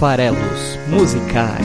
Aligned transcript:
farelos 0.00 0.78
musicais. 0.88 1.60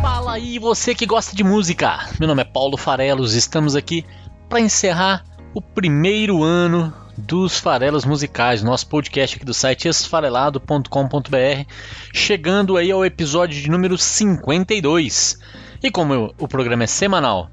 Fala 0.00 0.32
aí, 0.32 0.58
você 0.58 0.94
que 0.94 1.04
gosta 1.04 1.36
de 1.36 1.44
música. 1.44 2.08
Meu 2.18 2.26
nome 2.26 2.40
é 2.40 2.46
Paulo 2.46 2.78
Farelos, 2.78 3.34
estamos 3.34 3.76
aqui 3.76 4.02
para 4.48 4.60
encerrar 4.60 5.24
o 5.52 5.60
primeiro 5.60 6.42
ano 6.42 6.90
dos 7.18 7.60
Farelos 7.60 8.06
Musicais, 8.06 8.62
nosso 8.62 8.88
podcast 8.88 9.36
aqui 9.36 9.44
do 9.44 9.52
site 9.52 9.86
esfarelado.com.br, 9.86 11.70
chegando 12.14 12.78
aí 12.78 12.90
ao 12.90 13.04
episódio 13.04 13.60
de 13.60 13.70
número 13.70 13.98
52. 13.98 15.38
E 15.82 15.90
como 15.90 16.14
eu, 16.14 16.34
o 16.38 16.48
programa 16.48 16.84
é 16.84 16.86
semanal 16.86 17.50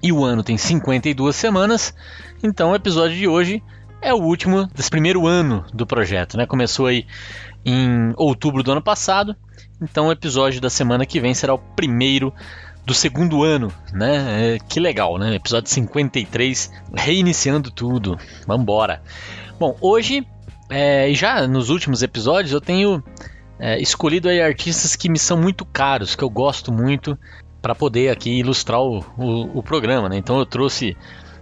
e 0.00 0.12
o 0.12 0.24
ano 0.24 0.44
tem 0.44 0.56
52 0.56 1.34
semanas, 1.34 1.92
então 2.44 2.70
o 2.70 2.76
episódio 2.76 3.16
de 3.16 3.26
hoje 3.26 3.60
é 4.00 4.12
o 4.12 4.18
último 4.18 4.66
desse 4.74 4.90
primeiro 4.90 5.26
ano 5.26 5.64
do 5.72 5.86
projeto, 5.86 6.36
né? 6.36 6.46
Começou 6.46 6.86
aí 6.86 7.06
em 7.64 8.12
outubro 8.16 8.62
do 8.62 8.72
ano 8.72 8.82
passado, 8.82 9.34
então 9.82 10.08
o 10.08 10.12
episódio 10.12 10.60
da 10.60 10.70
semana 10.70 11.04
que 11.04 11.20
vem 11.20 11.34
será 11.34 11.54
o 11.54 11.58
primeiro 11.58 12.32
do 12.84 12.94
segundo 12.94 13.42
ano, 13.42 13.72
né? 13.92 14.54
É, 14.54 14.58
que 14.58 14.78
legal, 14.78 15.18
né? 15.18 15.34
Episódio 15.34 15.68
53, 15.68 16.70
reiniciando 16.94 17.70
tudo. 17.70 18.16
Vambora. 18.46 19.02
Bom, 19.58 19.76
hoje, 19.80 20.24
é, 20.70 21.12
já 21.12 21.46
nos 21.48 21.68
últimos 21.68 22.02
episódios, 22.02 22.52
eu 22.52 22.60
tenho 22.60 23.02
é, 23.58 23.80
escolhido 23.80 24.28
aí 24.28 24.40
artistas 24.40 24.94
que 24.94 25.08
me 25.08 25.18
são 25.18 25.36
muito 25.36 25.64
caros, 25.64 26.14
que 26.14 26.22
eu 26.22 26.30
gosto 26.30 26.72
muito, 26.72 27.18
para 27.60 27.74
poder 27.74 28.10
aqui 28.10 28.38
ilustrar 28.38 28.80
o, 28.80 29.00
o, 29.18 29.58
o 29.58 29.62
programa, 29.62 30.08
né? 30.08 30.16
Então 30.16 30.38
eu 30.38 30.46
trouxe 30.46 30.96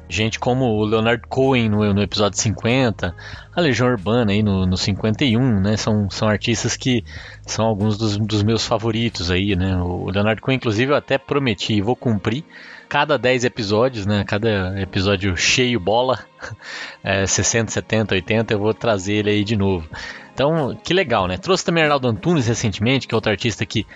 gente 0.08 0.38
como 0.38 0.64
o 0.64 0.84
Leonard 0.84 1.22
Cohen 1.28 1.68
no, 1.68 1.94
no, 1.94 2.02
episódio 2.02 2.38
50, 2.38 3.14
a 3.54 3.60
Legião 3.60 3.88
Urbana 3.88 4.32
aí 4.32 4.42
no, 4.42 4.66
no 4.66 4.76
51, 4.76 5.60
né? 5.60 5.76
São, 5.76 6.08
são 6.10 6.28
artistas 6.28 6.76
que 6.76 7.04
são 7.46 7.64
alguns 7.66 7.96
dos, 7.96 8.16
dos 8.18 8.42
meus 8.42 8.66
favoritos 8.66 9.30
aí, 9.30 9.56
né? 9.56 9.76
O 9.76 10.10
Leonard 10.10 10.40
Cohen, 10.40 10.56
inclusive, 10.56 10.92
eu 10.92 10.96
até 10.96 11.18
prometi 11.18 11.74
e 11.74 11.82
vou 11.82 11.96
cumprir. 11.96 12.44
Cada 12.88 13.18
10 13.18 13.44
episódios, 13.44 14.06
né? 14.06 14.24
Cada 14.24 14.80
episódio 14.80 15.36
cheio 15.36 15.80
bola, 15.80 16.24
é, 17.02 17.26
60, 17.26 17.72
70, 17.72 18.14
80, 18.14 18.54
eu 18.54 18.58
vou 18.58 18.74
trazer 18.74 19.14
ele 19.14 19.30
aí 19.30 19.44
de 19.44 19.56
novo. 19.56 19.88
Então, 20.32 20.76
que 20.82 20.92
legal, 20.92 21.26
né? 21.26 21.36
Trouxe 21.38 21.64
também 21.64 21.82
Arnaldo 21.82 22.08
Antunes 22.08 22.46
recentemente, 22.46 23.06
que 23.06 23.14
é 23.14 23.16
outro 23.16 23.30
artista 23.30 23.64
que 23.64 23.86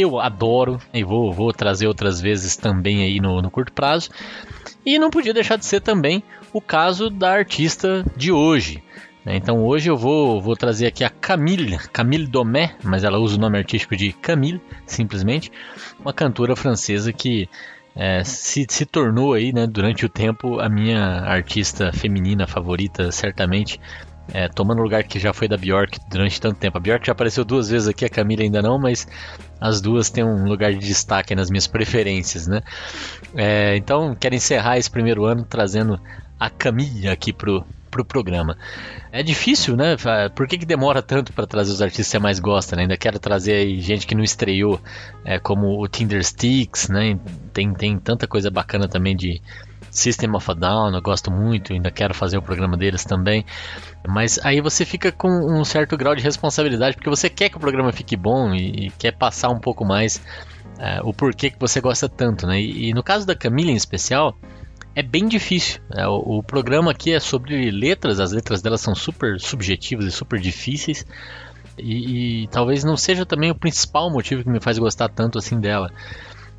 eu 0.00 0.18
adoro 0.20 0.80
e 0.92 1.02
vou, 1.04 1.32
vou 1.32 1.52
trazer 1.52 1.86
outras 1.86 2.20
vezes 2.20 2.56
também 2.56 3.02
aí 3.02 3.20
no, 3.20 3.42
no 3.42 3.50
curto 3.50 3.72
prazo. 3.72 4.10
E 4.84 4.98
não 4.98 5.10
podia 5.10 5.34
deixar 5.34 5.56
de 5.56 5.66
ser 5.66 5.80
também 5.80 6.22
o 6.52 6.60
caso 6.60 7.10
da 7.10 7.32
artista 7.32 8.04
de 8.16 8.32
hoje. 8.32 8.82
Né? 9.24 9.36
Então 9.36 9.64
hoje 9.64 9.90
eu 9.90 9.96
vou, 9.96 10.40
vou 10.40 10.56
trazer 10.56 10.86
aqui 10.86 11.04
a 11.04 11.10
Camille, 11.10 11.78
Camille 11.92 12.26
Domé, 12.26 12.74
mas 12.82 13.04
ela 13.04 13.18
usa 13.18 13.36
o 13.36 13.40
nome 13.40 13.58
artístico 13.58 13.96
de 13.96 14.12
Camille, 14.12 14.60
simplesmente, 14.86 15.52
uma 16.00 16.12
cantora 16.12 16.56
francesa 16.56 17.12
que 17.12 17.48
é, 17.94 18.22
se, 18.24 18.64
se 18.68 18.86
tornou 18.86 19.32
aí, 19.32 19.52
né, 19.52 19.66
durante 19.66 20.06
o 20.06 20.08
tempo 20.08 20.60
a 20.60 20.68
minha 20.68 21.20
artista 21.22 21.92
feminina 21.92 22.46
favorita, 22.46 23.10
certamente 23.10 23.80
é, 24.32 24.48
tomando 24.48 24.80
o 24.80 24.82
lugar 24.82 25.04
que 25.04 25.18
já 25.18 25.32
foi 25.32 25.48
da 25.48 25.56
Bjork 25.56 25.98
durante 26.10 26.40
tanto 26.40 26.58
tempo. 26.58 26.76
A 26.76 26.80
Bjork 26.80 27.06
já 27.06 27.12
apareceu 27.12 27.44
duas 27.44 27.68
vezes 27.68 27.88
aqui, 27.88 28.04
a 28.04 28.08
Camila 28.08 28.42
ainda 28.42 28.60
não, 28.60 28.78
mas 28.78 29.06
as 29.60 29.80
duas 29.80 30.10
têm 30.10 30.24
um 30.24 30.44
lugar 30.44 30.72
de 30.72 30.78
destaque 30.78 31.34
nas 31.34 31.50
minhas 31.50 31.66
preferências, 31.66 32.46
né? 32.46 32.60
É, 33.34 33.76
então, 33.76 34.14
quero 34.14 34.34
encerrar 34.34 34.78
esse 34.78 34.90
primeiro 34.90 35.24
ano 35.24 35.44
trazendo 35.48 35.98
a 36.38 36.50
Camila 36.50 37.12
aqui 37.12 37.32
pro, 37.32 37.64
pro 37.90 38.04
programa. 38.04 38.56
É 39.10 39.22
difícil, 39.22 39.76
né? 39.76 39.96
Por 40.34 40.46
que, 40.46 40.58
que 40.58 40.66
demora 40.66 41.02
tanto 41.02 41.32
para 41.32 41.46
trazer 41.46 41.72
os 41.72 41.80
artistas 41.80 42.06
que 42.06 42.10
você 42.12 42.18
mais 42.18 42.38
gosta, 42.38 42.76
né? 42.76 42.82
Ainda 42.82 42.96
quero 42.96 43.18
trazer 43.18 43.80
gente 43.80 44.06
que 44.06 44.14
não 44.14 44.22
estreou, 44.22 44.80
é, 45.24 45.38
como 45.38 45.82
o 45.82 45.88
Tinder 45.88 46.22
Sticks, 46.22 46.88
né? 46.88 47.18
Tem, 47.52 47.72
tem 47.72 47.98
tanta 47.98 48.26
coisa 48.26 48.50
bacana 48.50 48.86
também 48.86 49.16
de 49.16 49.40
System 49.90 50.34
of 50.34 50.50
a 50.50 50.54
Down, 50.54 50.94
eu 50.94 51.02
gosto 51.02 51.30
muito, 51.30 51.72
ainda 51.72 51.90
quero 51.90 52.14
fazer 52.14 52.38
o 52.38 52.42
programa 52.42 52.76
deles 52.76 53.04
também. 53.04 53.44
Mas 54.06 54.38
aí 54.44 54.60
você 54.60 54.84
fica 54.84 55.10
com 55.10 55.28
um 55.28 55.64
certo 55.64 55.96
grau 55.96 56.14
de 56.14 56.22
responsabilidade, 56.22 56.96
porque 56.96 57.10
você 57.10 57.28
quer 57.28 57.48
que 57.48 57.56
o 57.56 57.60
programa 57.60 57.92
fique 57.92 58.16
bom 58.16 58.54
e, 58.54 58.86
e 58.86 58.90
quer 58.90 59.12
passar 59.12 59.48
um 59.50 59.58
pouco 59.58 59.84
mais 59.84 60.16
uh, 60.78 61.08
o 61.08 61.12
porquê 61.12 61.50
que 61.50 61.58
você 61.58 61.80
gosta 61.80 62.08
tanto, 62.08 62.46
né? 62.46 62.60
E, 62.60 62.88
e, 62.88 62.94
no 62.94 63.02
caso 63.02 63.26
da 63.26 63.34
Camila 63.34 63.70
em 63.70 63.76
especial, 63.76 64.36
é 64.94 65.02
bem 65.02 65.26
difícil. 65.26 65.80
Né? 65.90 66.06
O, 66.06 66.38
o, 66.38 66.42
programa 66.42 66.90
aqui 66.90 67.12
é 67.12 67.20
sobre 67.20 67.70
letras, 67.70 68.20
as 68.20 68.32
letras 68.32 68.62
dela 68.62 68.78
são 68.78 68.94
super 68.94 69.38
subjetivas 69.40 70.06
e 70.06 70.10
super 70.10 70.40
difíceis. 70.40 71.04
E, 71.78 72.42
e 72.42 72.48
talvez 72.48 72.82
não 72.82 72.96
seja 72.96 73.24
também 73.24 73.50
o 73.50 73.54
principal 73.54 74.10
motivo 74.10 74.42
que 74.42 74.50
me 74.50 74.60
faz 74.60 74.78
gostar 74.78 75.08
tanto 75.08 75.38
assim 75.38 75.60
dela 75.60 75.92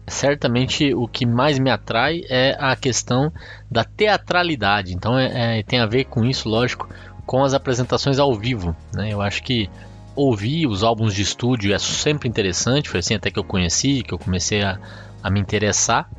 certamente 0.10 0.94
o 0.94 1.08
que 1.08 1.26
mais 1.26 1.60
me 1.60 1.70
atrai 1.70 2.22
é 2.30 2.56
a 2.60 2.76
questão 2.76 3.32
da 3.70 3.84
teatralidade. 3.84 4.94
Então 4.94 5.18
é, 5.18 5.60
é, 5.60 5.64
tem 5.64 5.80
a 5.80 5.86
ver 5.86 6.06
com 6.06 6.26
isso, 6.26 6.50
lógico, 6.50 6.90
com 7.26 7.44
as 7.44 7.54
apresentações 7.54 8.20
ao 8.20 8.34
vivo. 8.36 8.76
Né? 8.94 9.14
Eu 9.14 9.22
acho 9.22 9.44
que 9.44 9.70
ouvir 10.16 10.68
os 10.68 10.84
álbuns 10.84 11.14
de 11.14 11.22
estúdio 11.22 11.74
é 11.74 11.80
sempre 11.80 12.28
interessante, 12.28 12.90
foi 12.90 13.00
assim 13.00 13.16
até 13.16 13.32
que 13.32 13.40
eu 13.40 13.44
conheci, 13.44 14.04
que 14.04 14.14
eu 14.14 14.20
comecei 14.20 14.62
a, 14.62 14.80
a 15.24 15.30
me 15.30 15.40
interessar. 15.40 16.10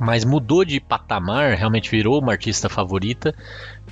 Mas 0.00 0.24
mudou 0.24 0.64
de 0.64 0.80
patamar, 0.80 1.56
realmente 1.56 1.90
virou 1.90 2.20
uma 2.20 2.32
artista 2.32 2.68
favorita 2.68 3.34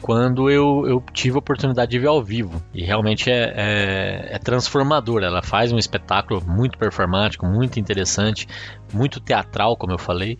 quando 0.00 0.50
eu, 0.50 0.84
eu 0.86 1.04
tive 1.12 1.36
a 1.36 1.38
oportunidade 1.38 1.90
de 1.90 1.98
ver 1.98 2.06
ao 2.08 2.22
vivo. 2.22 2.62
E 2.72 2.84
realmente 2.84 3.30
é, 3.30 3.52
é, 3.56 4.28
é 4.34 4.38
transformador. 4.38 5.22
Ela 5.22 5.42
faz 5.42 5.72
um 5.72 5.78
espetáculo 5.78 6.42
muito 6.46 6.78
performático, 6.78 7.46
muito 7.46 7.80
interessante, 7.80 8.46
muito 8.92 9.20
teatral, 9.20 9.76
como 9.76 9.92
eu 9.92 9.98
falei. 9.98 10.38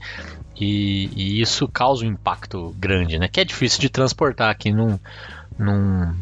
E, 0.58 1.10
e, 1.14 1.40
isso 1.40 1.68
causa 1.68 2.04
um 2.04 2.08
impacto 2.08 2.74
grande, 2.78 3.18
né? 3.18 3.28
Que 3.28 3.40
é 3.40 3.44
difícil 3.44 3.80
de 3.80 3.90
transportar 3.90 4.50
aqui 4.50 4.72
num, 4.72 4.98
num 5.58 6.14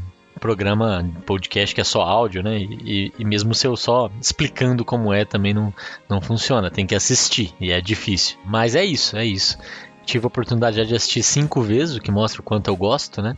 programa 0.45 1.11
podcast 1.25 1.75
que 1.75 1.81
é 1.81 1.85
só 1.85 2.03
áudio, 2.03 2.43
né? 2.43 2.59
E, 2.59 3.11
e, 3.19 3.25
mesmo 3.25 3.55
se 3.55 3.67
eu 3.67 3.75
só 3.79 4.11
explicando 4.21 4.85
como 4.85 5.11
é, 5.11 5.25
também 5.25 5.55
não, 5.55 5.73
não 6.07 6.21
funciona. 6.21 6.71
Tem 6.71 6.87
que 6.87 6.95
assistir 6.95 7.55
e 7.59 7.73
é 7.73 7.81
difícil. 7.81 8.37
Mas 8.45 8.75
é 8.75 8.85
isso, 8.85 9.17
é 9.17 9.25
isso. 9.25 9.57
Tive 10.05 10.27
a 10.27 10.29
oportunidade 10.29 10.85
de 10.85 10.95
assistir 10.95 11.23
cinco 11.23 11.63
vezes, 11.63 11.97
o 11.97 12.01
que 12.01 12.11
mostra 12.11 12.43
o 12.43 12.45
quanto 12.45 12.69
eu 12.69 12.77
gosto, 12.77 13.23
né? 13.23 13.35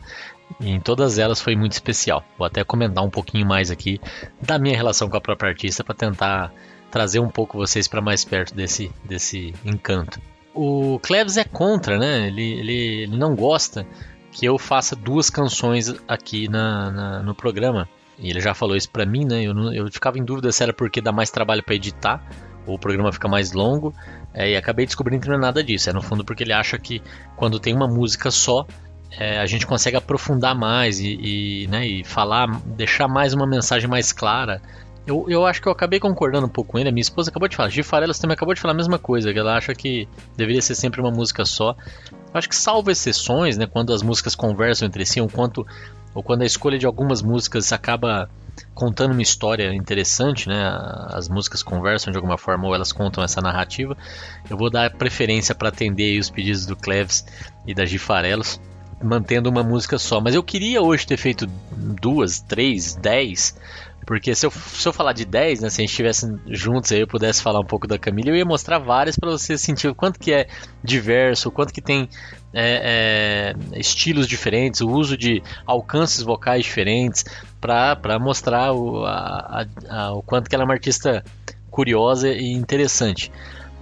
E 0.59 0.69
em 0.69 0.81
todas 0.81 1.17
elas 1.17 1.39
foi 1.39 1.55
muito 1.55 1.71
especial. 1.71 2.25
Vou 2.37 2.45
até 2.45 2.61
comentar 2.65 3.01
um 3.05 3.09
pouquinho 3.09 3.45
mais 3.45 3.71
aqui 3.71 4.01
da 4.41 4.59
minha 4.59 4.75
relação 4.75 5.09
com 5.09 5.15
a 5.15 5.21
própria 5.21 5.51
artista 5.51 5.85
para 5.85 5.95
tentar 5.95 6.51
trazer 6.91 7.19
um 7.19 7.29
pouco 7.29 7.57
vocês 7.57 7.87
para 7.87 8.01
mais 8.01 8.25
perto 8.25 8.53
desse, 8.53 8.91
desse 9.05 9.53
encanto. 9.63 10.19
O 10.53 10.99
Cleves 11.01 11.37
é 11.37 11.45
contra, 11.45 11.97
né? 11.97 12.27
Ele, 12.27 12.59
ele, 12.59 13.03
ele 13.03 13.17
não 13.17 13.33
gosta 13.33 13.87
que 14.37 14.45
eu 14.45 14.59
faça 14.59 14.95
duas 14.95 15.31
canções 15.31 15.95
aqui 16.07 16.47
na, 16.47 16.91
na 16.91 17.23
no 17.23 17.33
programa. 17.33 17.89
E 18.19 18.29
ele 18.29 18.39
já 18.39 18.53
falou 18.53 18.75
isso 18.75 18.89
para 18.89 19.03
mim, 19.03 19.25
né? 19.25 19.41
Eu, 19.41 19.51
não, 19.51 19.73
eu 19.73 19.91
ficava 19.91 20.19
em 20.19 20.23
dúvida 20.23 20.51
se 20.51 20.61
era 20.61 20.71
porque 20.71 21.01
dá 21.01 21.11
mais 21.11 21.31
trabalho 21.31 21.63
para 21.63 21.73
editar 21.73 22.23
ou 22.67 22.75
o 22.75 22.79
programa 22.79 23.11
fica 23.11 23.27
mais 23.27 23.51
longo. 23.51 23.95
É, 24.35 24.51
e 24.51 24.55
acabei 24.55 24.85
descobrindo 24.85 25.23
que 25.23 25.27
não 25.27 25.37
é 25.37 25.39
nada 25.39 25.63
disso. 25.63 25.89
É 25.89 25.93
no 25.93 26.03
fundo 26.03 26.23
porque 26.23 26.43
ele 26.43 26.53
acha 26.53 26.77
que 26.77 27.01
quando 27.35 27.59
tem 27.59 27.73
uma 27.73 27.87
música 27.87 28.29
só, 28.29 28.67
é, 29.09 29.39
a 29.39 29.45
gente 29.47 29.65
consegue 29.65 29.97
aprofundar 29.97 30.53
mais 30.53 30.99
e, 30.99 31.17
e, 31.19 31.67
né, 31.67 31.87
e 31.87 32.03
falar, 32.03 32.47
deixar 32.63 33.07
mais 33.07 33.33
uma 33.33 33.47
mensagem 33.47 33.89
mais 33.89 34.13
clara. 34.13 34.61
Eu, 35.07 35.25
eu 35.27 35.47
acho 35.47 35.61
que 35.61 35.67
eu 35.67 35.71
acabei 35.71 35.99
concordando 35.99 36.45
um 36.45 36.49
pouco 36.49 36.73
com 36.73 36.77
ele. 36.77 36.89
A 36.89 36.91
minha 36.91 37.01
esposa 37.01 37.31
acabou 37.31 37.47
de 37.47 37.55
falar. 37.55 37.69
Gi 37.69 37.81
Farelas 37.81 38.19
também 38.19 38.35
acabou 38.35 38.53
de 38.53 38.61
falar 38.61 38.73
a 38.73 38.77
mesma 38.77 38.99
coisa. 38.99 39.33
Que 39.33 39.39
ela 39.39 39.55
acha 39.55 39.73
que 39.73 40.07
deveria 40.35 40.61
ser 40.61 40.75
sempre 40.75 40.99
uma 41.01 41.09
música 41.09 41.43
só. 41.45 41.75
Acho 42.37 42.49
que 42.49 42.55
salvo 42.55 42.91
exceções, 42.91 43.57
né, 43.57 43.65
quando 43.65 43.93
as 43.93 44.01
músicas 44.01 44.35
conversam 44.35 44.87
entre 44.87 45.05
si, 45.05 45.19
ou, 45.19 45.29
quanto, 45.29 45.65
ou 46.13 46.23
quando 46.23 46.41
a 46.41 46.45
escolha 46.45 46.77
de 46.77 46.85
algumas 46.85 47.21
músicas 47.21 47.71
acaba 47.71 48.29
contando 48.73 49.11
uma 49.11 49.21
história 49.21 49.73
interessante, 49.73 50.47
né? 50.47 50.61
As 51.09 51.29
músicas 51.29 51.61
conversam 51.61 52.11
de 52.11 52.17
alguma 52.17 52.37
forma 52.37 52.67
ou 52.67 52.75
elas 52.75 52.91
contam 52.91 53.23
essa 53.23 53.41
narrativa. 53.41 53.95
Eu 54.49 54.57
vou 54.57 54.69
dar 54.69 54.91
preferência 54.91 55.53
para 55.53 55.69
atender 55.69 56.19
os 56.19 56.29
pedidos 56.29 56.65
do 56.65 56.75
Cleves 56.75 57.25
e 57.65 57.73
da 57.73 57.85
Gifarelos, 57.85 58.59
mantendo 59.01 59.49
uma 59.49 59.63
música 59.63 59.97
só. 59.97 60.19
Mas 60.19 60.35
eu 60.35 60.43
queria 60.43 60.81
hoje 60.81 61.05
ter 61.05 61.17
feito 61.17 61.47
duas, 62.01 62.39
três, 62.39 62.95
dez, 62.95 63.55
porque 64.07 64.33
se 64.33 64.45
eu, 64.45 64.51
se 64.51 64.87
eu 64.87 64.93
falar 64.93 65.11
de 65.11 65.25
10, 65.25 65.59
né, 65.59 65.69
se 65.69 65.81
a 65.81 65.83
gente 65.83 65.89
estivesse 65.89 66.33
juntos 66.47 66.93
aí 66.93 67.01
eu 67.01 67.07
pudesse 67.07 67.43
falar 67.43 67.59
um 67.59 67.65
pouco 67.65 67.85
da 67.85 67.99
Camila, 67.99 68.29
eu 68.29 68.37
ia 68.37 68.45
mostrar 68.45 68.79
várias 68.79 69.17
para 69.17 69.29
você 69.29 69.57
sentir 69.57 69.89
o 69.89 69.93
quanto 69.93 70.17
que 70.17 70.31
é 70.31 70.47
diverso, 70.81 71.49
o 71.49 71.51
quanto 71.51 71.73
que 71.73 71.81
tem 71.81 72.07
é, 72.53 73.53
é, 73.73 73.77
estilos 73.77 74.25
diferentes, 74.25 74.79
o 74.79 74.89
uso 74.89 75.17
de 75.17 75.43
alcances 75.65 76.23
vocais 76.23 76.63
diferentes, 76.63 77.25
para 77.59 78.17
mostrar 78.17 78.71
o, 78.71 79.05
a, 79.05 79.65
a, 79.89 80.13
o 80.13 80.23
quanto 80.23 80.49
que 80.49 80.55
ela 80.55 80.63
é 80.63 80.65
uma 80.65 80.73
artista 80.73 81.21
curiosa 81.69 82.29
e 82.29 82.53
interessante. 82.53 83.29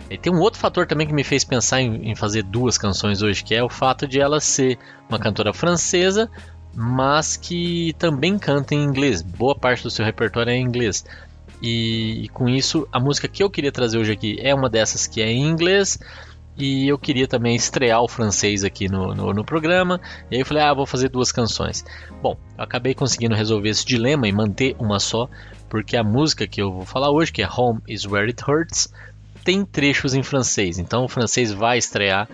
E 0.09 0.17
tem 0.17 0.33
um 0.33 0.39
outro 0.39 0.59
fator 0.59 0.87
também 0.87 1.05
que 1.05 1.13
me 1.13 1.23
fez 1.23 1.43
pensar 1.43 1.81
em, 1.81 2.09
em 2.09 2.15
fazer 2.15 2.41
duas 2.41 2.79
canções 2.79 3.21
hoje, 3.21 3.43
que 3.43 3.53
é 3.53 3.63
o 3.63 3.69
fato 3.69 4.07
de 4.07 4.19
ela 4.19 4.39
ser 4.39 4.79
uma 5.07 5.19
cantora 5.19 5.53
francesa, 5.53 6.29
mas 6.75 7.37
que 7.37 7.95
também 7.97 8.37
canta 8.37 8.75
em 8.75 8.83
inglês. 8.83 9.21
Boa 9.21 9.55
parte 9.55 9.83
do 9.83 9.89
seu 9.89 10.03
repertório 10.03 10.51
é 10.51 10.55
em 10.55 10.63
inglês. 10.63 11.05
E, 11.61 12.25
e, 12.25 12.29
com 12.29 12.49
isso, 12.49 12.87
a 12.91 12.99
música 12.99 13.27
que 13.27 13.41
eu 13.41 13.49
queria 13.49 13.71
trazer 13.71 13.97
hoje 13.97 14.11
aqui 14.11 14.37
é 14.41 14.53
uma 14.53 14.69
dessas 14.69 15.07
que 15.07 15.21
é 15.21 15.31
em 15.31 15.47
inglês. 15.47 15.97
E 16.57 16.87
eu 16.87 16.97
queria 16.97 17.27
também 17.27 17.55
estrear 17.55 18.01
o 18.01 18.07
francês 18.07 18.63
aqui 18.63 18.87
no, 18.87 19.13
no, 19.13 19.33
no 19.33 19.43
programa. 19.43 19.99
E 20.29 20.35
aí 20.35 20.41
eu 20.41 20.45
falei, 20.45 20.63
ah, 20.63 20.73
vou 20.73 20.85
fazer 20.85 21.09
duas 21.09 21.31
canções. 21.31 21.83
Bom, 22.21 22.37
eu 22.57 22.63
acabei 22.63 22.93
conseguindo 22.93 23.35
resolver 23.35 23.69
esse 23.69 23.85
dilema 23.85 24.27
e 24.27 24.31
manter 24.31 24.75
uma 24.79 24.99
só, 24.99 25.29
porque 25.69 25.97
a 25.97 26.03
música 26.03 26.47
que 26.47 26.61
eu 26.61 26.71
vou 26.71 26.85
falar 26.85 27.11
hoje, 27.11 27.31
que 27.31 27.41
é 27.41 27.49
Home 27.49 27.81
is 27.87 28.05
Where 28.05 28.27
It 28.27 28.41
Hurts, 28.49 28.89
tem 29.43 29.65
trechos 29.65 30.13
em 30.13 30.23
francês. 30.23 30.79
Então 30.79 31.03
o 31.03 31.09
francês 31.09 31.51
vai 31.51 31.77
estrear 31.77 32.27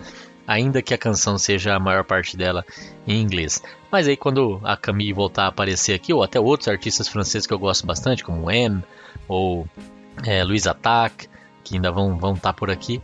ainda 0.52 0.82
que 0.82 0.92
a 0.92 0.98
canção 0.98 1.38
seja 1.38 1.74
a 1.74 1.80
maior 1.80 2.04
parte 2.04 2.36
dela 2.36 2.64
em 3.06 3.20
inglês. 3.20 3.62
Mas 3.90 4.06
aí 4.06 4.16
quando 4.16 4.60
a 4.62 4.76
Camille 4.76 5.12
voltar 5.12 5.44
a 5.44 5.48
aparecer 5.48 5.94
aqui, 5.94 6.12
ou 6.12 6.22
até 6.22 6.38
outros 6.38 6.68
artistas 6.68 7.08
franceses 7.08 7.46
que 7.46 7.54
eu 7.54 7.58
gosto 7.58 7.86
bastante, 7.86 8.22
como 8.22 8.50
M 8.50 8.82
ou 9.26 9.66
é, 10.24 10.44
Louis 10.44 10.66
Attaque, 10.66 11.28
que 11.64 11.76
ainda 11.76 11.90
vão 11.90 12.08
estar 12.14 12.20
vão 12.20 12.36
tá 12.36 12.52
por 12.52 12.70
aqui, 12.70 13.00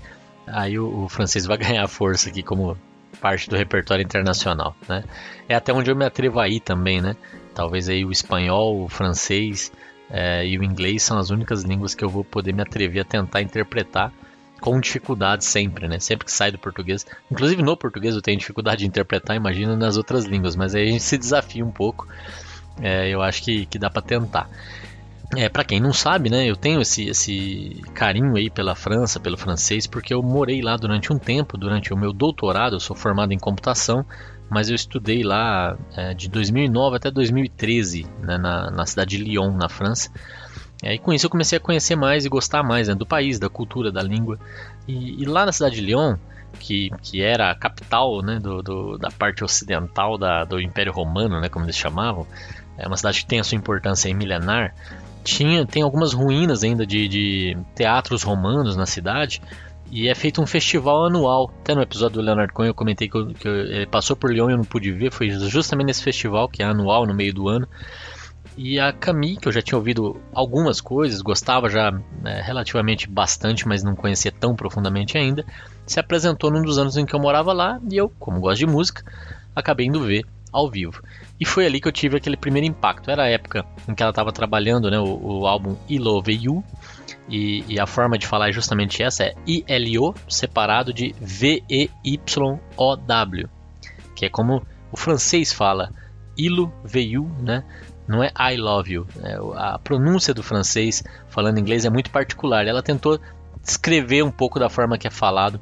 aí 0.47 0.79
o, 0.79 1.05
o, 1.05 1.09
francês 1.09 1.47
vai 1.47 1.57
ganhar 1.59 1.87
força 1.89 2.29
aqui 2.29 2.43
como 2.43 2.77
parte 3.21 3.49
do 3.49 3.57
repertório 3.57 4.05
internacional, 4.05 4.77
né? 4.89 5.05
É 5.49 5.55
até 5.55 5.73
onde 5.73 5.91
eu 5.91 5.97
me 5.97 6.05
atrevo 6.05 6.39
a 6.39 6.49
ir 6.49 6.61
também, 6.61 7.01
né? 7.01 7.17
Talvez 7.55 7.89
aí 7.89 8.05
o 8.05 8.13
espanhol, 8.13 8.85
o 8.85 8.89
francês 8.89 9.73
é, 10.11 10.47
e 10.47 10.59
o 10.59 10.63
inglês 10.63 11.03
são 11.03 11.19
as 11.19 11.31
únicas 11.31 11.63
línguas 11.63 11.95
que 11.95 12.05
eu 12.05 12.09
vou 12.09 12.23
poder 12.23 12.53
me 12.53 12.63
atrever 12.63 13.03
a 13.03 13.05
tentar 13.05 13.41
interpretar 13.41 14.13
com 14.61 14.81
dificuldade 14.81 15.45
sempre, 15.45 15.89
né? 15.89 15.99
Sempre 15.99 16.27
que 16.27 16.33
sai 16.33 16.51
do 16.51 16.59
português. 16.59 17.07
Inclusive 17.31 17.63
no 17.63 17.77
português 17.77 18.15
eu 18.15 18.23
tenho 18.23 18.39
dificuldade 18.39 18.81
de 18.81 18.87
interpretar, 18.87 19.37
imagina 19.37 19.77
nas 19.77 19.97
outras 19.97 20.25
línguas, 20.25 20.57
mas 20.57 20.75
aí 20.75 20.89
a 20.89 20.93
gente 20.93 21.03
se 21.03 21.17
desafia 21.17 21.65
um 21.65 21.71
pouco. 21.71 22.07
É, 22.81 23.09
eu 23.09 23.23
acho 23.23 23.43
que, 23.43 23.67
que 23.67 23.79
dá 23.79 23.91
para 23.91 24.03
tentar. 24.03 24.49
É, 25.37 25.49
para 25.49 25.63
quem 25.63 25.79
não 25.79 25.93
sabe, 25.93 26.31
né, 26.31 26.47
eu 26.47 26.57
tenho 26.57 26.81
esse, 26.81 27.07
esse 27.07 27.83
carinho 27.93 28.35
aí 28.35 28.49
pela 28.49 28.75
França, 28.75 29.21
pelo 29.21 29.37
francês, 29.37 29.87
porque 29.87 30.15
eu 30.15 30.23
morei 30.23 30.63
lá 30.63 30.75
durante 30.77 31.13
um 31.13 31.19
tempo, 31.19 31.59
durante 31.59 31.93
o 31.93 31.97
meu 31.99 32.15
doutorado, 32.15 32.77
eu 32.77 32.81
sou 32.81 32.97
formado 32.97 33.33
em 33.33 33.39
computação, 33.39 34.07
mas 34.49 34.71
eu 34.71 34.75
estudei 34.75 35.23
lá 35.23 35.77
é, 35.95 36.15
de 36.15 36.31
2009 36.31 36.97
até 36.97 37.11
2013, 37.11 38.07
né, 38.23 38.39
na, 38.39 38.71
na 38.71 38.87
cidade 38.87 39.19
de 39.19 39.23
Lyon, 39.23 39.53
na 39.53 39.69
França. 39.69 40.11
É, 40.83 40.95
e 40.95 40.99
com 40.99 41.13
isso 41.13 41.27
eu 41.27 41.31
comecei 41.31 41.59
a 41.59 41.61
conhecer 41.61 41.97
mais 41.97 42.25
e 42.25 42.29
gostar 42.29 42.63
mais 42.63 42.89
né, 42.89 42.95
do 42.95 43.05
país, 43.05 43.39
da 43.39 43.49
cultura, 43.49 43.91
da 43.91 44.03
língua. 44.03 44.39
E, 44.87 45.23
e, 45.23 45.25
lá 45.25 45.45
na 45.45 45.53
cidade 45.53 45.77
de 45.77 45.83
Lyon, 45.83 46.17
que, 46.59 46.91
que 47.03 47.21
era 47.21 47.51
a 47.51 47.55
capital 47.55 48.23
né, 48.23 48.39
do, 48.39 48.63
do, 48.63 48.99
da 48.99 49.11
parte 49.11 49.43
ocidental 49.43 50.17
da, 50.17 50.45
do 50.45 50.61
Império 50.61 50.93
Romano, 50.93 51.41
né, 51.41 51.49
como 51.49 51.65
eles 51.65 51.77
chamavam, 51.77 52.27
é 52.77 52.87
uma 52.87 52.97
cidade 52.97 53.21
que 53.21 53.27
tem 53.27 53.41
a 53.41 53.45
sua 53.45 53.57
importância 53.57 54.13
milenar, 54.15 54.73
tinha, 55.25 55.67
tem 55.67 55.83
algumas 55.83 56.13
ruínas 56.13 56.63
ainda 56.63 56.87
de, 56.87 57.09
de 57.09 57.57
teatros 57.75 58.23
romanos 58.23 58.77
na 58.77 58.87
cidade, 58.87 59.43
e 59.91 60.09
é 60.09 60.15
feito 60.15 60.41
um 60.41 60.47
festival 60.47 61.07
anual. 61.07 61.51
Até 61.61 61.75
no 61.75 61.83
episódio 61.83 62.17
do 62.17 62.25
Leonardo 62.25 62.53
Cohen 62.53 62.69
eu 62.69 62.75
comentei 62.75 63.09
que, 63.09 63.17
eu, 63.17 63.27
que 63.29 63.49
ele 63.49 63.87
passou 63.87 64.15
por 64.15 64.31
Lyon 64.31 64.51
e 64.51 64.53
eu 64.53 64.59
não 64.59 64.65
pude 64.65 64.93
ver. 64.93 65.11
Foi 65.11 65.31
justamente 65.31 65.87
nesse 65.87 66.03
festival, 66.03 66.49
que 66.49 66.63
é 66.63 66.67
anual, 66.67 67.07
no 67.07 67.15
meio 67.15 67.33
do 67.33 67.49
ano. 67.49 67.67
E 68.61 68.81
a 68.81 68.93
Camille, 68.93 69.37
que 69.37 69.47
eu 69.47 69.53
já 69.53 69.63
tinha 69.63 69.79
ouvido 69.79 70.21
algumas 70.35 70.81
coisas, 70.81 71.23
gostava 71.23 71.69
já 71.69 71.93
né, 71.93 72.43
relativamente 72.45 73.09
bastante, 73.09 73.69
mas 73.69 73.85
não 73.85 73.95
conhecia 73.95 74.33
tão 74.33 74.57
profundamente 74.57 75.17
ainda, 75.17 75.47
se 75.87 76.01
apresentou 76.01 76.51
num 76.51 76.63
dos 76.63 76.77
anos 76.77 76.97
em 76.97 77.07
que 77.07 77.15
eu 77.15 77.21
morava 77.21 77.53
lá 77.53 77.81
e 77.89 77.97
eu, 77.97 78.11
como 78.19 78.41
gosto 78.41 78.59
de 78.59 78.67
música, 78.67 79.05
acabei 79.55 79.87
indo 79.87 80.03
ver 80.03 80.27
ao 80.53 80.69
vivo. 80.69 81.01
E 81.39 81.45
foi 81.45 81.67
ali 81.67 81.81
que 81.81 81.87
eu 81.87 81.93
tive 81.93 82.17
aquele 82.17 82.37
primeiro 82.37 82.67
impacto. 82.67 83.13
Era 83.13 83.23
a 83.23 83.29
época 83.29 83.65
em 83.87 83.95
que 83.95 84.03
ela 84.03 84.11
estava 84.11 84.33
trabalhando 84.33 84.91
né, 84.91 84.99
o, 84.99 85.05
o 85.05 85.47
álbum 85.47 85.77
I 85.89 86.01
Love 86.01 86.33
You, 86.33 86.65
e, 87.29 87.63
e, 87.69 87.79
a 87.79 87.87
forma 87.87 88.19
de 88.19 88.27
falar 88.27 88.49
é 88.49 88.53
justamente 88.53 89.05
essa, 89.05 89.23
é 89.23 89.35
I-L-O 89.47 90.15
separado 90.29 90.93
de 90.93 91.15
V-E-Y-O-W, 91.21 91.89
que 94.17 94.27
é 94.27 94.29
como 94.29 94.67
o 94.91 94.97
francês 94.97 95.53
fala, 95.53 95.93
Ilo 96.39 96.73
Veillou, 96.85 97.29
né? 97.41 97.65
Não 98.09 98.25
é 98.25 98.33
I 98.41 98.57
love 98.57 98.91
you. 98.91 99.07
É, 99.23 99.39
a 99.57 99.79
pronúncia 99.79 100.33
do 100.33 100.43
francês 100.43 101.05
falando 101.29 101.59
inglês 101.59 101.85
é 101.85 101.91
muito 101.91 102.11
particular. 102.11 102.67
Ela 102.67 102.83
tentou 102.83 103.21
descrever 103.63 104.23
um 104.23 104.31
pouco 104.31 104.59
da 104.59 104.71
forma 104.71 104.97
que 104.97 105.07
é 105.07 105.11
falado 105.11 105.61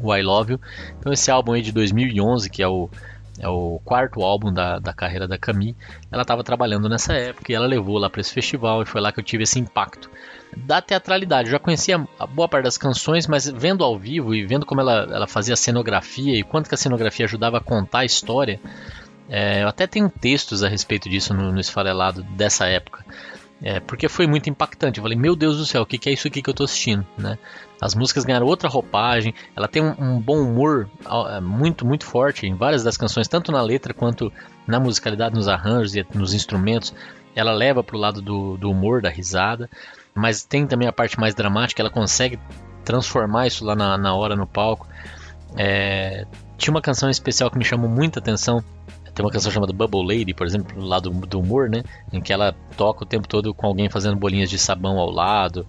o 0.00 0.14
I 0.14 0.22
love 0.22 0.54
you. 0.54 0.60
Então 0.98 1.12
esse 1.12 1.30
álbum 1.30 1.52
aí 1.52 1.62
de 1.62 1.70
2011, 1.70 2.50
que 2.50 2.60
é 2.62 2.66
o, 2.66 2.90
é 3.38 3.48
o 3.48 3.80
quarto 3.84 4.22
álbum 4.22 4.52
da, 4.52 4.80
da 4.80 4.92
carreira 4.92 5.28
da 5.28 5.38
Camille, 5.38 5.76
ela 6.10 6.22
estava 6.22 6.42
trabalhando 6.42 6.88
nessa 6.88 7.12
época 7.12 7.52
e 7.52 7.54
ela 7.54 7.66
levou 7.66 7.98
lá 7.98 8.10
para 8.10 8.20
esse 8.20 8.32
festival 8.32 8.82
e 8.82 8.86
foi 8.86 9.00
lá 9.00 9.12
que 9.12 9.20
eu 9.20 9.24
tive 9.24 9.44
esse 9.44 9.60
impacto 9.60 10.10
da 10.56 10.82
teatralidade. 10.82 11.48
Eu 11.48 11.52
já 11.52 11.58
conhecia 11.60 12.04
a 12.18 12.26
boa 12.26 12.48
parte 12.48 12.64
das 12.64 12.76
canções, 12.76 13.28
mas 13.28 13.48
vendo 13.48 13.84
ao 13.84 13.96
vivo 13.96 14.34
e 14.34 14.44
vendo 14.44 14.66
como 14.66 14.80
ela, 14.80 15.06
ela 15.10 15.26
fazia 15.28 15.54
a 15.54 15.56
cenografia 15.56 16.36
e 16.36 16.42
quanto 16.42 16.68
que 16.68 16.74
a 16.74 16.78
cenografia 16.78 17.26
ajudava 17.26 17.58
a 17.58 17.60
contar 17.60 18.00
a 18.00 18.04
história, 18.04 18.58
é, 19.30 19.62
eu 19.62 19.68
até 19.68 19.86
tenho 19.86 20.10
textos 20.10 20.64
a 20.64 20.68
respeito 20.68 21.08
disso 21.08 21.32
no, 21.32 21.52
no 21.52 21.60
esfarelado 21.60 22.22
dessa 22.22 22.66
época. 22.66 23.04
É, 23.62 23.78
porque 23.78 24.08
foi 24.08 24.26
muito 24.26 24.50
impactante. 24.50 24.98
Eu 24.98 25.02
falei, 25.02 25.16
meu 25.16 25.36
Deus 25.36 25.58
do 25.58 25.66
céu, 25.66 25.82
o 25.82 25.86
que, 25.86 25.98
que 25.98 26.08
é 26.08 26.12
isso 26.12 26.26
aqui 26.26 26.42
que 26.42 26.48
eu 26.48 26.52
estou 26.52 26.64
assistindo? 26.64 27.06
Né? 27.16 27.38
As 27.80 27.94
músicas 27.94 28.24
ganharam 28.24 28.46
outra 28.46 28.68
roupagem, 28.68 29.34
ela 29.54 29.68
tem 29.68 29.82
um, 29.82 29.94
um, 29.98 30.20
bom 30.20 30.38
humor 30.38 30.88
é, 31.28 31.40
muito, 31.40 31.86
muito 31.86 32.04
forte 32.04 32.46
em 32.46 32.54
várias 32.54 32.82
das 32.82 32.96
canções, 32.96 33.28
tanto 33.28 33.52
na 33.52 33.62
letra 33.62 33.94
quanto 33.94 34.32
na 34.66 34.80
musicalidade, 34.80 35.34
nos 35.34 35.46
arranjos 35.46 35.94
e 35.94 36.04
nos 36.12 36.34
instrumentos. 36.34 36.92
Ela 37.36 37.52
leva 37.52 37.84
para 37.84 37.96
o 37.96 38.00
lado 38.00 38.20
do, 38.20 38.56
do 38.56 38.70
humor, 38.70 39.00
da 39.00 39.10
risada, 39.10 39.70
mas 40.14 40.42
tem 40.42 40.66
também 40.66 40.88
a 40.88 40.92
parte 40.92 41.20
mais 41.20 41.34
dramática, 41.34 41.80
ela 41.80 41.90
consegue 41.90 42.40
transformar 42.84 43.46
isso 43.46 43.64
lá 43.64 43.76
na, 43.76 43.96
na 43.96 44.14
hora 44.14 44.34
no 44.34 44.46
palco. 44.46 44.88
É, 45.56 46.26
tinha 46.56 46.72
uma 46.72 46.82
canção 46.82 47.08
especial 47.08 47.50
que 47.50 47.58
me 47.58 47.64
chamou 47.64 47.88
muita 47.88 48.18
atenção, 48.18 48.62
tem 49.20 49.24
uma 49.26 49.30
canção 49.30 49.52
chamada 49.52 49.72
Bubble 49.72 50.02
Lady, 50.02 50.32
por 50.32 50.46
exemplo, 50.46 50.82
lá 50.82 50.98
do, 50.98 51.10
do 51.10 51.40
humor, 51.40 51.68
né? 51.68 51.82
Em 52.10 52.20
que 52.22 52.32
ela 52.32 52.52
toca 52.76 53.04
o 53.04 53.06
tempo 53.06 53.28
todo 53.28 53.52
com 53.52 53.66
alguém 53.66 53.90
fazendo 53.90 54.16
bolinhas 54.16 54.48
de 54.48 54.58
sabão 54.58 54.98
ao 54.98 55.10
lado. 55.10 55.66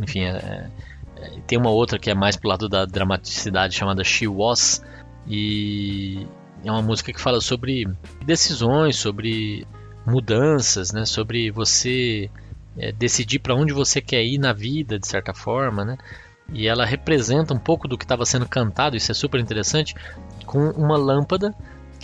Enfim, 0.00 0.24
é, 0.24 0.70
é, 1.16 1.30
tem 1.46 1.58
uma 1.58 1.70
outra 1.70 1.98
que 1.98 2.10
é 2.10 2.14
mais 2.14 2.34
pro 2.34 2.48
lado 2.48 2.66
da 2.66 2.86
dramaticidade 2.86 3.74
chamada 3.74 4.02
She 4.02 4.26
Was. 4.26 4.82
E 5.26 6.26
é 6.64 6.70
uma 6.70 6.80
música 6.80 7.12
que 7.12 7.20
fala 7.20 7.42
sobre 7.42 7.86
decisões, 8.24 8.96
sobre 8.96 9.66
mudanças, 10.06 10.90
né? 10.90 11.04
Sobre 11.04 11.50
você 11.50 12.30
é, 12.78 12.90
decidir 12.90 13.38
para 13.40 13.54
onde 13.54 13.74
você 13.74 14.00
quer 14.00 14.24
ir 14.24 14.38
na 14.38 14.54
vida, 14.54 14.98
de 14.98 15.06
certa 15.06 15.34
forma, 15.34 15.84
né? 15.84 15.98
E 16.54 16.66
ela 16.66 16.86
representa 16.86 17.52
um 17.52 17.58
pouco 17.58 17.86
do 17.86 17.98
que 17.98 18.04
estava 18.04 18.24
sendo 18.24 18.48
cantado, 18.48 18.96
isso 18.96 19.10
é 19.10 19.14
super 19.14 19.40
interessante, 19.40 19.94
com 20.46 20.70
uma 20.70 20.96
lâmpada 20.96 21.54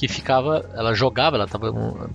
que 0.01 0.09
ficava, 0.09 0.65
ela 0.73 0.95
jogava, 0.95 1.37
ela 1.37 1.45
estava 1.45 1.71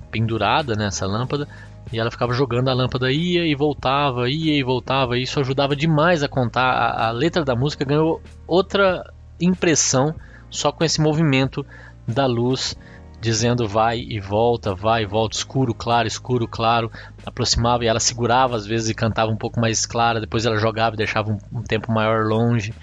pendurada 0.10 0.74
nessa 0.74 1.06
lâmpada 1.06 1.48
e 1.94 2.00
ela 2.00 2.10
ficava 2.10 2.34
jogando 2.34 2.68
a 2.68 2.74
lâmpada 2.74 3.12
ia 3.12 3.46
e 3.46 3.54
voltava, 3.54 4.28
ia 4.28 4.58
e 4.58 4.64
voltava, 4.64 5.16
e 5.16 5.22
isso 5.22 5.40
ajudava 5.40 5.76
demais 5.76 6.24
a 6.24 6.28
contar. 6.28 6.72
A, 6.72 7.10
a 7.10 7.12
letra 7.12 7.46
da 7.46 7.56
música 7.56 7.86
ganhou 7.86 8.24
outra 8.48 9.04
impressão 9.40 10.16
só 10.50 10.72
com 10.72 10.84
esse 10.84 11.00
movimento 11.00 11.64
da 12.08 12.26
luz 12.26 12.76
dizendo 13.22 13.68
vai 13.68 14.00
e 14.00 14.20
volta, 14.20 14.74
vai 14.74 15.04
e 15.04 15.06
volta, 15.06 15.38
escuro, 15.38 15.72
claro, 15.72 16.08
escuro, 16.08 16.48
claro, 16.48 16.92
aproximava 17.24 17.84
e 17.84 17.88
ela 17.88 18.00
segurava 18.00 18.56
às 18.56 18.66
vezes 18.66 18.90
e 18.90 18.96
cantava 18.96 19.32
um 19.32 19.38
pouco 19.38 19.60
mais 19.60 19.86
clara, 19.86 20.20
depois 20.20 20.44
ela 20.44 20.58
jogava 20.58 20.96
e 20.96 20.98
deixava 20.98 21.30
um, 21.32 21.38
um 21.60 21.62
tempo 21.62 21.92
maior 21.92 22.26
longe. 22.26 22.74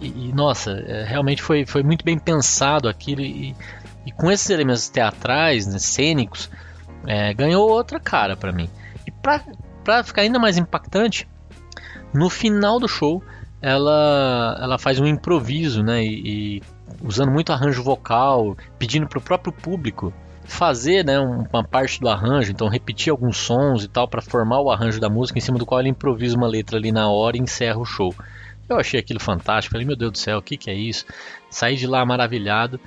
E, 0.00 0.28
e 0.28 0.32
nossa, 0.32 0.70
é, 0.70 1.04
realmente 1.04 1.42
foi, 1.42 1.66
foi 1.66 1.82
muito 1.82 2.04
bem 2.04 2.16
pensado 2.16 2.88
aquilo 2.88 3.22
e, 3.22 3.56
e 4.04 4.12
com 4.12 4.30
esses 4.30 4.48
elementos 4.50 4.88
teatrais, 4.88 5.66
né, 5.66 5.78
cênicos, 5.78 6.50
é, 7.06 7.32
ganhou 7.34 7.68
outra 7.68 7.98
cara 8.00 8.36
para 8.36 8.52
mim. 8.52 8.68
E 9.06 9.10
para 9.10 10.04
ficar 10.04 10.22
ainda 10.22 10.38
mais 10.38 10.56
impactante, 10.56 11.28
no 12.12 12.28
final 12.28 12.78
do 12.78 12.88
show 12.88 13.22
ela, 13.62 14.58
ela 14.60 14.78
faz 14.78 14.98
um 14.98 15.06
improviso, 15.06 15.82
né? 15.82 16.02
E, 16.02 16.56
e 16.56 16.62
usando 17.02 17.30
muito 17.30 17.52
arranjo 17.52 17.82
vocal, 17.82 18.56
pedindo 18.78 19.06
para 19.06 19.18
o 19.18 19.22
próprio 19.22 19.52
público 19.52 20.12
fazer 20.44 21.04
né, 21.04 21.18
uma 21.20 21.62
parte 21.62 22.00
do 22.00 22.08
arranjo, 22.08 22.50
então 22.50 22.66
repetir 22.66 23.10
alguns 23.10 23.36
sons 23.36 23.84
e 23.84 23.88
tal 23.88 24.08
para 24.08 24.20
formar 24.20 24.60
o 24.60 24.70
arranjo 24.70 24.98
da 24.98 25.08
música 25.08 25.38
em 25.38 25.40
cima 25.40 25.58
do 25.58 25.64
qual 25.64 25.78
ele 25.78 25.90
improvisa 25.90 26.36
uma 26.36 26.48
letra 26.48 26.76
ali 26.76 26.90
na 26.90 27.08
hora 27.08 27.36
e 27.36 27.40
encerra 27.40 27.78
o 27.78 27.84
show. 27.84 28.12
Eu 28.68 28.76
achei 28.76 28.98
aquilo 28.98 29.20
fantástico, 29.20 29.72
falei, 29.72 29.86
meu 29.86 29.96
Deus 29.96 30.12
do 30.12 30.18
céu, 30.18 30.38
o 30.38 30.42
que, 30.42 30.56
que 30.56 30.68
é 30.68 30.74
isso? 30.74 31.04
Saí 31.48 31.76
de 31.76 31.86
lá 31.86 32.04
maravilhado 32.04 32.80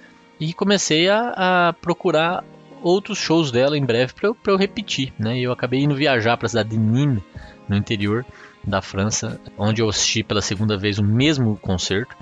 e 0.43 0.53
comecei 0.53 1.09
a, 1.09 1.69
a 1.69 1.73
procurar 1.73 2.43
outros 2.81 3.17
shows 3.17 3.49
dela 3.49 3.77
em 3.77 3.85
breve 3.85 4.13
para 4.13 4.27
eu, 4.27 4.37
eu, 4.45 4.57
repetir, 4.57 5.13
né? 5.17 5.37
E 5.37 5.43
eu 5.43 5.53
acabei 5.53 5.79
indo 5.79 5.95
viajar 5.95 6.35
para 6.35 6.47
a 6.47 6.49
cidade 6.49 6.69
de 6.69 6.77
Nîmes, 6.77 7.23
no 7.67 7.77
interior 7.77 8.25
da 8.61 8.81
França, 8.81 9.39
onde 9.57 9.81
eu 9.81 9.87
assisti 9.87 10.21
pela 10.21 10.41
segunda 10.41 10.77
vez 10.77 10.99
o 10.99 11.03
mesmo 11.03 11.55
concerto. 11.57 12.15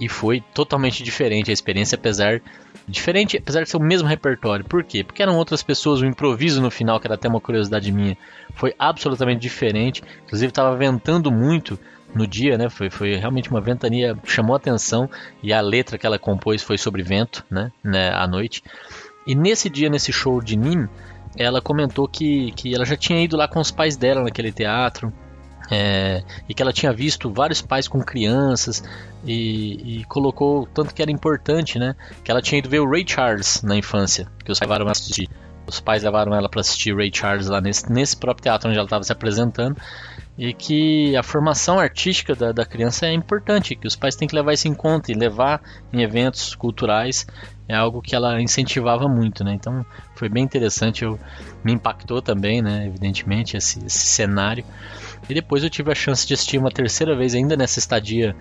e 0.00 0.08
foi 0.08 0.42
totalmente 0.54 1.02
diferente 1.04 1.50
a 1.50 1.52
experiência, 1.52 1.96
apesar 1.96 2.40
diferente, 2.88 3.36
apesar 3.36 3.62
de 3.62 3.68
ser 3.68 3.76
o 3.76 3.80
mesmo 3.80 4.08
repertório. 4.08 4.64
Por 4.64 4.82
quê? 4.82 5.04
Porque 5.04 5.22
eram 5.22 5.36
outras 5.36 5.62
pessoas, 5.62 6.00
o 6.00 6.06
improviso 6.06 6.60
no 6.60 6.70
final, 6.70 6.98
que 6.98 7.06
era 7.06 7.14
até 7.14 7.28
uma 7.28 7.40
curiosidade 7.40 7.92
minha, 7.92 8.16
foi 8.54 8.74
absolutamente 8.78 9.40
diferente. 9.40 10.02
Inclusive 10.24 10.50
estava 10.50 10.74
ventando 10.74 11.30
muito 11.30 11.78
no 12.14 12.26
dia, 12.26 12.58
né? 12.58 12.68
Foi, 12.68 12.90
foi 12.90 13.16
realmente 13.16 13.50
uma 13.50 13.60
ventania 13.60 14.16
chamou 14.24 14.54
atenção 14.54 15.08
e 15.42 15.52
a 15.52 15.60
letra 15.60 15.98
que 15.98 16.06
ela 16.06 16.18
compôs 16.18 16.62
foi 16.62 16.78
sobre 16.78 17.02
vento, 17.02 17.44
né? 17.50 17.72
né 17.82 18.12
à 18.12 18.26
noite. 18.26 18.62
E 19.26 19.34
nesse 19.34 19.70
dia, 19.70 19.88
nesse 19.88 20.12
show 20.12 20.40
de 20.40 20.56
Nim, 20.56 20.88
ela 21.36 21.60
comentou 21.60 22.06
que, 22.08 22.52
que 22.52 22.74
ela 22.74 22.84
já 22.84 22.96
tinha 22.96 23.22
ido 23.22 23.36
lá 23.36 23.48
com 23.48 23.60
os 23.60 23.70
pais 23.70 23.96
dela 23.96 24.22
naquele 24.22 24.52
teatro. 24.52 25.12
É, 25.70 26.22
e 26.46 26.52
que 26.52 26.60
ela 26.60 26.72
tinha 26.72 26.92
visto 26.92 27.32
vários 27.32 27.62
pais 27.62 27.88
com 27.88 28.02
crianças 28.02 28.82
e, 29.24 30.00
e, 30.00 30.04
colocou 30.04 30.66
tanto 30.66 30.92
que 30.92 31.00
era 31.00 31.10
importante, 31.10 31.78
né? 31.78 31.94
Que 32.22 32.30
ela 32.30 32.42
tinha 32.42 32.58
ido 32.58 32.68
ver 32.68 32.80
o 32.80 32.90
Ray 32.90 33.04
Charles 33.06 33.62
na 33.62 33.74
infância, 33.76 34.26
que 34.44 34.52
os 34.52 34.58
pais 34.58 34.68
levaram 34.68 34.90
assistir. 34.90 35.30
Os 35.66 35.80
pais 35.80 36.02
levaram 36.02 36.34
ela 36.34 36.48
para 36.48 36.60
assistir 36.60 36.94
Ray 36.94 37.10
Charles 37.14 37.46
lá 37.46 37.60
nesse, 37.60 37.90
nesse 37.90 38.16
próprio 38.16 38.42
teatro 38.42 38.68
onde 38.68 38.76
ela 38.76 38.86
estava 38.86 39.04
se 39.04 39.12
apresentando 39.12 39.76
e 40.36 40.52
que 40.54 41.14
a 41.16 41.22
formação 41.22 41.78
artística 41.78 42.34
da, 42.34 42.52
da 42.52 42.64
criança 42.64 43.06
é 43.06 43.12
importante, 43.12 43.74
que 43.74 43.86
os 43.86 43.94
pais 43.94 44.16
têm 44.16 44.26
que 44.26 44.34
levar 44.34 44.54
isso 44.54 44.66
em 44.66 44.74
conta 44.74 45.12
e 45.12 45.14
levar 45.14 45.60
em 45.92 46.02
eventos 46.02 46.54
culturais 46.54 47.26
é 47.68 47.74
algo 47.74 48.02
que 48.02 48.14
ela 48.14 48.40
incentivava 48.40 49.08
muito, 49.08 49.44
né? 49.44 49.52
Então 49.54 49.84
foi 50.14 50.28
bem 50.28 50.42
interessante, 50.42 51.04
eu, 51.04 51.18
me 51.62 51.72
impactou 51.72 52.20
também, 52.20 52.62
né? 52.62 52.86
Evidentemente 52.86 53.56
esse, 53.56 53.84
esse 53.84 54.06
cenário. 54.06 54.64
E 55.28 55.34
depois 55.34 55.62
eu 55.62 55.70
tive 55.70 55.92
a 55.92 55.94
chance 55.94 56.26
de 56.26 56.34
assistir 56.34 56.58
uma 56.58 56.70
terceira 56.70 57.14
vez 57.14 57.34
ainda 57.34 57.56
nessa 57.56 57.78
estadia 57.78 58.34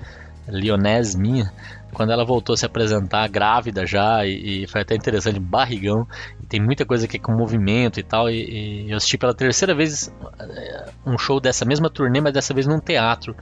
Lyonese 0.48 1.18
minha, 1.18 1.52
quando 1.94 2.12
ela 2.12 2.26
voltou 2.26 2.54
a 2.54 2.58
se 2.58 2.66
apresentar 2.66 3.28
grávida 3.28 3.86
já, 3.86 4.26
e, 4.26 4.64
e, 4.64 4.68
foi 4.68 4.82
até 4.82 4.96
interessante, 4.96 5.40
barrigão, 5.40 6.08
tem 6.48 6.60
muita 6.60 6.86
coisa 6.86 7.06
aqui 7.06 7.20
com 7.20 7.32
movimento 7.34 8.00
e 8.00 8.04
tal, 8.04 8.30
e, 8.30 8.86
e, 8.86 8.92
eu 8.92 8.98
assisti 8.98 9.18
pela 9.18 9.34
terceira 9.34 9.76
vez 9.76 10.12
eh, 10.40 10.90
um 11.06 11.18
show 11.18 11.40
dessa 11.40 11.66
mesma 11.66 11.90
turnê, 11.90 12.22
mas 12.22 12.34
dessa 12.34 12.54
vez 12.54 12.66
num 12.66 12.80
teatro, 12.80 13.36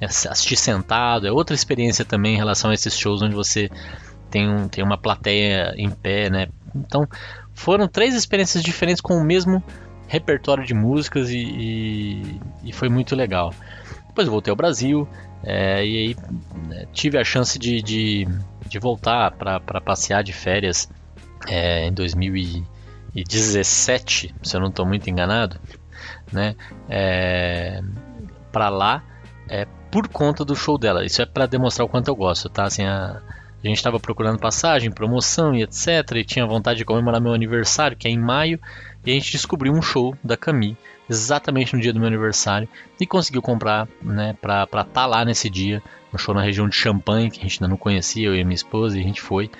assistir 0.00 0.56
sentado, 0.56 1.26
é 1.26 1.32
outra 1.32 1.54
experiência 1.54 2.04
também 2.04 2.34
em 2.34 2.38
relação 2.38 2.70
a 2.70 2.74
esses 2.74 2.96
shows 2.96 3.22
onde 3.22 3.34
você 3.34 3.70
tem, 4.30 4.48
um, 4.48 4.68
tem 4.68 4.84
uma 4.84 4.98
plateia 4.98 5.74
em 5.76 5.90
pé, 5.90 6.28
né? 6.28 6.48
Então, 6.74 7.08
foram 7.54 7.88
três 7.88 8.14
experiências 8.14 8.62
diferentes 8.62 9.00
com 9.00 9.14
o 9.14 9.24
mesmo 9.24 9.62
repertório 10.06 10.64
de 10.64 10.74
músicas 10.74 11.30
e, 11.30 11.38
e, 11.38 12.40
e 12.64 12.72
foi 12.72 12.88
muito 12.88 13.16
legal. 13.16 13.52
Depois 14.08 14.28
voltei 14.28 14.50
ao 14.50 14.56
Brasil 14.56 15.08
é, 15.42 15.86
e 15.86 15.98
aí 15.98 16.16
né, 16.68 16.86
tive 16.92 17.18
a 17.18 17.24
chance 17.24 17.58
de, 17.58 17.82
de, 17.82 18.28
de 18.66 18.78
voltar 18.78 19.32
para 19.32 19.80
passear 19.80 20.22
de 20.22 20.32
férias 20.32 20.88
é, 21.46 21.86
em 21.86 21.92
2017, 21.92 24.34
se 24.42 24.56
eu 24.56 24.60
não 24.60 24.68
estou 24.68 24.86
muito 24.86 25.08
enganado, 25.08 25.58
né? 26.32 26.56
É, 26.88 27.80
para 28.50 28.68
lá 28.68 29.02
é, 29.48 29.66
por 29.90 30.08
conta 30.08 30.44
do 30.44 30.56
show 30.56 30.78
dela. 30.78 31.04
Isso 31.04 31.22
é 31.22 31.26
para 31.26 31.46
demonstrar 31.46 31.86
o 31.86 31.88
quanto 31.88 32.08
eu 32.08 32.16
gosto, 32.16 32.48
tá? 32.48 32.64
Assim, 32.64 32.84
a, 32.84 33.22
a 33.62 33.66
gente 33.66 33.76
estava 33.76 34.00
procurando 34.00 34.38
passagem, 34.38 34.90
promoção 34.90 35.54
e 35.54 35.62
etc. 35.62 36.10
E 36.16 36.24
tinha 36.24 36.46
vontade 36.46 36.78
de 36.78 36.84
comemorar 36.84 37.20
meu 37.20 37.32
aniversário, 37.32 37.96
que 37.96 38.08
é 38.08 38.10
em 38.10 38.18
maio. 38.18 38.60
E 39.04 39.10
a 39.10 39.14
gente 39.14 39.32
descobriu 39.32 39.72
um 39.72 39.82
show 39.82 40.16
da 40.22 40.36
Camille 40.36 40.76
exatamente 41.08 41.74
no 41.74 41.80
dia 41.80 41.92
do 41.92 41.98
meu 41.98 42.08
aniversário 42.08 42.68
e 43.00 43.06
conseguiu 43.06 43.40
comprar, 43.40 43.88
né, 44.02 44.34
pra 44.40 44.64
estar 44.64 44.84
tá 44.84 45.06
lá 45.06 45.24
nesse 45.24 45.48
dia. 45.48 45.82
Um 46.12 46.18
show 46.18 46.34
na 46.34 46.40
região 46.40 46.68
de 46.68 46.74
Champagne, 46.74 47.30
que 47.30 47.40
a 47.40 47.42
gente 47.42 47.62
ainda 47.62 47.68
não 47.68 47.76
conhecia, 47.76 48.28
eu 48.28 48.34
e 48.34 48.42
minha 48.42 48.54
esposa, 48.54 48.96
e 48.96 49.00
a 49.00 49.04
gente 49.04 49.20
foi. 49.20 49.50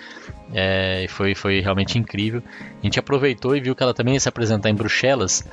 É, 0.55 1.07
foi, 1.09 1.35
foi 1.35 1.61
realmente 1.61 1.99
incrível. 1.99 2.43
A 2.81 2.87
gente 2.87 2.99
aproveitou 2.99 3.55
e 3.55 3.61
viu 3.61 3.75
que 3.75 3.83
ela 3.83 3.93
também 3.93 4.15
ia 4.15 4.21
se 4.21 4.29
apresentar 4.29 4.71
em 4.71 4.75
Bruxelas. 4.75 5.45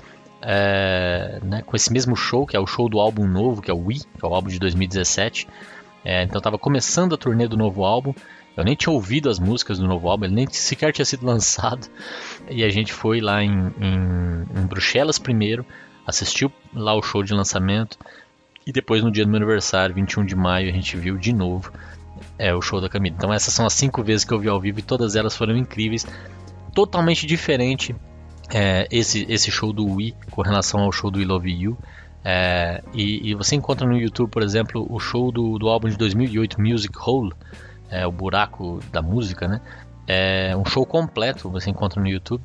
É, 0.42 1.40
né, 1.42 1.62
com 1.66 1.76
esse 1.76 1.92
mesmo 1.92 2.16
show, 2.16 2.46
que 2.46 2.56
é 2.56 2.60
o 2.60 2.68
show 2.68 2.90
do 2.90 3.00
álbum 3.00 3.26
novo, 3.28 3.62
que 3.62 3.72
é 3.72 3.74
o 3.74 3.86
We, 3.86 3.96
que 3.96 4.24
é 4.24 4.28
o 4.28 4.34
álbum 4.34 4.50
de 4.50 4.60
2017. 4.60 5.48
É, 6.06 6.24
então 6.24 6.38
estava 6.38 6.58
começando 6.58 7.16
a 7.16 7.18
turnê 7.18 7.48
do 7.48 7.58
novo 7.58 7.84
álbum. 7.86 8.14
Eu 8.56 8.64
nem 8.64 8.76
tinha 8.76 8.94
ouvido 8.94 9.30
as 9.30 9.40
músicas 9.40 9.80
do 9.80 9.88
novo 9.88 10.08
álbum, 10.10 10.26
ele 10.26 10.36
nem 10.36 10.48
sequer 10.48 10.92
tinha 10.92 11.06
sido 11.06 11.26
lançado. 11.28 11.88
E 12.50 12.64
a 12.64 12.70
gente 12.70 12.94
foi 12.94 13.20
lá 13.20 13.44
em, 13.44 13.52
em, 13.52 14.60
em 14.60 14.66
Bruxelas 14.68 15.18
primeiro, 15.18 15.66
assistiu 16.06 16.52
lá 16.74 16.94
o 16.94 17.02
show 17.02 17.24
de 17.24 17.34
lançamento. 17.34 17.98
E 18.66 18.72
depois, 18.72 19.04
no 19.04 19.12
dia 19.12 19.26
do 19.26 19.30
meu 19.30 19.38
aniversário, 19.38 19.94
21 19.94 20.26
de 20.26 20.36
maio, 20.36 20.70
a 20.70 20.72
gente 20.72 20.96
viu 20.96 21.18
de 21.18 21.34
novo 21.34 21.72
é, 22.38 22.54
o 22.54 22.62
show 22.62 22.80
da 22.80 22.90
Camila. 22.90 23.16
Então, 23.18 23.34
essas 23.34 23.54
são 23.54 23.66
as 23.66 23.74
cinco 23.74 24.04
vezes 24.04 24.26
que 24.26 24.34
eu 24.34 24.40
vi 24.40 24.48
ao 24.48 24.60
vivo 24.60 24.80
e 24.80 24.84
todas 24.84 25.16
elas 25.16 25.36
foram 25.36 25.56
incríveis. 25.56 26.06
Totalmente 26.74 27.26
diferente 27.26 27.96
é, 28.50 28.88
esse, 28.92 29.26
esse 29.30 29.52
show 29.52 29.74
do 29.74 29.86
Wii 29.86 30.16
com 30.32 30.42
relação 30.42 30.82
ao 30.82 30.92
show 30.92 31.12
do 31.12 31.20
We 31.20 31.26
Love 31.26 31.52
You. 31.52 31.78
É, 32.26 32.82
e, 32.94 33.32
e, 33.32 33.36
você 33.36 33.56
encontra 33.56 33.86
no 33.86 33.98
YouTube, 33.98 34.30
por 34.30 34.44
exemplo, 34.44 34.88
o 34.90 34.98
show 34.98 35.30
do, 35.30 35.60
do 35.60 35.68
álbum 35.68 35.90
de 35.90 35.98
2008, 35.98 36.62
Music 36.62 36.94
Hole, 36.98 37.34
é, 37.94 38.08
o 38.08 38.12
buraco 38.12 38.80
da 38.92 39.02
música, 39.02 39.48
né? 39.48 39.62
É 40.08 40.56
um 40.58 40.66
show 40.66 40.86
completo, 40.86 41.50
você 41.50 41.70
encontra 41.70 42.02
no 42.02 42.08
YouTube. 42.08 42.44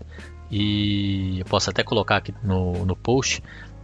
E 0.50 1.40
eu 1.40 1.44
posso 1.46 1.70
até 1.70 1.82
colocar 1.82 2.16
aqui 2.16 2.34
no, 2.42 2.86
no 2.86 2.94
post, 2.94 3.42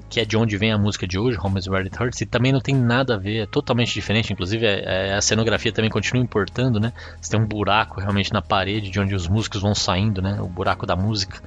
que 0.08 0.20
é 0.20 0.24
de 0.24 0.36
onde 0.36 0.56
vem 0.56 0.72
a 0.72 0.78
música 0.78 1.06
de 1.06 1.18
hoje, 1.18 1.38
Home 1.42 1.58
is 1.58 1.66
Where 1.66 1.84
It 1.84 2.00
Hurts, 2.00 2.20
e 2.20 2.26
também 2.26 2.52
não 2.52 2.60
tem 2.60 2.74
nada 2.74 3.14
a 3.14 3.18
ver, 3.18 3.38
é 3.42 3.46
totalmente 3.46 3.92
diferente, 3.92 4.32
inclusive 4.32 4.64
é, 4.64 5.08
é, 5.08 5.14
a 5.14 5.20
cenografia 5.20 5.72
também 5.72 5.90
continua 5.90 6.22
importando, 6.22 6.78
né? 6.78 6.92
Você 7.20 7.32
tem 7.32 7.40
um 7.40 7.46
buraco 7.46 8.00
realmente 8.00 8.32
na 8.32 8.40
parede 8.40 8.90
de 8.90 9.00
onde 9.00 9.14
os 9.14 9.26
músicos 9.26 9.60
vão 9.60 9.74
saindo, 9.74 10.22
né? 10.22 10.40
O 10.40 10.46
buraco 10.46 10.86
da 10.86 10.94
música. 10.94 11.42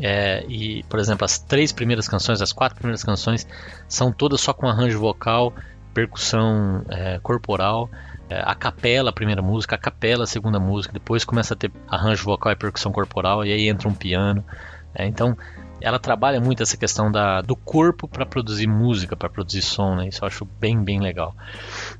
É, 0.00 0.44
e, 0.48 0.84
por 0.84 1.00
exemplo, 1.00 1.24
as 1.24 1.38
três 1.38 1.72
primeiras 1.72 2.06
canções, 2.06 2.40
as 2.40 2.52
quatro 2.52 2.76
primeiras 2.76 3.02
canções, 3.02 3.46
são 3.88 4.12
todas 4.12 4.40
só 4.40 4.52
com 4.52 4.68
arranjo 4.68 4.98
vocal, 5.00 5.52
percussão 5.92 6.84
é, 6.88 7.18
corporal, 7.22 7.90
a 8.34 8.54
capela, 8.54 9.10
a 9.10 9.12
primeira 9.12 9.40
música, 9.40 9.76
a 9.76 9.78
capela, 9.78 10.24
a 10.24 10.26
segunda 10.26 10.58
música, 10.58 10.92
depois 10.92 11.24
começa 11.24 11.54
a 11.54 11.56
ter 11.56 11.70
arranjo 11.88 12.24
vocal 12.24 12.52
e 12.52 12.56
percussão 12.56 12.90
corporal, 12.92 13.44
e 13.44 13.52
aí 13.52 13.68
entra 13.68 13.88
um 13.88 13.94
piano. 13.94 14.44
É, 14.94 15.06
então, 15.06 15.36
ela 15.80 15.98
trabalha 15.98 16.40
muito 16.40 16.62
essa 16.62 16.76
questão 16.76 17.12
da, 17.12 17.40
do 17.42 17.54
corpo 17.54 18.08
para 18.08 18.24
produzir 18.24 18.66
música, 18.66 19.14
para 19.16 19.28
produzir 19.28 19.62
som, 19.62 19.94
né? 19.94 20.08
Isso 20.08 20.24
eu 20.24 20.26
acho 20.26 20.44
bem, 20.58 20.82
bem 20.82 21.00
legal. 21.00 21.34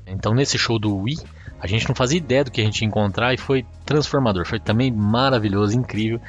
Então, 0.05 0.33
nesse 0.33 0.57
show 0.57 0.79
do 0.79 0.97
Wii, 0.97 1.17
a 1.59 1.67
gente 1.67 1.87
não 1.87 1.95
fazia 1.95 2.17
ideia 2.17 2.43
do 2.43 2.51
que 2.51 2.59
a 2.59 2.63
gente 2.63 2.81
ia 2.81 2.87
encontrar 2.87 3.33
e 3.33 3.37
foi 3.37 3.65
transformador, 3.85 4.45
foi 4.45 4.59
também 4.59 4.91
maravilhoso, 4.91 5.77
incrível. 5.77 6.19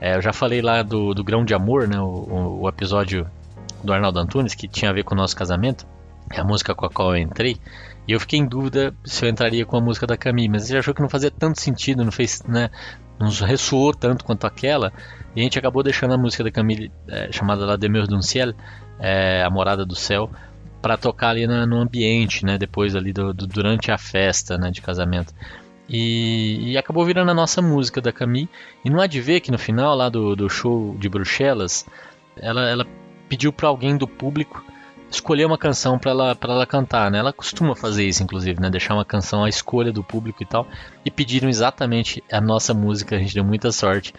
É, 0.00 0.16
eu 0.16 0.22
já 0.22 0.32
falei 0.32 0.62
lá 0.62 0.82
do, 0.82 1.12
do 1.14 1.24
Grão 1.24 1.44
de 1.44 1.54
Amor, 1.54 1.88
né? 1.88 1.98
O, 1.98 2.04
o, 2.04 2.62
o 2.62 2.68
episódio 2.68 3.26
do 3.82 3.92
Arnaldo 3.92 4.18
Antunes, 4.18 4.54
que 4.54 4.68
tinha 4.68 4.90
a 4.90 4.94
ver 4.94 5.04
com 5.04 5.14
o 5.14 5.16
nosso 5.16 5.34
casamento, 5.34 5.86
é 6.30 6.40
a 6.40 6.44
música 6.44 6.74
com 6.74 6.86
a 6.86 6.90
qual 6.90 7.16
eu 7.16 7.22
entrei. 7.22 7.56
E 8.08 8.12
eu 8.12 8.18
fiquei 8.18 8.38
em 8.38 8.46
dúvida 8.46 8.94
se 9.04 9.22
eu 9.22 9.28
entraria 9.28 9.66
com 9.66 9.76
a 9.76 9.80
música 9.82 10.06
da 10.06 10.16
Camille, 10.16 10.48
mas 10.48 10.70
ele 10.70 10.78
achou 10.78 10.94
que 10.94 11.02
não 11.02 11.10
fazia 11.10 11.30
tanto 11.30 11.60
sentido, 11.60 12.02
não 12.02 12.10
fez, 12.10 12.42
né, 12.48 12.70
não 13.20 13.28
ressoou 13.28 13.92
tanto 13.92 14.24
quanto 14.24 14.46
aquela, 14.46 14.90
e 15.36 15.40
a 15.40 15.42
gente 15.42 15.58
acabou 15.58 15.82
deixando 15.82 16.14
a 16.14 16.18
música 16.18 16.42
da 16.42 16.50
Camille, 16.50 16.90
é, 17.06 17.30
chamada 17.30 17.66
La 17.66 17.76
Demeure 17.76 18.08
d'un 18.08 18.22
Ciel, 18.22 18.54
é, 18.98 19.42
A 19.42 19.50
Morada 19.50 19.84
do 19.84 19.94
Céu, 19.94 20.30
para 20.80 20.96
tocar 20.96 21.30
ali 21.30 21.46
na, 21.46 21.66
no 21.66 21.76
ambiente, 21.76 22.46
né, 22.46 22.56
depois 22.56 22.96
ali 22.96 23.12
do, 23.12 23.34
do, 23.34 23.46
durante 23.46 23.90
a 23.90 23.98
festa, 23.98 24.56
né, 24.56 24.70
de 24.70 24.80
casamento. 24.80 25.34
E, 25.86 26.72
e, 26.72 26.78
acabou 26.78 27.04
virando 27.04 27.30
a 27.30 27.34
nossa 27.34 27.62
música 27.62 28.00
da 28.00 28.12
Camille. 28.12 28.48
E 28.84 28.90
não 28.90 29.00
há 29.00 29.06
de 29.06 29.22
ver 29.22 29.40
que 29.40 29.50
no 29.50 29.56
final 29.56 29.96
lá 29.96 30.10
do, 30.10 30.36
do 30.36 30.48
show 30.48 30.94
de 30.98 31.08
Bruxelas, 31.08 31.86
ela, 32.36 32.68
ela 32.68 32.86
pediu 33.26 33.50
para 33.54 33.68
alguém 33.68 33.96
do 33.96 34.06
público 34.06 34.62
escolher 35.10 35.44
uma 35.46 35.56
canção 35.56 35.98
para 35.98 36.10
ela, 36.10 36.34
pra 36.34 36.52
ela 36.52 36.66
cantar, 36.66 37.10
né? 37.10 37.18
Ela 37.18 37.32
costuma 37.32 37.74
fazer 37.74 38.06
isso, 38.06 38.22
inclusive, 38.22 38.60
né? 38.60 38.68
Deixar 38.68 38.94
uma 38.94 39.04
canção 39.04 39.44
à 39.44 39.48
escolha 39.48 39.92
do 39.92 40.04
público 40.04 40.42
e 40.42 40.46
tal. 40.46 40.66
E 41.04 41.10
pediram 41.10 41.48
exatamente 41.48 42.22
a 42.30 42.40
nossa 42.40 42.74
música, 42.74 43.16
a 43.16 43.18
gente 43.18 43.34
deu 43.34 43.44
muita 43.44 43.72
sorte. 43.72 44.12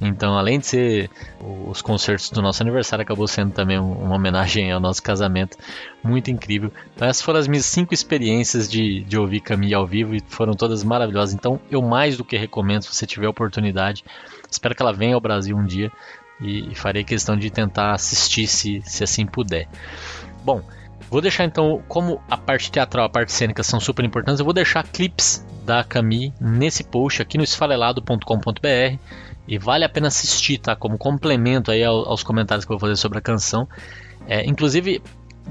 Então, 0.00 0.38
além 0.38 0.58
de 0.58 0.66
ser 0.66 1.10
os 1.40 1.82
concertos 1.82 2.30
do 2.30 2.40
nosso 2.40 2.62
aniversário, 2.62 3.02
acabou 3.02 3.26
sendo 3.26 3.52
também 3.52 3.78
uma 3.78 4.14
homenagem 4.14 4.70
ao 4.70 4.80
nosso 4.80 5.02
casamento. 5.02 5.56
Muito 6.02 6.30
incrível. 6.30 6.70
Então, 6.94 7.08
essas 7.08 7.22
foram 7.22 7.40
as 7.40 7.48
minhas 7.48 7.66
cinco 7.66 7.92
experiências 7.92 8.68
de, 8.68 9.02
de 9.02 9.18
ouvir 9.18 9.40
Camille 9.40 9.74
ao 9.74 9.86
vivo 9.86 10.14
e 10.14 10.22
foram 10.28 10.54
todas 10.54 10.84
maravilhosas. 10.84 11.34
Então, 11.34 11.60
eu 11.70 11.82
mais 11.82 12.16
do 12.16 12.24
que 12.24 12.36
recomendo, 12.36 12.82
se 12.82 12.94
você 12.94 13.06
tiver 13.06 13.28
oportunidade. 13.28 14.04
Espero 14.48 14.74
que 14.74 14.82
ela 14.82 14.92
venha 14.92 15.14
ao 15.14 15.20
Brasil 15.20 15.56
um 15.56 15.64
dia 15.64 15.90
e 16.40 16.74
farei 16.74 17.02
questão 17.02 17.36
de 17.36 17.50
tentar 17.50 17.92
assistir 17.92 18.46
se, 18.46 18.82
se 18.84 19.02
assim 19.02 19.26
puder. 19.26 19.66
Bom, 20.46 20.62
vou 21.10 21.20
deixar 21.20 21.44
então, 21.44 21.82
como 21.88 22.22
a 22.30 22.36
parte 22.36 22.70
teatral 22.70 23.06
a 23.06 23.08
parte 23.08 23.32
cênica 23.32 23.64
são 23.64 23.80
super 23.80 24.04
importantes, 24.04 24.38
eu 24.38 24.44
vou 24.44 24.54
deixar 24.54 24.84
clips 24.84 25.44
da 25.64 25.82
Camille 25.82 26.32
nesse 26.40 26.84
post 26.84 27.20
aqui 27.20 27.36
no 27.36 27.42
esfarelado.com.br 27.42 28.96
e 29.48 29.58
vale 29.58 29.84
a 29.84 29.88
pena 29.88 30.06
assistir, 30.06 30.58
tá? 30.58 30.76
Como 30.76 30.96
complemento 30.96 31.72
aí 31.72 31.82
aos 31.82 32.22
comentários 32.22 32.64
que 32.64 32.70
eu 32.70 32.78
vou 32.78 32.88
fazer 32.88 32.94
sobre 32.94 33.18
a 33.18 33.20
canção. 33.20 33.66
É, 34.28 34.46
inclusive, 34.46 35.02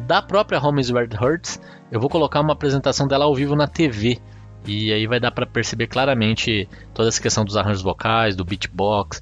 da 0.07 0.21
própria 0.21 0.65
Home 0.65 0.79
is 0.79 0.89
Where 0.89 1.09
It 1.11 1.21
Hurts, 1.21 1.59
eu 1.91 1.99
vou 1.99 2.09
colocar 2.09 2.39
uma 2.39 2.53
apresentação 2.53 3.05
dela 3.05 3.25
ao 3.25 3.35
vivo 3.35 3.53
na 3.53 3.67
TV. 3.67 4.17
E 4.65 4.93
aí 4.93 5.05
vai 5.07 5.19
dar 5.19 5.31
para 5.31 5.45
perceber 5.45 5.87
claramente 5.87 6.69
toda 6.93 7.09
essa 7.09 7.21
questão 7.21 7.43
dos 7.43 7.57
arranjos 7.57 7.83
vocais, 7.83 8.33
do 8.33 8.45
beatbox, 8.45 9.21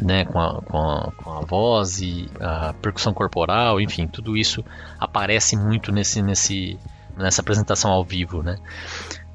né, 0.00 0.24
com 0.24 0.38
a, 0.38 0.62
com, 0.62 0.78
a, 0.78 1.12
com 1.12 1.30
a 1.30 1.40
voz 1.40 2.00
e 2.00 2.28
a 2.40 2.72
percussão 2.74 3.12
corporal, 3.12 3.80
enfim, 3.80 4.06
tudo 4.06 4.36
isso 4.36 4.64
aparece 4.98 5.56
muito 5.56 5.92
nesse, 5.92 6.22
nesse, 6.22 6.78
nessa 7.16 7.40
apresentação 7.40 7.90
ao 7.90 8.04
vivo, 8.04 8.42
né. 8.42 8.56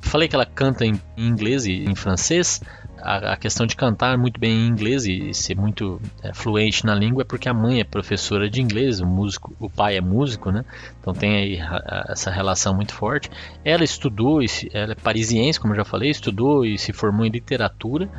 Falei 0.02 0.28
que 0.28 0.36
ela 0.36 0.46
canta 0.46 0.86
em 0.86 1.02
inglês 1.18 1.66
e 1.66 1.84
em 1.84 1.96
francês, 1.96 2.62
a, 3.02 3.34
a, 3.34 3.38
questão 3.38 3.66
de 3.66 3.76
cantar 3.76 4.18
muito 4.18 4.40
bem 4.40 4.52
em 4.52 4.68
inglês 4.68 5.06
e 5.06 5.34
ser 5.34 5.56
muito 5.56 6.02
é, 6.24 6.34
fluente 6.34 6.86
na 6.86 6.96
língua 6.96 7.22
é 7.22 7.26
porque 7.26 7.48
a 7.48 7.54
mãe 7.54 7.80
é 7.80 7.84
professora 7.84 8.50
de 8.50 8.62
inglês, 8.62 9.00
o 9.00 9.06
músico, 9.06 9.56
o 9.60 9.70
pai 9.70 9.98
é 9.98 10.02
músico, 10.02 10.52
né? 10.52 10.66
Então 11.00 11.14
tem 11.14 11.36
aí 11.36 11.60
a, 11.60 11.76
a, 11.76 12.06
essa 12.10 12.32
relação 12.32 12.74
muito 12.74 12.94
forte. 12.94 13.30
Ela 13.64 13.84
estudou, 13.84 14.40
ela 14.74 14.94
é 14.94 14.96
parisiense, 14.96 15.60
como 15.60 15.74
eu 15.74 15.78
já 15.78 15.86
falei, 15.86 16.10
estudou 16.10 16.66
e 16.66 16.78
se 16.78 16.94
formou 16.94 17.26
em 17.26 17.30
literatura. 17.30 18.10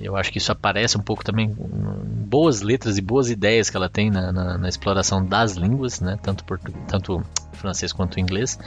Eu 0.00 0.16
acho 0.16 0.32
que 0.32 0.38
isso 0.38 0.50
aparece 0.50 0.96
um 0.96 1.02
pouco 1.02 1.24
também 1.24 1.54
boas 1.54 2.62
letras 2.62 2.96
e 2.96 3.02
boas 3.02 3.30
ideias 3.30 3.68
que 3.68 3.76
ela 3.76 3.88
tem 3.88 4.10
na, 4.10 4.32
na, 4.32 4.58
na 4.58 4.68
exploração 4.68 5.24
das 5.24 5.52
línguas, 5.52 6.00
né? 6.00 6.18
Tanto, 6.22 6.44
português, 6.44 6.82
tanto 6.88 7.22
francês 7.52 7.92
quanto 7.92 8.18
inglês. 8.18 8.58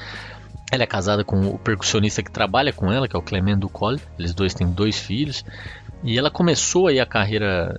Ela 0.72 0.84
é 0.84 0.88
casada 0.88 1.24
com 1.24 1.48
o 1.48 1.58
percussionista 1.58 2.22
que 2.22 2.32
trabalha 2.32 2.74
com 2.74 2.92
ela, 2.92 3.08
que 3.08 3.16
é 3.16 3.20
o 3.20 3.22
Clement 3.22 3.58
Ducol. 3.58 3.96
Eles 4.20 4.34
dois 4.34 4.54
têm 4.54 4.70
dois 4.70 5.00
filhos. 5.00 5.44
E 6.04 6.18
ela 6.18 6.30
começou 6.30 6.88
aí 6.88 7.00
a 7.00 7.06
carreira 7.06 7.76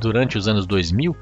durante 0.00 0.38
os 0.38 0.48
anos 0.48 0.66
2000, 0.66 1.14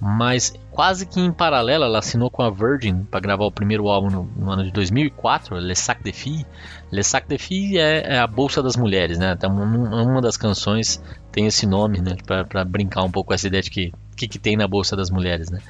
mas 0.00 0.52
quase 0.70 1.06
que 1.06 1.20
em 1.20 1.32
paralelo 1.32 1.84
ela 1.84 1.98
assinou 1.98 2.30
com 2.30 2.42
a 2.42 2.50
Virgin 2.50 3.04
para 3.04 3.20
gravar 3.20 3.44
o 3.44 3.52
primeiro 3.52 3.88
álbum 3.88 4.08
no, 4.08 4.24
no, 4.36 4.50
ano 4.50 4.64
de 4.64 4.70
2004, 4.70 5.56
Le 5.58 5.74
Sac 5.74 6.02
de 6.02 6.12
Filles. 6.12 6.46
Le 6.90 7.02
Sac 7.02 7.28
de 7.28 7.78
é, 7.78 8.14
é, 8.14 8.18
a 8.18 8.26
bolsa 8.26 8.62
das 8.62 8.76
mulheres, 8.76 9.18
né? 9.18 9.34
Então, 9.36 9.50
uma 9.50 10.20
das 10.20 10.36
canções 10.36 11.02
tem 11.30 11.46
esse 11.46 11.66
nome, 11.66 12.00
né? 12.00 12.16
Para 12.26 12.64
brincar 12.64 13.02
um 13.02 13.10
pouco 13.10 13.28
com 13.28 13.34
essa 13.34 13.46
ideia 13.46 13.62
de 13.62 13.70
que 13.70 13.92
que, 14.18 14.26
que 14.26 14.38
tem 14.38 14.56
na 14.56 14.66
bolsa 14.66 14.96
das 14.96 15.10
mulheres, 15.10 15.50
né? 15.50 15.60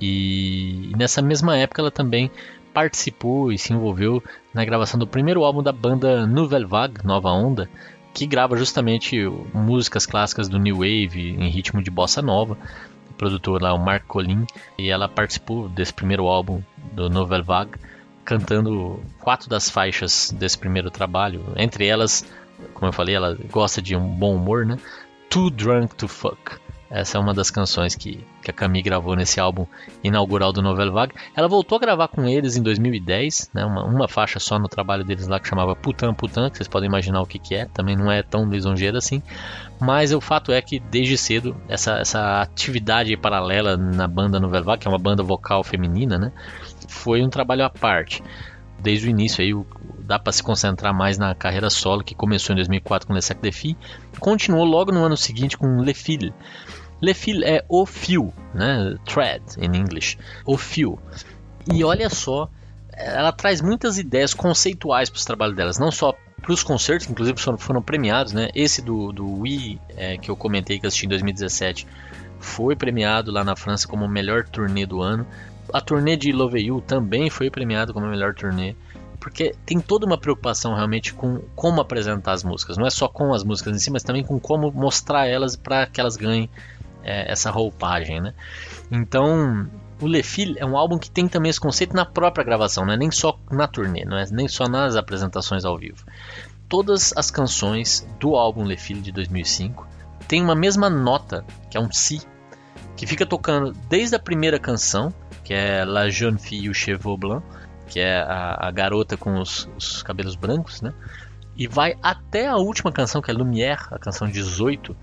E 0.00 0.90
nessa 0.96 1.20
mesma 1.20 1.56
época 1.56 1.82
ela 1.82 1.90
também 1.90 2.30
participou 2.72 3.52
e 3.52 3.58
se 3.58 3.72
envolveu 3.72 4.22
na 4.52 4.64
gravação 4.64 4.98
do 4.98 5.06
primeiro 5.06 5.44
álbum 5.44 5.62
da 5.62 5.70
banda 5.70 6.26
Nouvelle 6.26 6.64
Vague, 6.64 7.04
Nova 7.04 7.30
Onda, 7.30 7.68
que 8.12 8.26
grava 8.26 8.56
justamente 8.56 9.16
músicas 9.52 10.06
clássicas 10.06 10.48
do 10.48 10.58
New 10.58 10.76
Wave 10.76 11.36
em 11.38 11.48
ritmo 11.48 11.82
de 11.82 11.90
bossa 11.90 12.22
nova. 12.22 12.56
O 13.10 13.14
produtor 13.14 13.62
lá, 13.62 13.72
o 13.72 13.78
Mark 13.78 14.06
Collin, 14.06 14.44
e 14.76 14.88
ela 14.88 15.08
participou 15.08 15.68
desse 15.68 15.92
primeiro 15.92 16.26
álbum 16.26 16.60
do 16.92 17.08
Nouvelle 17.08 17.44
Vague, 17.44 17.78
cantando 18.24 19.00
quatro 19.20 19.48
das 19.48 19.68
faixas 19.68 20.30
desse 20.32 20.58
primeiro 20.58 20.90
trabalho. 20.90 21.52
Entre 21.56 21.86
elas, 21.86 22.24
como 22.72 22.88
eu 22.88 22.92
falei, 22.92 23.14
ela 23.14 23.36
gosta 23.50 23.82
de 23.82 23.94
um 23.94 24.06
bom 24.06 24.36
humor, 24.36 24.64
né? 24.64 24.78
Too 25.28 25.50
Drunk 25.50 25.94
to 25.96 26.08
Fuck. 26.08 26.58
Essa 26.94 27.18
é 27.18 27.20
uma 27.20 27.34
das 27.34 27.50
canções 27.50 27.96
que, 27.96 28.24
que 28.40 28.52
a 28.52 28.54
Camille 28.54 28.84
gravou 28.84 29.16
nesse 29.16 29.40
álbum 29.40 29.66
inaugural 30.04 30.52
do 30.52 30.62
Novel 30.62 30.92
Vague. 30.92 31.12
Ela 31.34 31.48
voltou 31.48 31.74
a 31.74 31.80
gravar 31.80 32.06
com 32.06 32.24
eles 32.24 32.56
em 32.56 32.62
2010, 32.62 33.50
né, 33.52 33.64
uma, 33.64 33.82
uma 33.82 34.06
faixa 34.06 34.38
só 34.38 34.60
no 34.60 34.68
trabalho 34.68 35.02
deles 35.02 35.26
lá 35.26 35.40
que 35.40 35.48
chamava 35.48 35.74
Putan 35.74 36.14
Putan, 36.14 36.48
que 36.48 36.56
vocês 36.56 36.68
podem 36.68 36.88
imaginar 36.88 37.20
o 37.20 37.26
que, 37.26 37.40
que 37.40 37.56
é, 37.56 37.64
também 37.64 37.96
não 37.96 38.12
é 38.12 38.22
tão 38.22 38.48
lisonjeira 38.48 38.98
assim. 38.98 39.20
Mas 39.80 40.12
o 40.12 40.20
fato 40.20 40.52
é 40.52 40.62
que 40.62 40.78
desde 40.78 41.18
cedo 41.18 41.56
essa, 41.68 41.98
essa 41.98 42.40
atividade 42.40 43.16
paralela 43.16 43.76
na 43.76 44.06
banda 44.06 44.38
Novel 44.38 44.62
Vague, 44.62 44.82
que 44.82 44.86
é 44.86 44.90
uma 44.90 44.96
banda 44.96 45.24
vocal 45.24 45.64
feminina, 45.64 46.16
né, 46.16 46.30
foi 46.86 47.24
um 47.24 47.28
trabalho 47.28 47.64
à 47.64 47.70
parte. 47.70 48.22
Desde 48.80 49.08
o 49.08 49.10
início 49.10 49.42
aí 49.42 49.52
dá 49.98 50.16
para 50.16 50.32
se 50.32 50.44
concentrar 50.44 50.94
mais 50.94 51.18
na 51.18 51.34
carreira 51.34 51.70
solo 51.70 52.04
que 52.04 52.14
começou 52.14 52.52
em 52.52 52.56
2004 52.56 53.08
com 53.08 53.14
Le 53.14 53.22
Sac 53.22 53.42
de 53.42 53.50
Filles, 53.50 53.78
continuou 54.20 54.64
logo 54.64 54.92
no 54.92 55.02
ano 55.02 55.16
seguinte 55.16 55.58
com 55.58 55.80
Le 55.80 55.92
Fil. 55.92 56.32
Le 57.04 57.12
fil 57.12 57.44
é 57.44 57.62
o 57.68 57.84
fio, 57.84 58.32
né? 58.54 58.96
Thread 59.04 59.42
em 59.58 59.76
inglês. 59.76 60.16
O 60.46 60.56
fio. 60.56 60.98
E 61.70 61.84
olha 61.84 62.08
só, 62.08 62.48
ela 62.92 63.30
traz 63.30 63.60
muitas 63.60 63.98
ideias 63.98 64.32
conceituais 64.32 65.10
para 65.10 65.18
os 65.18 65.24
trabalhos 65.24 65.54
delas, 65.54 65.78
não 65.78 65.90
só 65.90 66.14
para 66.40 66.52
os 66.52 66.62
concertos, 66.62 67.08
inclusive 67.08 67.38
foram, 67.38 67.82
premiados, 67.82 68.32
né? 68.32 68.48
Esse 68.54 68.80
do, 68.80 69.12
do 69.12 69.40
Wii, 69.40 69.80
é, 69.96 70.16
que 70.16 70.30
eu 70.30 70.36
comentei 70.36 70.78
que 70.78 70.86
assisti 70.86 71.04
em 71.04 71.10
2017, 71.10 71.86
foi 72.38 72.74
premiado 72.74 73.30
lá 73.30 73.44
na 73.44 73.54
França 73.54 73.86
como 73.86 74.08
melhor 74.08 74.44
turnê 74.44 74.86
do 74.86 75.02
ano. 75.02 75.26
A 75.72 75.80
turnê 75.82 76.16
de 76.16 76.32
Love 76.32 76.60
You 76.60 76.80
também 76.80 77.28
foi 77.28 77.50
premiada 77.50 77.92
como 77.92 78.06
melhor 78.06 78.34
turnê 78.34 78.74
porque 79.24 79.54
tem 79.64 79.80
toda 79.80 80.04
uma 80.04 80.18
preocupação 80.18 80.74
realmente 80.74 81.14
com 81.14 81.40
como 81.56 81.80
apresentar 81.80 82.32
as 82.32 82.44
músicas. 82.44 82.76
Não 82.76 82.86
é 82.86 82.90
só 82.90 83.08
com 83.08 83.32
as 83.32 83.42
músicas 83.42 83.74
em 83.74 83.78
si, 83.78 83.90
mas 83.90 84.02
também 84.02 84.22
com 84.22 84.38
como 84.38 84.70
mostrar 84.70 85.26
elas 85.26 85.56
para 85.56 85.86
que 85.86 85.98
elas 85.98 86.14
ganhem 86.14 86.50
é, 87.04 87.30
essa 87.30 87.50
roupagem, 87.50 88.20
né? 88.20 88.34
Então, 88.90 89.68
o 90.00 90.06
Le 90.06 90.22
Fil 90.22 90.54
é 90.58 90.66
um 90.66 90.76
álbum 90.76 90.98
que 90.98 91.10
tem 91.10 91.28
também 91.28 91.50
esse 91.50 91.60
conceito 91.60 91.94
na 91.94 92.04
própria 92.04 92.44
gravação, 92.44 92.84
não 92.84 92.92
é 92.92 92.96
nem 92.96 93.10
só 93.10 93.38
na 93.50 93.66
turnê, 93.66 94.04
não 94.04 94.16
é 94.16 94.24
nem 94.30 94.48
só 94.48 94.68
nas 94.68 94.96
apresentações 94.96 95.64
ao 95.64 95.78
vivo. 95.78 96.04
Todas 96.68 97.12
as 97.16 97.30
canções 97.30 98.06
do 98.18 98.34
álbum 98.34 98.64
Le 98.64 98.76
Fil 98.76 99.00
de 99.00 99.12
2005 99.12 99.86
têm 100.26 100.42
uma 100.42 100.54
mesma 100.54 100.90
nota, 100.90 101.44
que 101.70 101.76
é 101.76 101.80
um 101.80 101.92
Si, 101.92 102.20
que 102.96 103.06
fica 103.06 103.26
tocando 103.26 103.72
desde 103.88 104.16
a 104.16 104.18
primeira 104.18 104.58
canção, 104.58 105.12
que 105.42 105.52
é 105.52 105.84
La 105.84 106.08
Jeune 106.08 106.38
Fille 106.38 106.68
au 106.68 106.74
Cheveux 106.74 107.18
Blanc, 107.18 107.44
que 107.86 108.00
é 108.00 108.16
a, 108.16 108.68
a 108.68 108.70
garota 108.70 109.16
com 109.16 109.38
os, 109.38 109.68
os, 109.76 110.02
cabelos 110.02 110.36
brancos, 110.36 110.80
né? 110.80 110.92
E 111.56 111.68
vai 111.68 111.96
até 112.02 112.48
a 112.48 112.56
última 112.56 112.90
canção, 112.90 113.22
que 113.22 113.30
é 113.30 113.34
Lumière, 113.34 113.86
a 113.90 113.98
canção 113.98 114.28
18, 114.28 114.96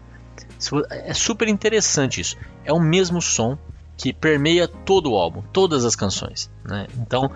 é 0.89 1.13
super 1.13 1.47
interessante 1.47 2.21
isso. 2.21 2.37
É 2.63 2.71
o 2.71 2.79
mesmo 2.79 3.21
som 3.21 3.57
que 3.97 4.13
permeia 4.13 4.67
todo 4.67 5.11
o 5.11 5.15
álbum, 5.15 5.43
todas 5.53 5.85
as 5.85 5.95
canções. 5.95 6.51
Né? 6.63 6.87
Então 6.97 7.31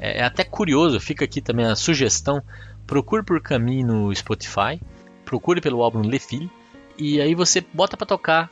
é, 0.00 0.20
é, 0.20 0.24
até 0.24 0.42
curioso, 0.42 0.98
fica 0.98 1.24
aqui 1.24 1.40
também 1.42 1.66
a 1.66 1.76
sugestão. 1.76 2.42
Procure 2.86 3.22
por 3.22 3.40
Camille 3.40 3.84
no 3.84 4.12
Spotify, 4.14 4.80
procure 5.24 5.60
pelo 5.60 5.82
álbum 5.82 6.00
Le 6.00 6.18
Fil, 6.18 6.50
e 6.98 7.20
aí 7.20 7.34
você 7.34 7.64
bota 7.72 7.96
para 7.96 8.06
tocar 8.06 8.50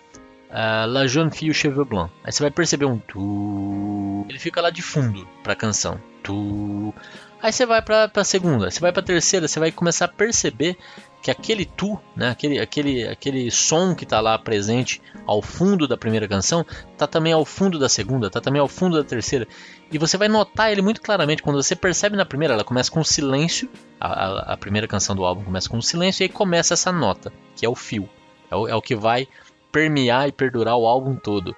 uh, 0.51 0.87
La 0.87 1.07
Jeune 1.07 1.31
Fille 1.31 1.55
Cheveux 1.55 1.89
Blanc. 1.89 2.13
Aí 2.23 2.31
você 2.31 2.43
vai 2.43 2.51
perceber 2.51 2.85
um 2.85 2.99
tu. 2.99 4.25
Ele 4.29 4.39
fica 4.39 4.61
lá 4.61 4.71
de 4.71 4.83
fundo 4.83 5.27
para 5.43 5.55
a 5.55 5.57
canção. 5.57 6.01
Tu. 6.23 6.95
Aí 7.43 7.53
você 7.53 7.65
vai 7.65 7.83
para 7.83 8.11
a 8.15 8.25
segunda, 8.25 8.71
você 8.71 8.81
vai 8.81 8.93
para 8.93 9.01
a 9.01 9.05
terceira, 9.05 9.49
você 9.49 9.61
vai 9.61 9.73
começar 9.73 10.05
a 10.07 10.09
perceber 10.09 10.77
que 11.23 11.31
aquele 11.31 11.65
tu, 11.65 11.99
né, 12.15 12.31
aquele, 12.31 12.59
aquele, 12.59 13.09
aquele 13.09 13.51
som 13.51 13.95
que 13.95 14.05
está 14.05 14.21
lá 14.21 14.39
presente 14.39 15.03
ao 15.27 15.43
fundo 15.43 15.89
da 15.89 15.97
primeira 15.97 16.29
canção, 16.29 16.65
está 16.93 17.07
também 17.07 17.33
ao 17.33 17.45
fundo 17.45 17.79
da 17.79 17.89
segunda, 17.89 18.29
está 18.29 18.41
também 18.41 18.61
ao 18.61 18.69
fundo 18.69 18.97
da 18.97 19.05
terceira. 19.05 19.47
E 19.91 19.99
você 19.99 20.17
vai 20.17 20.29
notar 20.29 20.71
ele 20.71 20.81
muito 20.81 21.01
claramente 21.01 21.43
quando 21.43 21.61
você 21.61 21.75
percebe 21.75 22.17
na 22.17 22.25
primeira, 22.25 22.55
ela 22.55 22.65
começa 22.65 22.91
com 22.91 23.03
silêncio, 23.03 23.69
a, 24.01 24.07
a, 24.07 24.53
a 24.55 24.57
primeira 24.57 24.87
canção 24.87 25.17
do 25.17 25.25
álbum 25.25 25.43
começa 25.43 25.69
com 25.69 25.81
silêncio 25.83 26.23
e 26.23 26.25
aí 26.25 26.29
começa 26.29 26.75
essa 26.75 26.93
nota, 26.93 27.33
que 27.57 27.67
é 27.67 27.69
o 27.69 27.75
fio, 27.75 28.09
é 28.51 28.57
o, 28.57 28.69
é 28.69 28.75
o 28.75 28.83
que 28.83 28.95
vai 28.95 29.27
permear 29.73 30.29
e 30.29 30.33
perdurar 30.33 30.77
o 30.77 30.87
álbum 30.87 31.15
todo. 31.17 31.55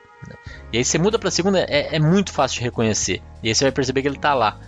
E 0.73 0.79
aí 0.79 0.85
você 0.85 0.99
muda 0.99 1.19
para 1.19 1.29
a 1.29 1.33
segunda, 1.33 1.61
é, 1.61 1.97
é, 1.97 1.99
muito 1.99 2.33
fácil 2.33 2.59
de 2.59 2.65
reconhecer. 2.65 3.23
E 3.43 3.49
aí 3.49 3.55
você 3.55 3.65
vai 3.65 3.73
perceber 3.73 4.03
que 4.03 4.09
ele 4.09 4.17
está 4.17 4.35
lá. 4.35 4.59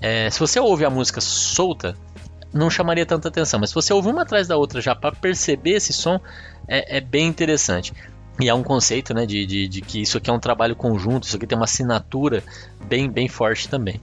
É, 0.00 0.30
se 0.30 0.38
você 0.38 0.60
ouve 0.60 0.84
a 0.84 0.90
música 0.90 1.20
solta, 1.20 1.96
não 2.52 2.70
chamaria 2.70 3.04
tanta 3.04 3.28
atenção. 3.28 3.60
Mas 3.60 3.70
se 3.70 3.74
você 3.74 3.92
ouvir 3.92 4.10
uma 4.10 4.22
atrás 4.22 4.48
da 4.48 4.56
outra 4.56 4.80
já 4.80 4.94
para 4.94 5.14
perceber 5.14 5.72
esse 5.72 5.92
som, 5.92 6.20
é, 6.66 6.98
é, 6.98 7.00
bem 7.00 7.26
interessante. 7.26 7.92
E 8.40 8.48
é 8.48 8.54
um 8.54 8.62
conceito 8.62 9.12
né, 9.12 9.26
de, 9.26 9.44
de, 9.44 9.68
de, 9.68 9.80
que 9.80 10.00
isso 10.00 10.18
aqui 10.18 10.30
é 10.30 10.32
um 10.32 10.38
trabalho 10.38 10.76
conjunto, 10.76 11.24
isso 11.24 11.36
aqui 11.36 11.46
tem 11.46 11.58
uma 11.58 11.64
assinatura 11.64 12.42
bem, 12.86 13.10
bem 13.10 13.28
forte 13.28 13.68
também. 13.68 14.00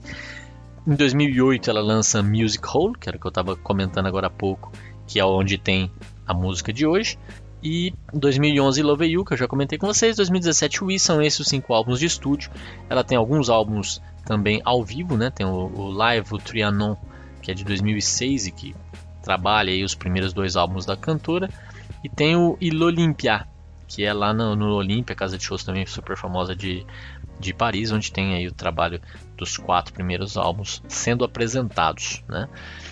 Em 0.86 0.94
2008 0.94 1.70
ela 1.70 1.80
lança 1.80 2.22
Music 2.22 2.62
Hole, 2.68 2.94
que 2.98 3.08
era 3.08 3.16
o 3.16 3.20
que 3.20 3.26
eu 3.26 3.30
estava 3.30 3.56
comentando 3.56 4.06
agora 4.06 4.26
há 4.26 4.30
pouco, 4.30 4.70
que 5.06 5.18
é 5.18 5.24
onde 5.24 5.56
tem 5.56 5.90
a 6.26 6.34
música 6.34 6.72
de 6.72 6.86
hoje. 6.86 7.18
E 7.62 7.94
2011 8.12 8.82
Love 8.82 9.06
You, 9.06 9.24
que 9.24 9.32
eu 9.32 9.36
já 9.36 9.48
comentei 9.48 9.78
com 9.78 9.86
vocês. 9.86 10.16
2017 10.16 10.84
We, 10.84 10.98
são 10.98 11.22
esses 11.22 11.40
os 11.40 11.48
cinco 11.48 11.72
álbuns 11.72 11.98
de 11.98 12.06
estúdio. 12.06 12.50
Ela 12.88 13.02
tem 13.02 13.16
alguns 13.16 13.48
álbuns 13.48 14.00
também 14.24 14.60
ao 14.64 14.84
vivo, 14.84 15.16
né? 15.16 15.30
Tem 15.30 15.46
o, 15.46 15.72
o 15.74 15.90
Live, 15.90 16.34
o 16.34 16.38
Trianon 16.38 16.94
que 17.46 17.52
é 17.52 17.54
de 17.54 17.62
2006 17.62 18.48
e 18.48 18.50
que 18.50 18.74
trabalha 19.22 19.72
aí 19.72 19.84
os 19.84 19.94
primeiros 19.94 20.32
dois 20.32 20.56
álbuns 20.56 20.84
da 20.84 20.96
cantora. 20.96 21.48
E 22.02 22.08
tem 22.08 22.34
o 22.34 22.58
Ilolimpia, 22.60 23.46
que 23.86 24.04
é 24.04 24.12
lá 24.12 24.34
no, 24.34 24.56
no 24.56 24.74
Olímpia, 24.74 25.14
casa 25.14 25.38
de 25.38 25.44
shows 25.44 25.62
também 25.62 25.86
super 25.86 26.16
famosa 26.16 26.56
de, 26.56 26.84
de 27.38 27.54
Paris, 27.54 27.92
onde 27.92 28.10
tem 28.10 28.34
aí 28.34 28.48
o 28.48 28.52
trabalho 28.52 29.00
dos 29.36 29.56
quatro 29.56 29.94
primeiros 29.94 30.36
álbuns 30.36 30.82
sendo 30.88 31.24
apresentados. 31.24 32.20
Né? 32.28 32.48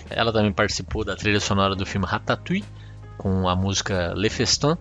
Ela 0.08 0.32
também 0.32 0.52
participou 0.52 1.04
da 1.04 1.16
trilha 1.16 1.40
sonora 1.40 1.74
do 1.74 1.84
filme 1.84 2.06
Ratatouille, 2.06 2.64
com 3.18 3.48
a 3.48 3.56
música 3.56 4.14
Le 4.14 4.30
Festin, 4.30 4.76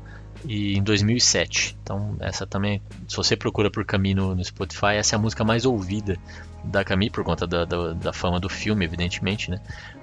e 0.45 0.77
em 0.77 0.83
2007. 0.83 1.75
Então, 1.81 2.15
essa 2.19 2.45
também, 2.45 2.79
se 3.07 3.15
você 3.15 3.35
procura 3.35 3.71
por 3.71 3.83
Caminho 3.85 4.35
no 4.35 4.43
Spotify, 4.43 4.97
essa 4.97 5.15
é 5.15 5.17
a 5.17 5.19
música 5.19 5.43
mais 5.43 5.65
ouvida 5.65 6.19
da 6.63 6.83
Camille 6.83 7.11
por 7.11 7.23
conta 7.23 7.45
da, 7.45 7.65
da, 7.65 7.93
da, 7.93 8.13
fama 8.13 8.39
do 8.39 8.49
filme, 8.49 8.85
evidentemente, 8.85 9.51
né? 9.51 9.59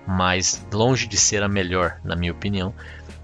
Mas 0.06 0.64
longe 0.72 1.06
de 1.06 1.16
ser 1.16 1.42
a 1.42 1.48
melhor, 1.48 1.98
na 2.04 2.14
minha 2.14 2.32
opinião. 2.32 2.74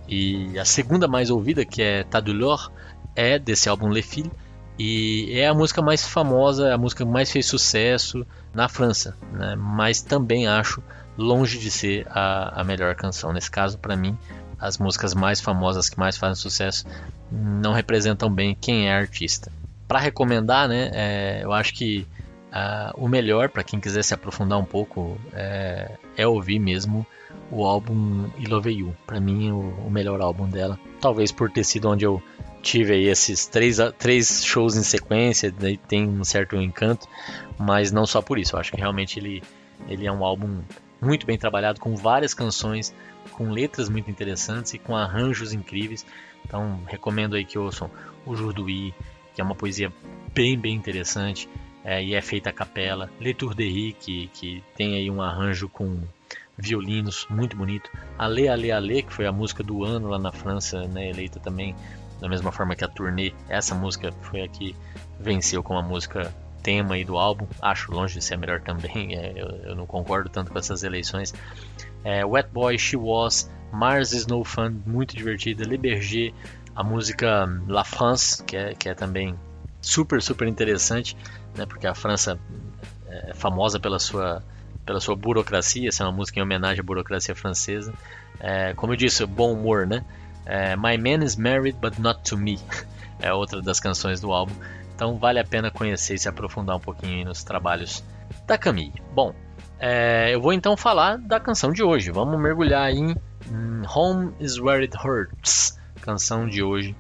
E 0.09 0.59
a 0.59 0.64
segunda 0.64 1.07
mais 1.07 1.31
ouvida, 1.31 1.64
que 1.64 1.83
é 1.83 2.05
Tadulor, 2.05 2.70
é 3.14 3.38
desse 3.38 3.68
álbum 3.68 3.88
Le 3.88 4.03
Fil, 4.03 4.31
e 4.79 5.33
é 5.33 5.49
a 5.49 5.55
música 5.55 5.81
mais 5.81 6.07
famosa, 6.07 6.72
a 6.72 6.79
música 6.79 7.05
que 7.05 7.11
mais 7.11 7.31
fez 7.31 7.46
sucesso 7.46 8.27
na 8.55 8.68
França, 8.68 9.16
né? 9.33 9.57
mas 9.57 10.03
também 10.03 10.46
acho 10.46 10.83
longe 11.16 11.59
de 11.59 11.70
ser 11.70 12.07
a, 12.11 12.61
a 12.61 12.64
melhor 12.64 12.94
canção. 12.94 13.33
Nesse 13.33 13.51
caso, 13.51 13.79
para 13.79 13.96
mim, 13.96 14.16
as 14.59 14.77
músicas 14.77 15.14
mais 15.14 15.40
famosas 15.40 15.88
que 15.88 15.99
mais 15.99 16.16
fazem 16.16 16.37
sucesso 16.37 16.85
não 17.31 17.72
representam 17.72 18.31
bem 18.31 18.57
quem 18.59 18.88
é 18.88 18.94
artista. 18.94 19.51
Para 19.88 19.99
recomendar, 19.99 20.68
né, 20.68 20.90
é, 20.92 21.40
eu 21.42 21.53
acho 21.53 21.72
que 21.72 22.07
uh, 22.52 22.92
o 22.96 23.09
melhor 23.09 23.48
para 23.48 23.64
quem 23.64 23.80
quiser 23.80 24.02
se 24.02 24.14
aprofundar 24.14 24.59
um 24.59 24.64
pouco 24.64 25.18
é, 25.32 25.92
é 26.16 26.26
ouvir 26.26 26.59
mesmo 26.59 27.06
o 27.50 27.64
álbum 27.64 28.28
I 28.38 28.46
Love 28.46 28.70
You. 28.70 28.96
Para 29.06 29.20
mim, 29.20 29.50
o, 29.50 29.87
o 29.87 29.90
melhor 29.90 30.20
álbum 30.20 30.48
dela. 30.48 30.78
Talvez 31.00 31.32
por 31.32 31.50
ter 31.50 31.64
sido 31.64 31.88
onde 31.88 32.04
eu 32.04 32.22
tive 32.62 32.94
aí 32.94 33.06
esses 33.06 33.46
três, 33.46 33.78
três 33.98 34.44
shows 34.44 34.76
em 34.76 34.82
sequência, 34.82 35.52
daí 35.52 35.76
tem 35.76 36.09
um 36.09 36.24
certo 36.24 36.56
encanto, 36.56 37.06
mas 37.59 37.92
não 37.92 38.06
só 38.06 38.20
por 38.20 38.38
isso. 38.38 38.56
Eu 38.56 38.61
acho 38.61 38.72
que 38.72 38.80
realmente 38.80 39.18
ele, 39.18 39.42
ele 39.88 40.06
é 40.06 40.12
um 40.12 40.24
álbum 40.24 40.62
muito 41.00 41.26
bem 41.26 41.38
trabalhado, 41.38 41.78
com 41.78 41.94
várias 41.94 42.35
canções, 42.35 42.94
com 43.32 43.50
letras 43.50 43.88
muito 43.88 44.11
interessantes 44.11 44.74
e 44.74 44.78
com 44.78 44.96
arranjos 44.96 45.52
incríveis. 45.52 46.04
Então 46.44 46.80
recomendo 46.87 47.37
aí 47.37 47.44
que 47.44 47.59
ouçam 47.59 47.90
o 48.24 48.35
Jurduí, 48.35 48.92
que 49.35 49.40
é 49.40 49.44
uma 49.44 49.54
poesia 49.54 49.92
bem, 50.35 50.59
bem 50.59 50.74
interessante 50.74 51.48
é, 51.87 52.03
e 52.03 52.16
é 52.16 52.20
feita 52.20 52.51
a 52.51 52.53
capela. 52.53 53.09
Le 53.20 53.33
Tour 53.33 53.55
de 53.55 53.64
Riz, 53.64 53.94
que, 54.01 54.27
que 54.35 54.64
tem 54.77 54.96
aí 54.96 55.09
um 55.09 55.22
arranjo 55.22 55.68
com 55.68 56.01
violinos 56.59 57.29
muito 57.31 57.57
bonito. 57.57 57.88
Ale 58.18 58.49
Ale 58.49 58.72
Ale, 58.72 59.03
que 59.05 59.12
foi 59.12 59.25
a 59.25 59.31
música 59.31 59.62
do 59.62 59.85
ano 59.85 60.09
lá 60.09 60.18
na 60.18 60.33
França, 60.33 60.88
né, 60.88 61.11
eleita 61.11 61.38
também 61.38 61.77
da 62.20 62.29
mesma 62.29 62.51
forma 62.51 62.75
que 62.75 62.85
a 62.85 62.88
turnê, 62.88 63.33
essa 63.49 63.75
música 63.75 64.11
foi 64.22 64.42
a 64.42 64.49
que 64.49 64.75
venceu 65.20 65.62
como 65.62 65.79
a 65.79 65.83
música 65.83 66.35
tema 66.61 66.96
aí 66.96 67.05
do 67.05 67.16
álbum. 67.16 67.46
Acho 67.62 67.92
longe 67.92 68.18
de 68.18 68.25
ser 68.25 68.35
a 68.35 68.37
melhor 68.38 68.61
também, 68.62 69.14
é, 69.16 69.35
eu, 69.37 69.46
eu, 69.68 69.77
não 69.77 69.87
concordo 69.87 70.29
tanto 70.29 70.51
com 70.51 70.59
essas 70.59 70.83
eleições. 70.83 71.33
É, 72.03 72.25
Wet 72.25 72.49
Boy, 72.53 72.77
She 72.77 72.96
Was, 72.96 73.49
Mars 73.72 74.12
is 74.12 74.27
No 74.27 74.42
Fun, 74.42 74.81
muito 74.85 75.16
divertida. 75.16 75.62
Le 75.62 75.79
Berger, 75.79 76.35
a 76.75 76.83
música 76.83 77.46
La 77.68 77.85
France, 77.85 78.42
que 78.42 78.57
é, 78.57 78.75
que 78.75 78.88
é 78.88 78.94
também 78.94 79.37
super, 79.87 80.20
super 80.20 80.49
interessante, 80.49 81.16
né, 81.57 81.66
porque 81.66 81.87
a 81.87 81.95
França 81.95 82.38
é 83.09 83.35
famosa 83.35 83.79
pela 83.79 83.99
sua 83.99 84.42
pela 84.85 85.01
sua 85.01 85.16
burocracia, 85.16 85.88
essa 85.88 86.05
é 86.05 86.07
uma 86.07 86.12
música 86.12 86.38
em 86.38 86.42
homenagem 86.42 86.79
à 86.79 86.83
burocracia 86.83 87.35
francesa. 87.35 87.92
É, 88.38 88.73
como 88.75 88.92
eu 88.92 88.97
disse, 88.97 89.27
bom 89.27 89.53
humor, 89.53 89.85
né? 89.85 90.05
É, 90.45 90.77
My 90.77 90.97
Man 90.97 91.25
is 91.25 91.35
Married 91.35 91.77
But 91.81 91.99
Not 91.99 92.23
to 92.23 92.38
Me 92.38 92.57
é 93.19 93.33
outra 93.33 93.61
das 93.61 93.81
canções 93.81 94.21
do 94.21 94.33
álbum. 94.33 94.55
Então 94.95 95.19
vale 95.19 95.40
a 95.40 95.45
pena 95.45 95.73
conhecer 95.73 96.14
e 96.14 96.19
se 96.19 96.29
aprofundar 96.29 96.77
um 96.77 96.81
pouquinho 96.81 97.25
nos 97.27 97.42
trabalhos 97.42 98.05
da 98.47 98.57
Camille. 98.57 99.03
Bom, 99.12 99.35
é, 99.79 100.33
eu 100.33 100.40
vou 100.40 100.53
então 100.53 100.77
falar 100.77 101.19
da 101.19 101.40
canção 101.40 101.73
de 101.73 101.83
hoje. 101.83 102.12
Vamos 102.12 102.40
mergulhar 102.40 102.88
em, 102.92 103.16
Home 103.95 104.33
is 104.38 104.59
Where 104.59 104.83
It 104.83 104.97
Hurts, 104.97 105.79
canção 106.01 106.49
de 106.49 106.62
hoje 106.62 106.95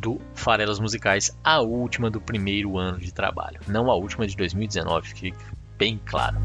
do 0.00 0.20
Farelas 0.34 0.80
Musicais, 0.80 1.36
a 1.44 1.60
última 1.60 2.10
do 2.10 2.20
primeiro 2.20 2.78
ano 2.78 2.98
de 2.98 3.12
trabalho, 3.12 3.60
não 3.68 3.90
a 3.90 3.94
última 3.94 4.26
de 4.26 4.36
2019, 4.36 5.08
fique 5.08 5.34
bem 5.76 6.00
claro. 6.06 6.38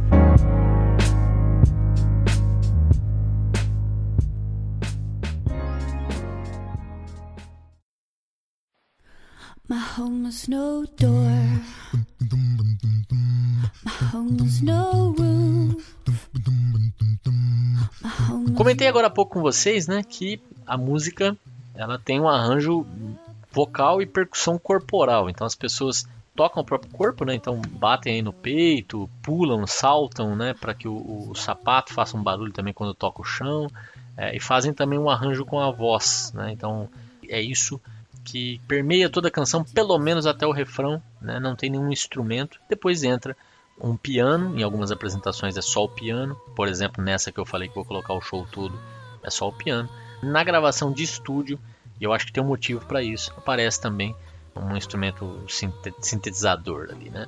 My 9.67 9.81
home 9.97 10.27
has 10.27 10.47
no 10.47 10.85
door. 10.99 11.31
My 13.83 13.91
home 14.13 14.37
has 14.41 14.61
no 14.61 15.15
roof. 15.17 15.95
Comentei 18.55 18.87
agora 18.87 19.07
há 19.07 19.09
pouco 19.09 19.33
com 19.33 19.41
vocês, 19.41 19.87
né, 19.87 20.03
que 20.03 20.41
a 20.65 20.77
música 20.77 21.37
ela 21.73 21.99
tem 21.99 22.21
um 22.21 22.27
arranjo 22.27 22.85
vocal 23.55 24.01
e 24.01 24.05
percussão 24.05 24.59
corporal. 24.59 25.29
Então 25.29 25.47
as 25.47 25.55
pessoas 25.55 26.05
tocam 26.35 26.61
o 26.61 26.65
próprio 26.65 26.91
corpo, 26.91 27.23
né? 27.23 27.33
Então 27.33 27.61
batem 27.61 28.15
aí 28.15 28.21
no 28.21 28.33
peito, 28.33 29.09
pulam, 29.23 29.65
saltam, 29.65 30.35
né? 30.35 30.53
Para 30.53 30.73
que 30.73 30.89
o, 30.89 31.29
o, 31.29 31.33
sapato 31.33 31.93
faça 31.93 32.17
um 32.17 32.21
barulho 32.21 32.51
também 32.51 32.73
quando 32.73 32.93
toca 32.93 33.21
o 33.21 33.25
chão. 33.25 33.71
É, 34.17 34.35
e 34.35 34.39
fazem 34.39 34.73
também 34.73 34.99
um 34.99 35.09
arranjo 35.09 35.45
com 35.45 35.59
a 35.59 35.71
voz, 35.71 36.33
né? 36.33 36.51
Então 36.51 36.89
é 37.29 37.41
isso 37.41 37.79
que 38.25 38.59
permeia 38.67 39.09
toda 39.09 39.27
a 39.29 39.31
canção, 39.31 39.63
pelo 39.63 39.97
menos 39.99 40.25
até 40.25 40.47
o 40.47 40.51
refrão, 40.51 41.01
né? 41.21 41.39
não 41.39 41.55
tem 41.55 41.69
nenhum 41.69 41.91
instrumento. 41.91 42.59
Depois 42.67 43.03
entra 43.03 43.37
um 43.79 43.95
piano, 43.95 44.57
em 44.57 44.63
algumas 44.63 44.91
apresentações 44.91 45.55
é 45.55 45.61
só 45.61 45.83
o 45.83 45.89
piano, 45.89 46.35
por 46.55 46.67
exemplo, 46.67 47.03
nessa 47.03 47.31
que 47.31 47.39
eu 47.39 47.45
falei 47.45 47.69
que 47.69 47.75
vou 47.75 47.85
colocar 47.85 48.13
o 48.13 48.21
show 48.21 48.47
todo, 48.51 48.77
é 49.21 49.29
só 49.29 49.47
o 49.47 49.53
piano. 49.53 49.87
Na 50.23 50.43
gravação 50.43 50.91
de 50.91 51.03
estúdio, 51.03 51.59
e 51.99 52.03
eu 52.03 52.13
acho 52.13 52.25
que 52.25 52.31
tem 52.31 52.43
um 52.43 52.47
motivo 52.47 52.86
para 52.86 53.01
isso, 53.01 53.34
aparece 53.38 53.79
também 53.79 54.15
um 54.55 54.75
instrumento 54.75 55.43
sintetizador 55.99 56.89
ali, 56.91 57.10
né? 57.10 57.27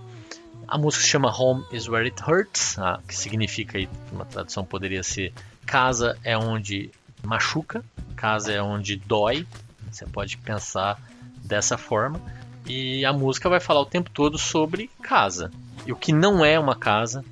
A 0.67 0.77
música 0.77 1.03
se 1.03 1.09
chama 1.09 1.33
Home 1.33 1.65
is 1.71 1.87
Where 1.87 2.05
It 2.05 2.21
Hurts, 2.21 2.77
ah, 2.77 2.99
que 3.07 3.15
significa, 3.15 3.79
uma 4.11 4.25
tradução 4.25 4.65
poderia 4.65 5.01
ser 5.01 5.33
casa 5.65 6.17
é 6.23 6.37
onde 6.37 6.91
machuca, 7.23 7.83
casa 8.15 8.51
é 8.51 8.61
onde 8.61 8.97
dói, 8.97 9.45
você 9.89 10.05
pode 10.05 10.37
pensar 10.37 10.99
dessa 11.43 11.77
forma. 11.77 12.19
E 12.65 13.05
a 13.05 13.13
música 13.13 13.47
vai 13.47 13.61
falar 13.61 13.79
o 13.79 13.85
tempo 13.85 14.09
todo 14.09 14.37
sobre 14.37 14.89
casa. 15.01 15.51
E 15.85 15.91
o 15.93 15.95
que 15.95 16.11
não 16.11 16.43
é 16.43 16.59
uma 16.59 16.75
casa, 16.75 17.23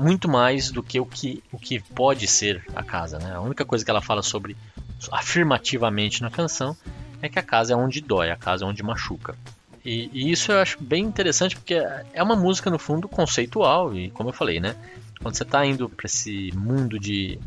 muito 0.00 0.28
mais 0.28 0.70
do 0.70 0.80
que 0.80 1.00
o 1.00 1.06
que, 1.06 1.42
o 1.50 1.58
que 1.58 1.80
pode 1.80 2.28
ser 2.28 2.64
a 2.74 2.84
casa. 2.84 3.18
Né? 3.18 3.34
A 3.34 3.40
única 3.40 3.64
coisa 3.64 3.84
que 3.84 3.90
ela 3.90 4.00
fala 4.00 4.22
sobre 4.22 4.56
afirmativamente 5.10 6.22
na 6.22 6.30
canção 6.30 6.76
é 7.22 7.28
que 7.28 7.38
a 7.38 7.42
casa 7.42 7.72
é 7.72 7.76
onde 7.76 8.00
dói, 8.00 8.30
a 8.30 8.36
casa 8.36 8.64
é 8.64 8.68
onde 8.68 8.82
machuca. 8.82 9.36
E, 9.84 10.10
e 10.12 10.32
isso 10.32 10.50
eu 10.50 10.58
acho 10.58 10.82
bem 10.82 11.04
interessante 11.04 11.56
porque 11.56 11.74
é 11.74 12.22
uma 12.22 12.34
música 12.34 12.68
no 12.70 12.78
fundo 12.78 13.08
conceitual 13.08 13.94
e 13.94 14.10
como 14.10 14.30
eu 14.30 14.32
falei, 14.32 14.58
né? 14.58 14.74
Quando 15.20 15.36
você 15.36 15.44
está 15.44 15.64
indo 15.64 15.88
para 15.88 16.06
esse 16.06 16.52
mundo 16.54 16.98
de 16.98 17.38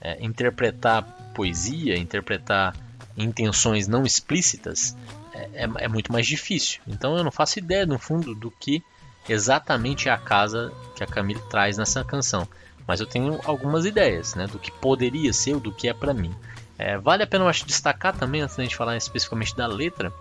é, 0.00 0.24
interpretar 0.24 1.02
poesia, 1.34 1.96
interpretar 1.96 2.74
intenções 3.16 3.86
não 3.86 4.04
explícitas, 4.04 4.96
é, 5.32 5.64
é, 5.64 5.84
é, 5.84 5.88
muito 5.88 6.12
mais 6.12 6.26
difícil. 6.26 6.80
Então 6.86 7.16
eu 7.16 7.24
não 7.24 7.30
faço 7.30 7.58
ideia, 7.58 7.86
no 7.86 7.98
fundo, 7.98 8.34
do 8.34 8.50
que 8.50 8.82
exatamente 9.28 10.08
é 10.08 10.12
a 10.12 10.18
casa 10.18 10.72
que 10.96 11.04
a 11.04 11.06
Camille 11.06 11.42
traz 11.50 11.78
nessa 11.78 12.02
canção. 12.02 12.48
Mas 12.86 13.00
eu 13.00 13.06
tenho 13.06 13.38
algumas 13.44 13.84
ideias 13.84 14.34
né, 14.34 14.46
do 14.46 14.58
que 14.58 14.70
poderia 14.72 15.32
ser 15.32 15.56
do 15.56 15.72
que 15.72 15.88
é 15.88 15.94
para 15.94 16.12
mim. 16.12 16.34
É, 16.82 16.98
vale 16.98 17.22
a 17.22 17.26
pena 17.28 17.44
eu 17.44 17.48
acho, 17.48 17.64
destacar 17.64 18.12
também, 18.12 18.40
antes 18.40 18.56
da 18.56 18.62
gente 18.64 18.74
falar 18.74 18.96
especificamente 18.96 19.54
da 19.54 19.68
letra, 19.68 20.12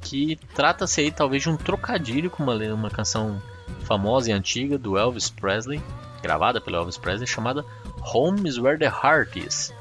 que 0.00 0.36
trata-se 0.56 1.00
aí 1.00 1.12
talvez 1.12 1.44
de 1.44 1.48
um 1.48 1.56
trocadilho 1.56 2.28
com 2.28 2.42
uma, 2.42 2.56
uma 2.74 2.90
canção 2.90 3.40
famosa 3.84 4.28
e 4.28 4.32
antiga 4.32 4.76
do 4.76 4.98
Elvis 4.98 5.30
Presley, 5.30 5.80
gravada 6.20 6.60
pelo 6.60 6.78
Elvis 6.78 6.98
Presley, 6.98 7.28
chamada 7.28 7.64
Home 8.12 8.48
is 8.48 8.58
Where 8.58 8.76
the 8.76 8.86
Heart 8.86 9.36
Is 9.36 9.72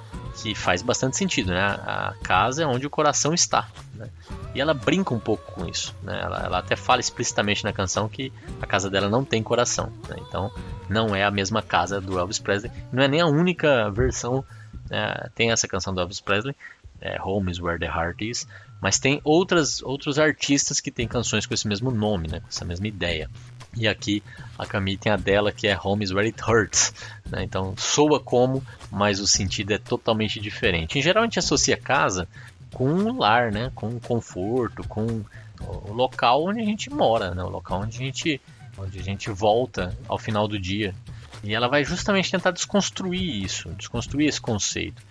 que 0.41 0.55
faz 0.55 0.81
bastante 0.81 1.17
sentido, 1.17 1.51
né? 1.51 1.61
A 1.61 2.13
casa 2.23 2.63
é 2.63 2.65
onde 2.65 2.87
o 2.87 2.89
coração 2.89 3.33
está, 3.33 3.67
né? 3.93 4.07
E 4.53 4.61
ela 4.61 4.73
brinca 4.73 5.13
um 5.13 5.19
pouco 5.19 5.51
com 5.51 5.67
isso, 5.67 5.93
né? 6.01 6.19
Ela, 6.21 6.45
ela, 6.45 6.59
até 6.59 6.75
fala 6.75 7.01
explicitamente 7.01 7.63
na 7.63 7.73
canção 7.73 8.07
que 8.07 8.31
a 8.61 8.65
casa 8.65 8.89
dela 8.89 9.09
não 9.09 9.25
tem 9.25 9.43
coração, 9.43 9.91
né? 10.07 10.15
Então 10.27 10.51
não 10.87 11.15
é 11.15 11.23
a 11.23 11.31
mesma 11.31 11.61
casa 11.61 11.99
do 11.99 12.17
Elvis 12.17 12.39
Presley, 12.39 12.71
não 12.91 13.03
é 13.03 13.07
nem 13.07 13.21
a 13.21 13.25
única 13.25 13.89
versão. 13.91 14.43
Né? 14.89 15.29
Tem 15.35 15.51
essa 15.51 15.67
canção 15.67 15.93
do 15.93 16.01
Elvis 16.01 16.19
Presley, 16.19 16.55
é, 17.01 17.21
Home 17.21 17.51
is 17.51 17.59
Where 17.59 17.79
the 17.79 17.85
Heart 17.85 18.21
Is, 18.21 18.47
mas 18.81 18.99
tem 18.99 19.19
outras, 19.23 19.81
outros 19.81 20.17
artistas 20.17 20.79
que 20.79 20.91
têm 20.91 21.07
canções 21.07 21.45
com 21.45 21.53
esse 21.53 21.67
mesmo 21.67 21.91
nome, 21.91 22.27
né? 22.27 22.39
Com 22.39 22.47
essa 22.47 22.63
mesma 22.63 22.87
ideia. 22.87 23.29
E 23.75 23.87
aqui 23.87 24.23
a 24.57 24.65
Camille 24.65 24.97
tem 24.97 25.11
a 25.11 25.17
dela 25.17 25.51
que 25.51 25.67
é 25.67 25.77
Home 25.81 26.03
is 26.03 26.11
Where 26.11 26.27
It 26.27 26.41
Hurts. 26.43 26.93
Né? 27.25 27.43
Então 27.43 27.75
soa 27.77 28.19
como, 28.19 28.63
mas 28.89 29.19
o 29.19 29.27
sentido 29.27 29.71
é 29.71 29.77
totalmente 29.77 30.39
diferente. 30.39 30.97
Em 30.97 31.01
geral 31.01 31.23
a 31.23 31.25
gente 31.25 31.39
associa 31.39 31.77
casa 31.77 32.27
com 32.73 32.89
um 32.89 33.17
lar, 33.17 33.51
né? 33.51 33.71
com 33.75 33.99
conforto, 33.99 34.87
com 34.87 35.23
o 35.61 35.93
local 35.93 36.45
onde 36.45 36.61
a 36.61 36.65
gente 36.65 36.89
mora, 36.89 37.35
né? 37.35 37.43
o 37.43 37.49
local 37.49 37.81
onde 37.81 37.97
a 37.97 38.05
gente, 38.05 38.41
onde 38.77 38.99
a 38.99 39.03
gente 39.03 39.29
volta 39.29 39.95
ao 40.07 40.17
final 40.17 40.47
do 40.47 40.57
dia. 40.57 40.95
E 41.43 41.53
ela 41.53 41.67
vai 41.67 41.83
justamente 41.83 42.31
tentar 42.31 42.51
desconstruir 42.51 43.43
isso, 43.43 43.69
desconstruir 43.69 44.27
esse 44.27 44.41
conceito. 44.41 45.01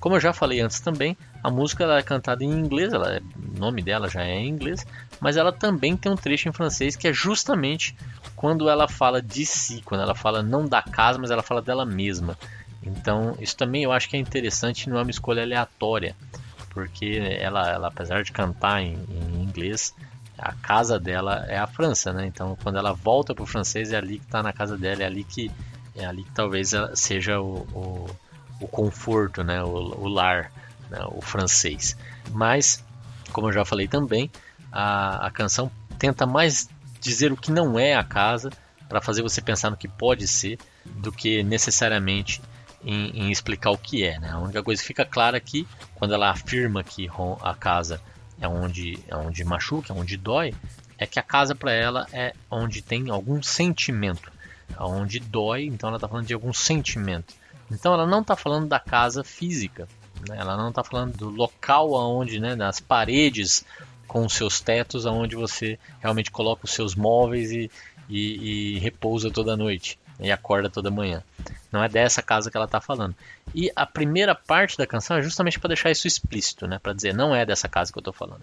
Como 0.00 0.14
eu 0.14 0.20
já 0.20 0.32
falei 0.32 0.60
antes 0.60 0.78
também, 0.80 1.16
a 1.42 1.50
música 1.50 1.84
é 1.84 2.02
cantada 2.02 2.44
em 2.44 2.50
inglês, 2.50 2.92
ela 2.92 3.16
é, 3.16 3.20
o 3.20 3.58
nome 3.58 3.82
dela 3.82 4.08
já 4.08 4.22
é 4.22 4.38
em 4.38 4.48
inglês, 4.48 4.86
mas 5.20 5.36
ela 5.36 5.52
também 5.52 5.96
tem 5.96 6.10
um 6.10 6.16
trecho 6.16 6.48
em 6.48 6.52
francês 6.52 6.94
que 6.94 7.08
é 7.08 7.12
justamente 7.12 7.96
quando 8.36 8.68
ela 8.68 8.86
fala 8.86 9.20
de 9.20 9.44
si, 9.44 9.82
quando 9.84 10.02
ela 10.02 10.14
fala 10.14 10.42
não 10.42 10.66
da 10.66 10.80
casa, 10.80 11.18
mas 11.18 11.30
ela 11.30 11.42
fala 11.42 11.60
dela 11.60 11.84
mesma. 11.84 12.38
Então, 12.80 13.36
isso 13.40 13.56
também 13.56 13.82
eu 13.82 13.92
acho 13.92 14.08
que 14.08 14.16
é 14.16 14.20
interessante, 14.20 14.88
não 14.88 14.98
é 14.98 15.02
uma 15.02 15.10
escolha 15.10 15.42
aleatória, 15.42 16.14
porque 16.70 17.20
ela, 17.40 17.68
ela 17.68 17.88
apesar 17.88 18.22
de 18.22 18.30
cantar 18.30 18.80
em, 18.80 18.94
em 19.10 19.42
inglês, 19.42 19.94
a 20.38 20.52
casa 20.52 20.98
dela 20.98 21.44
é 21.48 21.58
a 21.58 21.66
França, 21.66 22.12
né? 22.12 22.24
Então, 22.26 22.56
quando 22.62 22.78
ela 22.78 22.92
volta 22.92 23.34
para 23.34 23.42
o 23.42 23.46
francês, 23.46 23.92
é 23.92 23.96
ali 23.96 24.20
que 24.20 24.26
está 24.26 24.42
na 24.42 24.52
casa 24.52 24.78
dela, 24.78 25.02
é 25.02 25.06
ali 25.06 25.24
que 25.24 25.50
é 25.98 26.06
ali 26.06 26.24
que 26.24 26.30
talvez 26.32 26.72
seja 26.94 27.40
o, 27.40 27.66
o, 27.74 28.06
o 28.60 28.68
conforto, 28.68 29.42
né? 29.42 29.62
O, 29.62 29.68
o 29.68 30.08
lar, 30.08 30.52
né? 30.90 30.98
o 31.10 31.20
francês. 31.20 31.96
Mas, 32.30 32.84
como 33.32 33.48
eu 33.48 33.52
já 33.52 33.64
falei 33.64 33.88
também, 33.88 34.30
a, 34.72 35.26
a 35.26 35.30
canção 35.30 35.70
tenta 35.98 36.26
mais 36.26 36.68
dizer 37.00 37.32
o 37.32 37.36
que 37.36 37.50
não 37.50 37.78
é 37.78 37.94
a 37.94 38.04
casa 38.04 38.50
para 38.88 39.00
fazer 39.00 39.22
você 39.22 39.40
pensar 39.40 39.70
no 39.70 39.76
que 39.76 39.88
pode 39.88 40.26
ser 40.26 40.58
do 40.84 41.12
que 41.12 41.42
necessariamente 41.42 42.40
em, 42.82 43.10
em, 43.10 43.30
explicar 43.30 43.70
o 43.70 43.78
que 43.78 44.04
é. 44.04 44.18
Né? 44.18 44.30
A 44.30 44.38
única 44.38 44.62
coisa 44.62 44.80
que 44.80 44.86
fica 44.86 45.04
clara 45.04 45.36
aqui, 45.36 45.66
quando 45.94 46.14
ela 46.14 46.30
afirma 46.30 46.82
que 46.82 47.08
a 47.42 47.54
casa 47.54 48.00
é 48.40 48.48
onde, 48.48 48.98
é 49.08 49.16
onde 49.16 49.44
machuca, 49.44 49.92
é 49.92 49.96
onde 49.96 50.16
dói, 50.16 50.54
é 50.96 51.06
que 51.06 51.18
a 51.18 51.22
casa 51.22 51.54
para 51.54 51.72
ela 51.72 52.06
é 52.12 52.32
onde 52.50 52.82
tem 52.82 53.10
algum 53.10 53.42
sentimento, 53.42 54.32
é 54.32 54.37
onde 54.78 55.20
dói, 55.20 55.64
então 55.64 55.88
ela 55.88 55.96
está 55.96 56.08
falando 56.08 56.26
de 56.26 56.34
algum 56.34 56.52
sentimento. 56.52 57.34
Então 57.70 57.92
ela 57.92 58.06
não 58.06 58.20
está 58.20 58.34
falando 58.36 58.66
da 58.66 58.80
casa 58.80 59.22
física, 59.22 59.88
né? 60.28 60.36
ela 60.38 60.56
não 60.56 60.70
está 60.70 60.82
falando 60.82 61.16
do 61.16 61.28
local 61.28 61.94
aonde, 61.94 62.40
né, 62.40 62.56
das 62.56 62.80
paredes 62.80 63.64
com 64.06 64.24
os 64.24 64.32
seus 64.32 64.60
tetos, 64.60 65.06
aonde 65.06 65.36
você 65.36 65.78
realmente 66.00 66.30
coloca 66.30 66.64
os 66.64 66.72
seus 66.72 66.94
móveis 66.94 67.50
e, 67.52 67.70
e, 68.08 68.76
e 68.76 68.78
repousa 68.78 69.30
toda 69.30 69.56
noite 69.56 69.98
e 70.18 70.32
acorda 70.32 70.70
toda 70.70 70.90
manhã. 70.90 71.22
Não 71.70 71.84
é 71.84 71.88
dessa 71.88 72.22
casa 72.22 72.50
que 72.50 72.56
ela 72.56 72.66
está 72.66 72.80
falando. 72.80 73.14
E 73.54 73.70
a 73.76 73.84
primeira 73.86 74.34
parte 74.34 74.76
da 74.76 74.86
canção 74.86 75.18
é 75.18 75.22
justamente 75.22 75.60
para 75.60 75.68
deixar 75.68 75.90
isso 75.90 76.06
explícito, 76.06 76.66
né? 76.66 76.78
Para 76.78 76.94
dizer 76.94 77.14
não 77.14 77.34
é 77.34 77.44
dessa 77.44 77.68
casa 77.68 77.92
que 77.92 77.98
eu 77.98 78.00
estou 78.00 78.14
falando. 78.14 78.42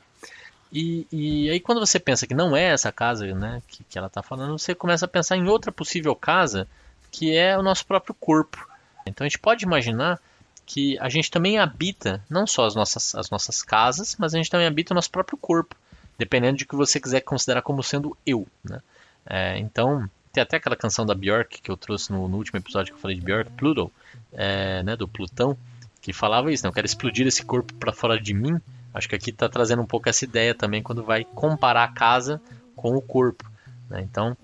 E, 0.78 1.08
e, 1.10 1.50
aí 1.50 1.60
quando 1.62 1.80
você 1.80 1.98
pensa 1.98 2.28
que 2.28 2.34
não 2.34 2.54
é 2.54 2.66
essa 2.66 2.92
casa, 2.92 3.26
né, 3.34 3.64
que, 3.66 3.82
que 3.86 3.98
ela 3.98 4.08
está 4.08 4.22
falando, 4.22 4.60
você 4.60 4.76
começa 4.76 5.06
a 5.06 5.08
pensar 5.08 5.38
em 5.38 5.48
outra 5.48 5.72
possível 5.72 6.14
casa, 6.14 6.68
que 7.10 7.34
é 7.34 7.58
o 7.58 7.64
nosso 7.64 7.86
próprio 7.86 8.14
corpo. 8.14 8.68
Então 9.06 9.24
a 9.26 9.30
gente 9.30 9.40
pode 9.40 9.64
imaginar 9.64 10.20
que 10.66 11.00
a 11.00 11.08
gente 11.08 11.32
também 11.32 11.58
habita 11.58 12.22
não 12.30 12.46
só 12.46 12.66
as 12.66 12.76
nossas, 12.76 13.16
as 13.16 13.30
nossas 13.30 13.64
casas, 13.64 14.18
mas 14.20 14.34
a 14.34 14.38
gente 14.38 14.50
também 14.50 14.68
habita 14.68 14.94
o 14.94 14.96
nosso 14.96 15.10
próprio 15.10 15.38
corpo, 15.38 15.78
dependendo 16.18 16.58
de 16.58 16.66
que 16.66 16.76
você 16.76 17.00
quiser 17.00 17.22
considerar 17.22 17.62
como 17.62 17.82
sendo 17.82 18.18
eu. 18.26 18.46
Né? 18.62 18.82
É, 19.26 19.58
então 19.58 20.10
tem 20.34 20.44
até 20.44 20.58
aquela 20.58 20.76
canção 20.76 21.06
da 21.06 21.16
Björk 21.16 21.62
que 21.62 21.72
eu 21.72 21.78
trouxe 21.78 22.12
no, 22.12 22.28
no 22.28 22.36
último 22.36 22.60
episódio 22.60 22.92
que 22.92 22.98
eu 22.98 23.02
falei 23.02 23.16
de 23.16 23.24
Björk, 23.24 23.50
Pluto, 23.52 23.90
é, 24.34 24.84
né, 24.84 24.98
do 24.98 25.08
Plutão, 25.08 25.58
que 26.02 26.12
falava 26.12 26.52
isso, 26.52 26.66
né, 26.66 26.68
eu 26.68 26.74
quero 26.74 26.86
explodir 26.86 27.26
esse 27.26 27.46
corpo 27.46 27.74
para 27.76 27.94
fora 27.94 28.20
de 28.20 28.34
mim. 28.34 28.60
Acho 28.96 29.10
que 29.10 29.16
aqui 29.16 29.30
está 29.30 29.50
trazendo 29.50 29.82
um 29.82 29.86
pouco 29.86 30.08
essa 30.08 30.24
ideia 30.24 30.56
também 30.56 30.82
quando 30.82 31.04
vai 31.04 31.26
comparar 31.26 31.84
a 31.84 31.90
casa 31.90 32.42
com 32.78 32.96
o 32.96 33.02
corpo. 33.02 33.44
Né? 33.90 34.02
Então, 34.02 34.38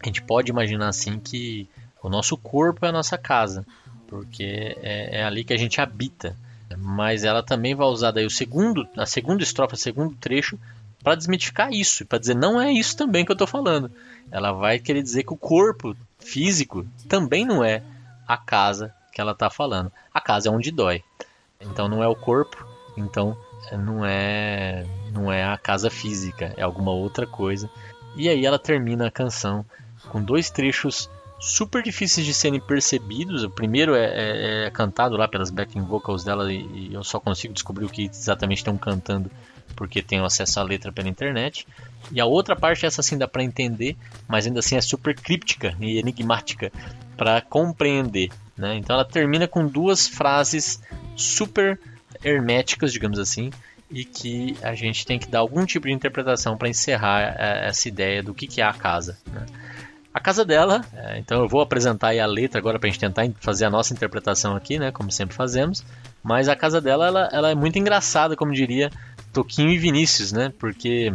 a 0.00 0.06
gente 0.06 0.22
pode 0.22 0.48
imaginar 0.48 0.88
assim 0.88 1.18
que 1.18 1.68
o 2.00 2.08
nosso 2.08 2.36
corpo 2.36 2.86
é 2.86 2.90
a 2.90 2.92
nossa 2.92 3.18
casa, 3.18 3.66
porque 4.06 4.76
é, 4.80 5.18
é 5.20 5.24
ali 5.24 5.42
que 5.42 5.52
a 5.52 5.56
gente 5.56 5.80
habita. 5.80 6.36
Mas 6.78 7.24
ela 7.24 7.42
também 7.42 7.74
vai 7.74 7.88
usar 7.88 8.12
daí 8.12 8.24
o 8.24 8.30
segundo, 8.30 8.86
a 8.96 9.06
segunda 9.06 9.42
estrofe, 9.42 9.74
o 9.74 9.78
segundo 9.78 10.14
trecho, 10.14 10.56
para 11.02 11.16
desmitificar 11.16 11.72
isso, 11.72 12.06
para 12.06 12.18
dizer 12.18 12.36
não 12.36 12.60
é 12.60 12.70
isso 12.70 12.96
também 12.96 13.24
que 13.24 13.32
eu 13.32 13.34
estou 13.34 13.46
falando. 13.46 13.90
Ela 14.30 14.52
vai 14.52 14.78
querer 14.78 15.02
dizer 15.02 15.24
que 15.24 15.32
o 15.32 15.36
corpo 15.36 15.96
físico 16.20 16.86
também 17.08 17.44
não 17.44 17.64
é 17.64 17.82
a 18.26 18.36
casa 18.36 18.94
que 19.12 19.20
ela 19.20 19.32
está 19.32 19.50
falando. 19.50 19.90
A 20.14 20.20
casa 20.20 20.48
é 20.48 20.52
onde 20.52 20.70
dói. 20.70 21.02
Então 21.60 21.88
não 21.88 22.04
é 22.04 22.08
o 22.08 22.14
corpo, 22.14 22.64
então 22.96 23.36
não 23.72 24.04
é 24.04 24.84
não 25.12 25.32
é 25.32 25.44
a 25.44 25.56
casa 25.56 25.88
física, 25.88 26.52
é 26.56 26.62
alguma 26.62 26.90
outra 26.90 27.26
coisa. 27.26 27.70
E 28.16 28.28
aí 28.28 28.44
ela 28.44 28.58
termina 28.58 29.06
a 29.06 29.10
canção 29.10 29.64
com 30.08 30.22
dois 30.22 30.50
trechos 30.50 31.08
super 31.38 31.82
difíceis 31.82 32.26
de 32.26 32.34
serem 32.34 32.60
percebidos. 32.60 33.44
O 33.44 33.50
primeiro 33.50 33.94
é, 33.94 34.04
é, 34.04 34.66
é 34.66 34.70
cantado 34.70 35.16
lá 35.16 35.28
pelas 35.28 35.50
backing 35.50 35.82
vocals 35.82 36.24
dela 36.24 36.52
e, 36.52 36.58
e, 36.58 36.94
eu 36.94 37.04
só 37.04 37.20
consigo 37.20 37.52
descobrir 37.54 37.84
o 37.84 37.88
que 37.88 38.04
exatamente 38.04 38.58
estão 38.58 38.76
cantando 38.76 39.30
porque 39.74 40.02
tenho 40.02 40.24
acesso 40.24 40.58
à 40.58 40.62
letra 40.62 40.90
pela 40.90 41.08
internet. 41.08 41.66
E 42.10 42.20
a 42.20 42.24
outra 42.24 42.56
parte, 42.56 42.86
essa 42.86 43.02
sim 43.02 43.18
dá 43.18 43.28
para 43.28 43.42
entender, 43.42 43.96
mas 44.26 44.46
ainda 44.46 44.60
assim 44.60 44.76
é 44.76 44.80
super 44.80 45.14
críptica 45.14 45.76
e 45.80 45.98
enigmática 45.98 46.72
para 47.16 47.40
compreender. 47.42 48.30
Né? 48.56 48.76
Então 48.76 48.94
ela 48.94 49.04
termina 49.04 49.46
com 49.46 49.66
duas 49.66 50.08
frases 50.08 50.80
super 51.14 51.78
herméticas, 52.26 52.92
digamos 52.92 53.18
assim, 53.18 53.50
e 53.90 54.04
que 54.04 54.56
a 54.62 54.74
gente 54.74 55.06
tem 55.06 55.18
que 55.18 55.28
dar 55.28 55.38
algum 55.38 55.64
tipo 55.64 55.86
de 55.86 55.92
interpretação 55.92 56.56
para 56.56 56.68
encerrar 56.68 57.36
é, 57.38 57.68
essa 57.68 57.88
ideia 57.88 58.22
do 58.22 58.34
que, 58.34 58.46
que 58.46 58.60
é 58.60 58.64
a 58.64 58.72
casa. 58.72 59.16
Né? 59.32 59.46
A 60.12 60.18
casa 60.18 60.44
dela, 60.44 60.84
é, 60.92 61.18
então 61.18 61.42
eu 61.42 61.48
vou 61.48 61.60
apresentar 61.60 62.18
a 62.18 62.26
letra 62.26 62.58
agora 62.58 62.78
para 62.78 62.88
a 62.88 62.90
gente 62.90 63.00
tentar 63.00 63.30
fazer 63.38 63.66
a 63.66 63.70
nossa 63.70 63.92
interpretação 63.92 64.56
aqui, 64.56 64.78
né, 64.78 64.90
como 64.90 65.10
sempre 65.10 65.36
fazemos. 65.36 65.84
Mas 66.22 66.48
a 66.48 66.56
casa 66.56 66.80
dela, 66.80 67.06
ela, 67.06 67.28
ela 67.30 67.50
é 67.50 67.54
muito 67.54 67.78
engraçada, 67.78 68.34
como 68.34 68.52
diria 68.52 68.90
Toquinho 69.32 69.70
e 69.70 69.78
Vinícius, 69.78 70.32
né? 70.32 70.52
Porque 70.58 71.12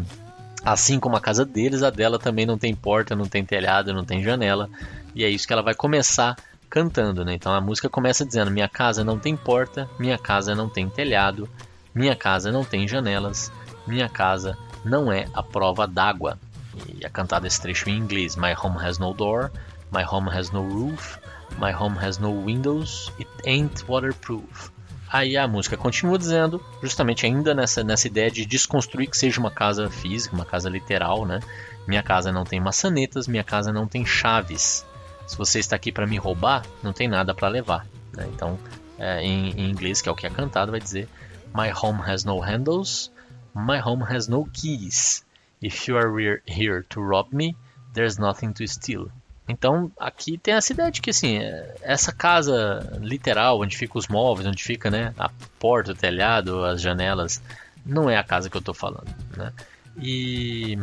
assim 0.63 1.00
como 1.00 1.17
a 1.17 1.19
casa 1.19 1.43
deles, 1.43 1.84
a 1.84 1.89
dela 1.89 2.17
também 2.17 2.45
não 2.45 2.58
tem 2.58 2.74
porta, 2.74 3.15
não 3.15 3.26
tem 3.26 3.43
telhado, 3.43 3.93
não 3.93 4.06
tem 4.06 4.24
janela. 4.24 4.69
E 5.13 5.26
é 5.26 5.30
isso 5.30 5.45
que 5.45 5.52
ela 5.52 5.63
vai 5.63 5.74
começar 5.74 6.38
cantando, 6.71 7.25
né? 7.25 7.34
Então 7.34 7.53
a 7.53 7.62
música 7.62 7.89
começa 7.89 8.25
dizendo: 8.25 8.49
Minha 8.49 8.69
casa 8.69 9.03
não 9.03 9.19
tem 9.19 9.36
porta, 9.36 9.88
minha 9.99 10.17
casa 10.17 10.55
não 10.55 10.69
tem 10.69 10.89
telhado, 10.89 11.47
minha 11.93 12.15
casa 12.15 12.51
não 12.51 12.63
tem 12.63 12.88
janelas, 12.88 13.51
minha 13.86 14.07
casa 14.07 14.57
não 14.84 15.12
é 15.12 15.27
a 15.34 15.43
prova 15.43 15.86
d'água. 15.86 16.39
E 16.88 17.05
é 17.05 17.10
cantado 17.10 17.45
esse 17.45 17.62
trecho 17.62 17.89
em 17.89 17.97
inglês: 17.97 18.38
My 18.38 18.55
home 18.60 18.77
has 18.84 18.97
no 18.97 19.13
door, 19.13 19.51
my 19.91 20.03
home 20.03 20.29
has 20.29 20.49
no 20.49 20.67
roof, 20.67 21.19
my 21.60 21.73
home 21.73 21.97
has 22.01 22.17
no 22.17 22.45
windows, 22.45 23.12
it 23.19 23.29
ain't 23.45 23.86
waterproof. 23.88 24.71
Aí 25.12 25.36
a 25.36 25.45
música 25.45 25.75
continua 25.75 26.17
dizendo, 26.17 26.63
justamente 26.81 27.25
ainda 27.25 27.53
nessa, 27.53 27.84
nessa 27.84 28.07
ideia 28.07 28.31
de 28.31 28.45
desconstruir 28.45 29.10
que 29.10 29.17
seja 29.17 29.41
uma 29.41 29.51
casa 29.51 29.89
física, 29.89 30.34
uma 30.34 30.45
casa 30.45 30.69
literal, 30.69 31.25
né? 31.25 31.41
Minha 31.86 32.01
casa 32.01 32.31
não 32.31 32.45
tem 32.45 32.62
maçanetas, 32.62 33.27
minha 33.27 33.43
casa 33.43 33.73
não 33.73 33.86
tem 33.86 34.05
chaves. 34.05 34.86
Se 35.32 35.38
você 35.38 35.60
está 35.60 35.78
aqui 35.78 35.94
para 35.94 36.06
me 36.06 36.17
roubar, 36.17 36.65
não 36.84 36.91
tem 36.91 37.08
nada 37.08 37.34
para 37.34 37.48
levar. 37.48 37.88
Né? 38.12 38.28
Então, 38.34 38.60
é, 39.00 39.22
em, 39.22 39.52
em, 39.52 39.70
inglês, 39.70 40.02
que 40.02 40.10
é 40.10 40.12
o 40.12 40.15
que 40.15 40.28
é 40.28 40.30
cantado, 40.30 40.72
vai 40.72 40.80
dizer: 40.82 41.08
My 41.56 41.72
home 41.72 42.02
has 42.06 42.26
no 42.26 42.38
handles, 42.41 43.10
my 43.56 43.80
home 43.80 44.04
has 44.04 44.28
no 44.28 44.46
keys. 44.48 45.26
If 45.62 45.88
you 45.88 45.98
are 45.98 46.41
here 46.46 46.84
to 46.89 47.02
rob 47.02 47.34
me, 47.34 47.56
there's 47.94 48.17
nothing 48.17 48.52
to 48.52 48.67
steal. 48.67 49.08
Então 49.48 49.89
aqui 49.98 50.38
tem 50.38 50.54
essa 50.54 50.74
ideia 50.74 50.91
de 50.91 51.02
que 51.02 51.12
assim, 51.12 51.39
essa 51.82 52.12
casa 52.12 53.00
literal, 53.00 53.62
onde 53.62 53.78
fica 53.78 53.98
os 53.98 54.10
móveis, 54.10 54.46
onde 54.46 54.62
fica 54.62 54.91
né, 54.91 55.13
a 55.17 55.30
porta, 55.58 55.94
o 55.94 55.96
telhado, 55.96 56.65
as 56.65 56.82
janelas, 56.82 57.41
não 57.86 58.10
é 58.10 58.17
a 58.17 58.24
casa 58.24 58.50
que 58.50 58.58
eu 58.58 58.60
estou 58.60 58.74
falando. 58.74 59.08
Né? 59.38 59.54
E, 59.98 60.78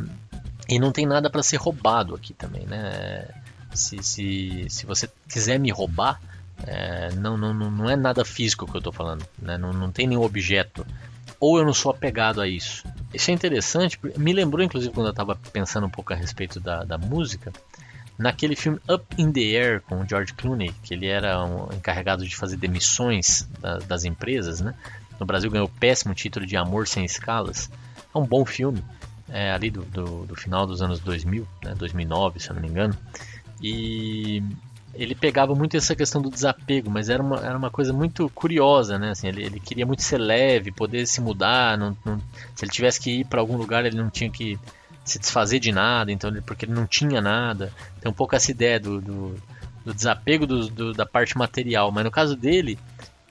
e 0.71 0.79
não 0.79 0.91
tem 0.91 1.05
nada 1.05 1.29
para 1.29 1.43
ser 1.43 1.57
roubado 1.57 2.15
aqui 2.15 2.33
também. 2.33 2.65
Né? 2.65 3.29
Se, 3.75 4.03
se, 4.03 4.67
se 4.69 4.87
você 4.87 5.09
quiser 5.29 5.59
me 5.59 5.71
roubar, 5.71 6.21
é, 6.67 7.13
não, 7.15 7.37
não, 7.37 7.53
não 7.53 7.89
é 7.89 7.97
nada 7.97 8.25
físico 8.25 8.67
que 8.67 8.77
eu 8.77 8.79
estou 8.79 8.93
falando, 8.93 9.25
né? 9.39 9.57
não, 9.57 9.73
não 9.73 9.93
tem 9.93 10.07
nenhum 10.07 10.23
objeto. 10.23 10.87
Ou 11.41 11.59
eu 11.59 11.65
não 11.65 11.75
sou 11.75 11.93
apegado 11.93 12.41
a 12.41 12.49
isso. 12.49 12.85
Isso 13.15 13.31
é 13.31 13.35
interessante, 13.35 13.99
me 14.17 14.33
lembrou 14.33 14.65
inclusive 14.65 14.93
quando 14.93 15.07
eu 15.07 15.13
estava 15.13 15.37
pensando 15.53 15.87
um 15.87 15.91
pouco 15.91 16.13
a 16.13 16.17
respeito 16.17 16.59
da, 16.59 16.85
da 16.85 16.99
música, 16.99 17.53
Naquele 18.19 18.57
filme 18.57 18.81
Up 18.91 19.07
in 19.17 19.31
the 19.31 19.41
Air 19.41 19.81
com 19.83 20.01
o 20.01 20.07
George 20.07 20.35
Clooney, 20.35 20.75
que 20.83 20.93
ele 20.93 21.07
era 21.07 21.45
um 21.45 21.73
encarregado 21.73 22.27
de 22.27 22.35
fazer 22.35 22.57
demissões 22.57 23.49
da, 23.61 23.79
das 23.79 24.05
empresas, 24.05 24.61
né? 24.61 24.75
No 25.21 25.25
Brasil 25.25 25.49
ganhou 25.49 25.69
o 25.69 25.71
péssimo 25.71 26.13
título 26.15 26.45
de 26.45 26.57
Amor 26.57 26.89
Sem 26.89 27.05
Escalas. 27.05 27.71
É 28.13 28.19
um 28.19 28.27
bom 28.27 28.45
filme, 28.45 28.83
é, 29.29 29.53
ali 29.53 29.71
do, 29.71 29.83
do, 29.83 30.27
do, 30.27 30.35
final 30.35 30.67
dos 30.67 30.83
anos 30.83 30.99
2000, 30.99 31.47
né? 31.63 31.77
2009, 31.77 32.41
se 32.41 32.51
eu 32.51 32.55
não 32.55 32.63
me 32.63 32.67
engano. 32.67 32.97
E 33.61 34.43
ele 34.95 35.15
pegava 35.15 35.55
muito 35.55 35.77
essa 35.77 35.95
questão 35.95 36.21
do 36.21 36.31
desapego, 36.31 36.91
mas 36.91 37.09
era 37.09 37.23
uma, 37.23 37.39
era 37.39 37.57
uma 37.57 37.71
coisa 37.71 37.93
muito 37.93 38.29
curiosa, 38.31 38.99
né? 38.99 39.11
Assim, 39.11 39.29
ele, 39.29 39.45
ele 39.45 39.61
queria 39.61 39.87
muito 39.87 40.03
ser 40.03 40.19
leve, 40.19 40.73
poder 40.73 41.07
se 41.07 41.21
mudar. 41.21 41.79
Não, 41.79 41.97
não, 42.05 42.19
se 42.55 42.65
ele 42.65 42.73
tivesse 42.73 43.01
que 43.01 43.21
ir 43.21 43.25
para 43.25 43.41
algum 43.41 43.57
lugar, 43.57 43.85
ele 43.85 43.97
não 43.97 44.11
tinha 44.11 44.31
que 44.31 44.59
se 45.05 45.19
desfazer 45.19 45.59
de 45.59 45.73
nada, 45.73 46.13
então 46.13 46.31
porque 46.43 46.65
ele 46.65 46.73
não 46.73 46.87
tinha 46.87 47.21
nada. 47.21 47.73
Tem 48.01 48.11
um 48.11 48.15
pouco 48.15 48.35
essa 48.35 48.51
ideia 48.51 48.79
do, 48.79 49.01
do, 49.01 49.35
do 49.85 49.95
desapego 49.95 50.47
do, 50.47 50.69
do, 50.69 50.93
da 50.93 51.07
parte 51.07 51.37
material, 51.37 51.91
mas 51.91 52.05
no 52.05 52.11
caso 52.11 52.37
dele, 52.37 52.79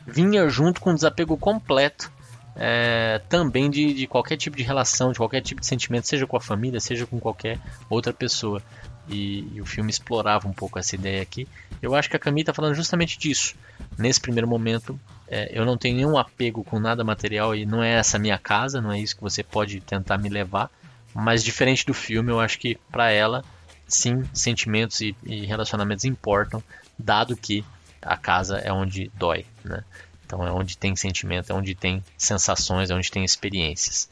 vinha 0.05 0.47
junto 0.49 0.79
com 0.79 0.91
um 0.91 0.95
desapego 0.95 1.37
completo 1.37 2.11
é, 2.55 3.21
também 3.29 3.69
de, 3.69 3.93
de 3.93 4.07
qualquer 4.07 4.37
tipo 4.37 4.57
de 4.57 4.63
relação, 4.63 5.11
de 5.11 5.17
qualquer 5.17 5.41
tipo 5.41 5.61
de 5.61 5.67
sentimento, 5.67 6.07
seja 6.07 6.25
com 6.25 6.35
a 6.35 6.41
família, 6.41 6.79
seja 6.79 7.05
com 7.05 7.19
qualquer 7.19 7.59
outra 7.89 8.11
pessoa. 8.11 8.61
E, 9.07 9.47
e, 9.53 9.61
o 9.61 9.65
filme 9.65 9.89
explorava 9.89 10.47
um 10.47 10.53
pouco 10.53 10.77
essa 10.77 10.95
ideia 10.95 11.21
aqui. 11.21 11.47
Eu 11.81 11.95
acho 11.95 12.09
que 12.09 12.15
a 12.15 12.19
Camille 12.19 12.41
está 12.41 12.53
falando 12.53 12.75
justamente 12.75 13.17
disso. 13.17 13.55
Nesse 13.97 14.19
primeiro 14.19 14.47
momento, 14.47 14.99
é, 15.27 15.49
eu 15.57 15.65
não 15.65 15.77
tenho 15.77 15.95
nenhum 15.95 16.17
apego 16.17 16.63
com 16.63 16.79
nada 16.79 17.03
material 17.03 17.55
e 17.55 17.65
não 17.65 17.81
é 17.83 17.93
essa 17.93 18.19
minha 18.19 18.37
casa, 18.37 18.81
não 18.81 18.91
é 18.91 18.99
isso 18.99 19.15
que 19.15 19.21
você 19.21 19.43
pode 19.43 19.79
tentar 19.81 20.17
me 20.17 20.29
levar. 20.29 20.69
Mas 21.13 21.43
diferente 21.43 21.85
do 21.85 21.93
filme, 21.93 22.31
eu 22.31 22.39
acho 22.39 22.59
que 22.59 22.77
para 22.91 23.09
ela, 23.11 23.43
sim, 23.87 24.23
sentimentos 24.33 25.01
e, 25.01 25.15
e, 25.23 25.45
relacionamentos 25.45 26.05
importam, 26.05 26.61
dado 26.97 27.35
que 27.35 27.63
a 28.01 28.15
casa 28.15 28.57
é 28.59 28.71
onde 28.71 29.11
dói, 29.15 29.45
né? 29.63 29.83
Então 30.25 30.45
é 30.45 30.51
onde 30.51 30.77
tem 30.77 30.95
sentimento, 30.95 31.51
é 31.51 31.55
onde 31.55 31.73
tem 31.73 32.03
sensações, 32.17 32.89
é 32.89 32.93
onde 32.93 33.09
tem 33.09 33.23
experiências. 33.23 34.09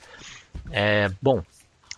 É, 0.71 1.12
bom, 1.21 1.43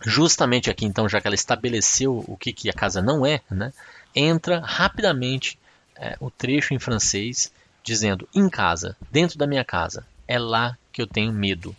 justamente 0.04 0.70
aqui 0.70 0.84
então, 0.84 1.08
já 1.08 1.20
que 1.20 1.26
ela 1.26 1.34
estabeleceu 1.34 2.24
o 2.26 2.36
que, 2.36 2.52
que 2.52 2.70
a 2.70 2.72
casa 2.72 3.02
não 3.02 3.26
é, 3.26 3.40
né, 3.50 3.72
entra 4.14 4.60
rapidamente 4.60 5.58
é, 5.96 6.16
o 6.20 6.30
trecho 6.30 6.74
em 6.74 6.78
francês 6.78 7.52
dizendo 7.82 8.28
em 8.34 8.48
casa, 8.48 8.96
dentro 9.10 9.38
da 9.38 9.46
minha 9.46 9.64
casa, 9.64 10.06
é 10.26 10.38
lá 10.38 10.76
que 10.92 11.00
eu 11.00 11.06
tenho 11.06 11.32
medo. 11.32 11.74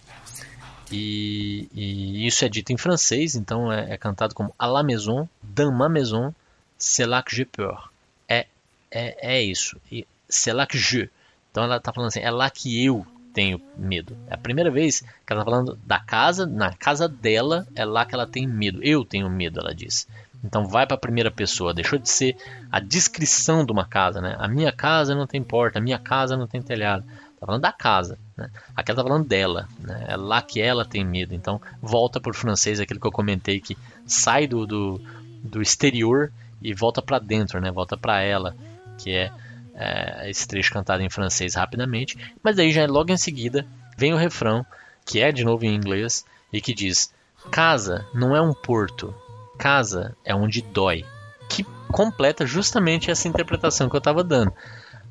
E, 0.91 1.69
e 1.71 2.25
isso 2.25 2.43
é 2.43 2.49
dito 2.49 2.73
em 2.73 2.77
francês, 2.77 3.35
então 3.35 3.71
é, 3.71 3.93
é, 3.93 3.97
cantado 3.97 4.33
como 4.33 4.53
à 4.57 4.65
la 4.65 4.81
maison, 4.81 5.29
dans 5.43 5.71
ma 5.71 5.87
maison, 5.87 6.33
c'est 6.77 7.05
là 7.05 7.21
que 7.21 7.35
j'ai 7.35 7.45
peur. 7.45 7.91
É, 8.27 8.47
é, 8.89 9.35
é 9.37 9.43
isso. 9.43 9.79
C'est 10.27 10.53
là 10.53 10.65
que 10.65 10.77
je. 10.77 11.09
Então 11.51 11.63
ela 11.63 11.77
está 11.77 11.93
falando 11.93 12.07
assim, 12.07 12.21
é 12.21 12.31
lá 12.31 12.49
que 12.49 12.83
eu 12.83 13.05
tenho 13.33 13.61
medo. 13.77 14.17
É 14.27 14.33
a 14.33 14.37
primeira 14.37 14.71
vez 14.71 15.01
que 15.01 15.33
ela 15.33 15.41
está 15.41 15.51
falando 15.51 15.79
da 15.85 15.99
casa, 15.99 16.45
na 16.45 16.73
casa 16.73 17.07
dela, 17.07 17.67
é 17.75 17.85
lá 17.85 18.05
que 18.05 18.13
ela 18.13 18.27
tem 18.27 18.47
medo. 18.47 18.83
Eu 18.83 19.05
tenho 19.05 19.29
medo, 19.29 19.59
ela 19.59 19.73
diz. 19.73 20.07
Então 20.43 20.65
vai 20.65 20.87
para 20.87 20.95
a 20.95 20.99
primeira 20.99 21.29
pessoa, 21.29 21.73
deixou 21.73 21.99
de 21.99 22.09
ser 22.09 22.37
a 22.71 22.79
descrição 22.79 23.65
de 23.65 23.71
uma 23.71 23.85
casa, 23.85 24.21
né? 24.21 24.35
A 24.39 24.47
minha 24.47 24.71
casa 24.71 25.13
não 25.13 25.27
tem 25.27 25.43
porta, 25.43 25.79
a 25.79 25.81
minha 25.81 25.99
casa 25.99 26.37
não 26.37 26.47
tem 26.47 26.61
telhado. 26.61 27.03
Tá 27.39 27.45
falando 27.45 27.61
da 27.61 27.71
casa, 27.71 28.17
né? 28.37 28.49
Aqui 28.75 28.91
ela 28.91 29.01
tá 29.01 29.07
falando 29.07 29.27
dela, 29.27 29.67
né? 29.79 30.05
É 30.07 30.15
lá 30.15 30.41
que 30.41 30.61
ela 30.61 30.85
tem 30.85 31.05
medo. 31.05 31.33
Então 31.33 31.61
volta 31.81 32.19
por 32.19 32.33
francês 32.35 32.79
aquilo 32.79 32.99
que 32.99 33.07
eu 33.07 33.11
comentei 33.11 33.59
que 33.59 33.77
sai 34.05 34.47
do, 34.47 34.65
do, 34.65 35.01
do 35.43 35.61
exterior 35.61 36.31
e 36.61 36.73
volta 36.73 37.01
para 37.01 37.19
dentro, 37.19 37.59
né? 37.59 37.71
Volta 37.71 37.97
para 37.97 38.21
ela, 38.21 38.55
que 38.97 39.11
é 39.11 39.31
é, 39.79 40.29
esse 40.29 40.45
trecho 40.45 40.73
cantado 40.73 41.01
em 41.01 41.09
francês 41.09 41.55
rapidamente, 41.55 42.17
mas 42.43 42.59
aí 42.59 42.71
já 42.71 42.85
logo 42.85 43.11
em 43.11 43.17
seguida 43.17 43.65
vem 43.97 44.13
o 44.13 44.17
refrão, 44.17 44.65
que 45.05 45.21
é 45.21 45.31
de 45.31 45.45
novo 45.45 45.63
em 45.63 45.73
inglês, 45.73 46.25
e 46.51 46.59
que 46.59 46.73
diz: 46.73 47.13
Casa 47.49 48.05
não 48.13 48.35
é 48.35 48.41
um 48.41 48.53
porto, 48.53 49.15
casa 49.57 50.15
é 50.25 50.35
onde 50.35 50.61
dói. 50.61 51.05
Que 51.47 51.65
completa 51.91 52.45
justamente 52.45 53.09
essa 53.09 53.27
interpretação 53.27 53.89
que 53.89 53.95
eu 53.95 53.99
estava 53.99 54.23
dando. 54.23 54.53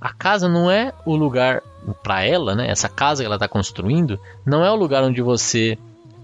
A 0.00 0.12
casa 0.12 0.48
não 0.48 0.70
é 0.70 0.92
o 1.04 1.16
lugar 1.16 1.62
para 2.04 2.22
ela, 2.22 2.54
né? 2.54 2.70
Essa 2.70 2.88
casa 2.88 3.22
que 3.22 3.26
ela 3.26 3.34
está 3.36 3.48
construindo 3.48 4.20
não 4.46 4.64
é 4.64 4.70
o 4.70 4.76
lugar 4.76 5.02
onde 5.02 5.20
você 5.20 5.76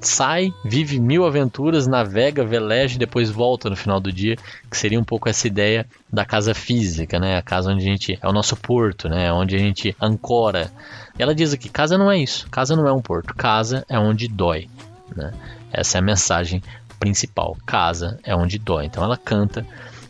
sai, 0.08 0.52
vive 0.64 0.98
mil 1.00 1.24
aventuras, 1.24 1.86
navega, 1.86 2.44
veleja 2.44 2.96
e 2.96 2.98
depois 2.98 3.30
volta 3.30 3.70
no 3.70 3.76
final 3.76 4.00
do 4.00 4.12
dia, 4.12 4.36
que 4.70 4.76
seria 4.76 4.98
um 4.98 5.04
pouco 5.04 5.28
essa 5.28 5.46
ideia 5.46 5.86
da 6.12 6.24
casa 6.24 6.54
física, 6.54 7.18
né? 7.18 7.36
A 7.36 7.42
casa 7.42 7.72
onde 7.72 7.82
a 7.82 7.90
gente 7.90 8.18
é 8.20 8.28
o 8.28 8.32
nosso 8.32 8.56
porto, 8.56 9.08
né? 9.08 9.32
Onde 9.32 9.56
a 9.56 9.58
gente 9.58 9.96
ancora. 10.00 10.70
Ela 11.18 11.34
diz 11.34 11.52
aqui, 11.52 11.68
casa 11.68 11.96
não 11.96 12.10
é 12.10 12.18
isso, 12.18 12.48
casa 12.50 12.76
não 12.76 12.86
é 12.86 12.92
um 12.92 13.00
porto, 13.00 13.34
casa 13.34 13.84
é 13.88 13.98
onde 13.98 14.28
dói, 14.28 14.68
né? 15.14 15.32
Essa 15.72 15.98
é 15.98 16.00
a 16.00 16.02
mensagem 16.02 16.62
principal. 16.98 17.56
Casa 17.66 18.18
é 18.22 18.34
onde 18.34 18.58
dói. 18.58 18.86
Então 18.86 19.02
ela 19.02 19.16
canta 19.16 19.66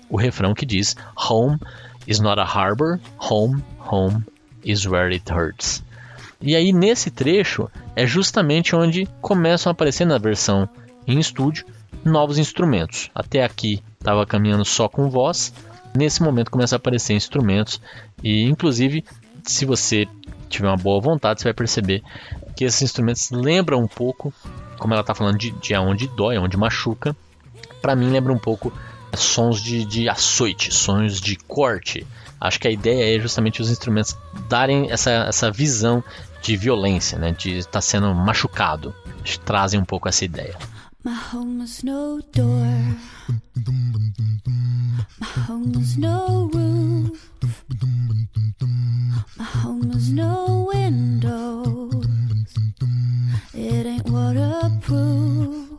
o 0.09 0.16
refrão 0.16 0.54
que 0.54 0.66
diz: 0.66 0.96
Home 1.28 1.59
is 2.07 2.20
not 2.20 2.40
a 2.40 2.44
harbor, 2.44 3.00
home, 3.18 3.62
home 3.78 4.24
is 4.64 4.87
where 4.87 5.12
it 5.12 5.30
hurts. 5.30 5.83
E 6.44 6.54
aí 6.54 6.74
nesse 6.74 7.11
trecho 7.11 7.70
é 7.96 8.07
justamente 8.07 8.76
onde 8.76 9.09
começam 9.22 9.70
a 9.70 9.72
aparecer 9.72 10.04
na 10.04 10.18
versão 10.18 10.68
em 11.07 11.18
estúdio 11.18 11.64
novos 12.04 12.37
instrumentos. 12.37 13.11
Até 13.14 13.42
aqui 13.42 13.83
estava 13.98 14.26
caminhando 14.26 14.62
só 14.62 14.87
com 14.87 15.09
voz. 15.09 15.54
Nesse 15.96 16.22
momento 16.22 16.50
começa 16.50 16.74
a 16.74 16.78
aparecer 16.78 17.14
instrumentos 17.14 17.80
e 18.22 18.42
inclusive 18.42 19.02
se 19.42 19.64
você 19.64 20.07
tiver 20.50 20.68
uma 20.68 20.76
boa 20.76 21.00
vontade, 21.00 21.40
você 21.40 21.44
vai 21.44 21.54
perceber 21.54 22.02
que 22.54 22.64
esses 22.64 22.83
instrumentos 22.83 23.30
lembram 23.30 23.80
um 23.80 23.88
pouco, 23.88 24.33
como 24.78 24.92
ela 24.92 25.00
está 25.00 25.14
falando 25.14 25.38
de, 25.38 25.50
de 25.50 25.74
onde 25.76 26.07
dói, 26.09 26.37
onde 26.37 26.59
machuca. 26.59 27.16
Para 27.80 27.96
mim 27.96 28.11
lembra 28.11 28.33
um 28.33 28.38
pouco 28.38 28.70
sons 29.16 29.62
de, 29.62 29.87
de 29.87 30.11
açoite, 30.11 30.74
sons 30.74 31.22
de 31.22 31.37
corte. 31.37 32.07
Acho 32.38 32.61
que 32.61 32.68
a 32.68 32.70
ideia 32.70 33.16
é 33.16 33.20
justamente 33.20 33.62
os 33.62 33.70
instrumentos 33.70 34.14
darem 34.48 34.90
essa, 34.90 35.11
essa 35.11 35.50
visão 35.50 36.04
de 36.44 36.59
violência, 36.59 37.18
né, 37.18 37.33
de 37.33 37.57
estar 37.57 37.72
tá 37.72 37.80
sendo 37.80 38.14
machucado. 38.14 38.94
Eles 39.18 39.38
trazem 39.38 39.80
um 39.80 39.85
pouco 39.85 40.09
essa 40.09 40.26
ideia. 40.26 40.54
My 41.02 41.16
home 41.33 41.62
has 41.62 41.83
no 41.83 42.20
door. 42.35 42.61
My 45.18 45.26
home 45.48 45.72
has 45.76 45.96
no 45.96 46.50
roof. 46.52 47.30
My 49.38 49.44
home 49.64 49.90
has 49.92 50.11
no 50.11 50.68
window. 50.70 51.90
It 53.54 53.87
ain't 53.87 54.09
waterproof. 54.11 55.78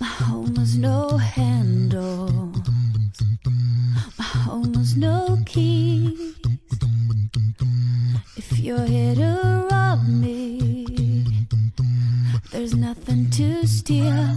My 0.00 0.06
home 0.06 0.56
has 0.56 0.76
no 0.76 1.16
handle. 1.16 2.52
My 4.18 4.24
home 4.24 4.74
has 4.74 4.96
no 4.96 5.38
key. 5.46 6.34
If 8.36 8.58
you're 8.58 8.84
here 8.84 9.14
to 9.14 9.68
rob 9.70 10.06
me, 10.08 10.86
there's 12.50 12.74
nothing 12.74 13.30
to 13.30 13.66
steal. 13.66 14.28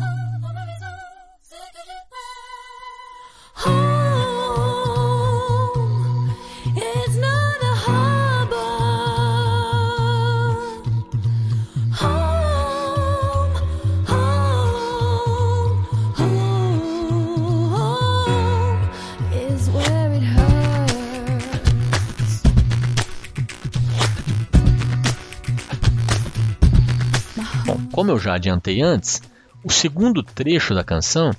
Como 27.97 28.11
eu 28.11 28.19
já 28.19 28.35
adiantei 28.35 28.79
antes, 28.79 29.23
o 29.63 29.71
segundo 29.71 30.21
trecho 30.21 30.75
da 30.75 30.83
canção 30.83 31.31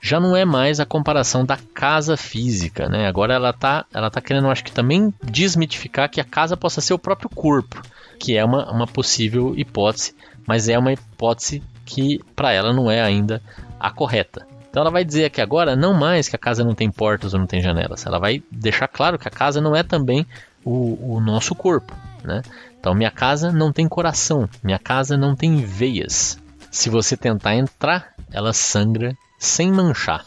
já 0.00 0.20
não 0.20 0.36
é 0.36 0.44
mais 0.44 0.78
a 0.78 0.86
comparação 0.86 1.44
da 1.44 1.56
casa 1.56 2.16
física, 2.16 2.88
né? 2.88 3.08
Agora 3.08 3.34
ela 3.34 3.52
tá, 3.52 3.84
ela 3.92 4.08
tá 4.08 4.20
querendo, 4.20 4.48
acho 4.48 4.62
que 4.62 4.70
também 4.70 5.12
desmitificar 5.24 6.08
que 6.08 6.20
a 6.20 6.24
casa 6.24 6.56
possa 6.56 6.80
ser 6.80 6.94
o 6.94 7.00
próprio 7.00 7.28
corpo, 7.28 7.82
que 8.16 8.36
é 8.36 8.44
uma, 8.44 8.70
uma 8.70 8.86
possível 8.86 9.58
hipótese, 9.58 10.14
mas 10.46 10.68
é 10.68 10.78
uma 10.78 10.92
hipótese 10.92 11.64
que 11.84 12.20
para 12.36 12.52
ela 12.52 12.72
não 12.72 12.88
é 12.88 13.02
ainda 13.02 13.42
a 13.80 13.90
correta. 13.90 14.46
Então 14.70 14.82
ela 14.82 14.92
vai 14.92 15.04
dizer 15.04 15.24
aqui 15.24 15.40
agora 15.40 15.74
não 15.74 15.94
mais 15.94 16.28
que 16.28 16.36
a 16.36 16.38
casa 16.38 16.62
não 16.62 16.76
tem 16.76 16.92
portas 16.92 17.34
ou 17.34 17.40
não 17.40 17.46
tem 17.48 17.60
janelas, 17.60 18.06
ela 18.06 18.20
vai 18.20 18.40
deixar 18.52 18.86
claro 18.86 19.18
que 19.18 19.26
a 19.26 19.32
casa 19.32 19.60
não 19.60 19.74
é 19.74 19.82
também 19.82 20.24
o, 20.64 21.16
o 21.16 21.20
nosso 21.20 21.56
corpo, 21.56 21.92
né? 22.22 22.40
Então, 22.84 22.94
minha 22.94 23.10
casa 23.10 23.50
não 23.50 23.72
tem 23.72 23.88
coração, 23.88 24.46
minha 24.62 24.78
casa 24.78 25.16
não 25.16 25.34
tem 25.34 25.56
veias. 25.56 26.38
Se 26.70 26.90
você 26.90 27.16
tentar 27.16 27.54
entrar, 27.54 28.12
ela 28.30 28.52
sangra 28.52 29.16
sem 29.38 29.72
manchar. 29.72 30.22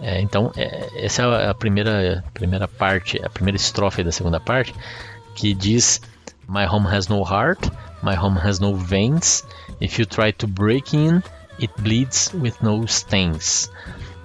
É, 0.00 0.20
então, 0.20 0.52
é, 0.56 1.04
essa 1.04 1.22
é 1.22 1.50
a 1.50 1.52
primeira, 1.52 2.22
primeira 2.32 2.68
parte, 2.68 3.20
a 3.24 3.28
primeira 3.28 3.56
estrofe 3.56 4.04
da 4.04 4.12
segunda 4.12 4.38
parte, 4.38 4.72
que 5.34 5.52
diz: 5.52 6.00
My 6.48 6.66
home 6.66 6.86
has 6.86 7.08
no 7.08 7.20
heart, 7.24 7.68
my 8.00 8.14
home 8.16 8.38
has 8.38 8.60
no 8.60 8.76
veins. 8.76 9.44
If 9.80 9.98
you 9.98 10.06
try 10.06 10.32
to 10.34 10.46
break 10.46 10.96
in, 10.96 11.20
it 11.58 11.72
bleeds 11.78 12.32
with 12.32 12.54
no 12.62 12.86
stains. 12.86 13.68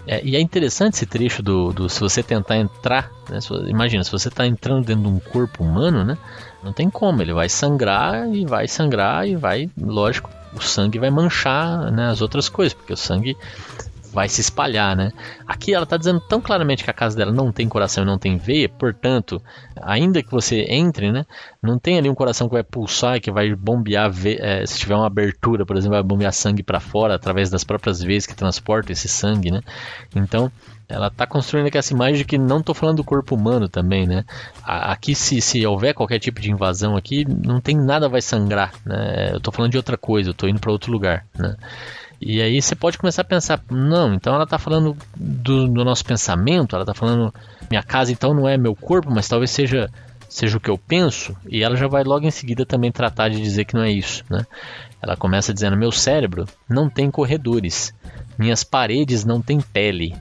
É, 0.08 0.22
e 0.24 0.36
é 0.38 0.40
interessante 0.40 0.94
esse 0.94 1.06
trecho 1.06 1.44
do, 1.44 1.74
do 1.74 1.90
se 1.90 2.00
você 2.00 2.24
tentar 2.24 2.56
entrar, 2.56 3.12
né, 3.30 3.42
se, 3.42 3.54
imagina, 3.70 4.04
se 4.04 4.12
você 4.12 4.30
está 4.30 4.48
entrando 4.48 4.86
dentro 4.86 5.04
de 5.04 5.10
um 5.10 5.20
corpo 5.20 5.64
humano, 5.64 6.06
né, 6.06 6.18
não 6.64 6.72
tem 6.72 6.90
como, 6.90 7.22
ele 7.22 7.34
vai 7.34 7.50
sangrar 7.50 8.34
e 8.34 8.46
vai 8.46 8.68
sangrar 8.70 9.28
e 9.28 9.36
vai, 9.36 9.70
lógico, 9.78 10.30
o 10.56 10.62
sangue 10.62 10.98
vai 10.98 11.10
manchar 11.10 11.92
né, 11.92 12.08
as 12.10 12.22
outras 12.22 12.48
coisas, 12.48 12.74
porque 12.74 12.94
o 12.94 12.98
sangue 12.98 13.36
vai 14.18 14.28
se 14.28 14.42
espalhar, 14.42 14.96
né? 14.96 15.12
Aqui 15.46 15.76
ela 15.76 15.84
está 15.84 15.96
dizendo 15.96 16.20
tão 16.20 16.42
claramente 16.42 16.84
que 16.84 16.90
a 16.90 16.94
casa 16.94 17.16
dela 17.16 17.32
não 17.32 17.52
tem 17.52 17.70
coração 17.70 18.04
e 18.04 18.08
não 18.08 18.18
tem 18.18 18.36
veia, 18.36 18.68
portanto, 18.68 19.40
ainda 19.80 20.24
que 20.24 20.32
você 20.32 20.66
entre, 20.70 21.12
né, 21.12 21.24
não 21.62 21.78
tem 21.78 22.00
ali 22.00 22.10
um 22.10 22.16
coração 22.16 22.48
que 22.48 22.56
vai 22.56 22.64
pulsar 22.64 23.22
que 23.22 23.30
vai 23.30 23.54
bombear, 23.54 24.12
é, 24.26 24.66
se 24.66 24.80
tiver 24.80 24.96
uma 24.96 25.06
abertura, 25.06 25.68
por 25.68 25.78
exemplo, 25.78 25.98
vai 25.98 26.04
bombear 26.04 26.34
sangue 26.34 26.64
para 26.64 26.80
fora 26.80 27.14
através 27.14 27.52
das 27.52 27.64
próprias 27.64 28.02
veias 28.02 28.26
que 28.26 28.36
transportam 28.36 28.92
esse 28.92 29.08
sangue, 29.08 29.52
né? 29.52 29.62
Então, 30.16 30.52
ela 30.90 31.10
está 31.10 31.28
construindo 31.28 31.68
aqui 31.68 31.78
essa 31.78 31.94
imagem 31.94 32.16
de 32.16 32.26
que 32.26 32.40
não 32.40 32.58
estou 32.58 32.74
falando 32.74 32.98
do 32.98 33.04
corpo 33.04 33.36
humano 33.36 33.70
também, 33.70 34.08
né? 34.08 34.26
Aqui, 34.64 35.14
se, 35.14 35.40
se 35.42 35.64
houver 35.64 35.94
qualquer 35.94 36.18
tipo 36.18 36.42
de 36.42 36.50
invasão 36.50 36.98
aqui, 36.98 37.24
não 37.24 37.62
tem 37.62 37.78
nada 37.78 38.10
vai 38.10 38.22
sangrar, 38.22 38.74
né? 38.84 39.30
Eu 39.32 39.38
estou 39.38 39.54
falando 39.54 39.74
de 39.74 39.78
outra 39.78 39.96
coisa, 39.96 40.30
eu 40.30 40.32
estou 40.32 40.50
indo 40.50 40.60
para 40.60 40.72
outro 40.72 40.92
lugar, 40.92 41.24
né? 41.38 41.56
E 42.20 42.42
aí 42.42 42.62
você 42.62 42.76
pode 42.76 42.98
começar 42.98 43.22
a 43.22 43.26
pensar, 43.26 43.62
não, 43.70 44.14
então 44.14 44.34
ela 44.34 44.44
está 44.44 44.58
falando 44.58 44.98
do, 45.16 45.68
do, 45.68 45.86
nosso 45.86 46.04
pensamento, 46.04 46.76
ela 46.76 46.84
está 46.84 46.94
falando, 46.94 47.34
minha 47.70 47.84
casa 47.84 48.12
então 48.12 48.34
não 48.34 48.48
é 48.48 48.58
meu 48.58 48.76
corpo, 48.76 49.12
mas 49.12 49.28
talvez 49.28 49.52
seja 49.52 49.90
seja 50.28 50.58
o 50.58 50.60
que 50.60 50.70
eu 50.70 50.78
penso, 50.78 51.36
e 51.48 51.64
ela 51.64 51.78
já 51.78 51.88
vai 51.88 52.04
logo 52.04 52.26
em 52.26 52.32
seguida 52.32 52.66
também 52.66 52.92
tratar 52.92 53.30
de 53.30 53.40
dizer 53.40 53.64
que 53.64 53.74
não 53.74 53.82
é 53.82 53.90
isso, 53.90 54.26
né? 54.30 54.46
Ela 55.02 55.16
começa 55.16 55.54
dizendo, 55.54 55.78
meu 55.78 55.92
cérebro 55.92 56.46
não 56.68 56.90
tem 56.90 57.10
corredores, 57.10 57.94
minhas 58.38 58.62
paredes 58.62 59.24
não 59.24 59.42
têm 59.42 59.62
pele, 59.62 60.14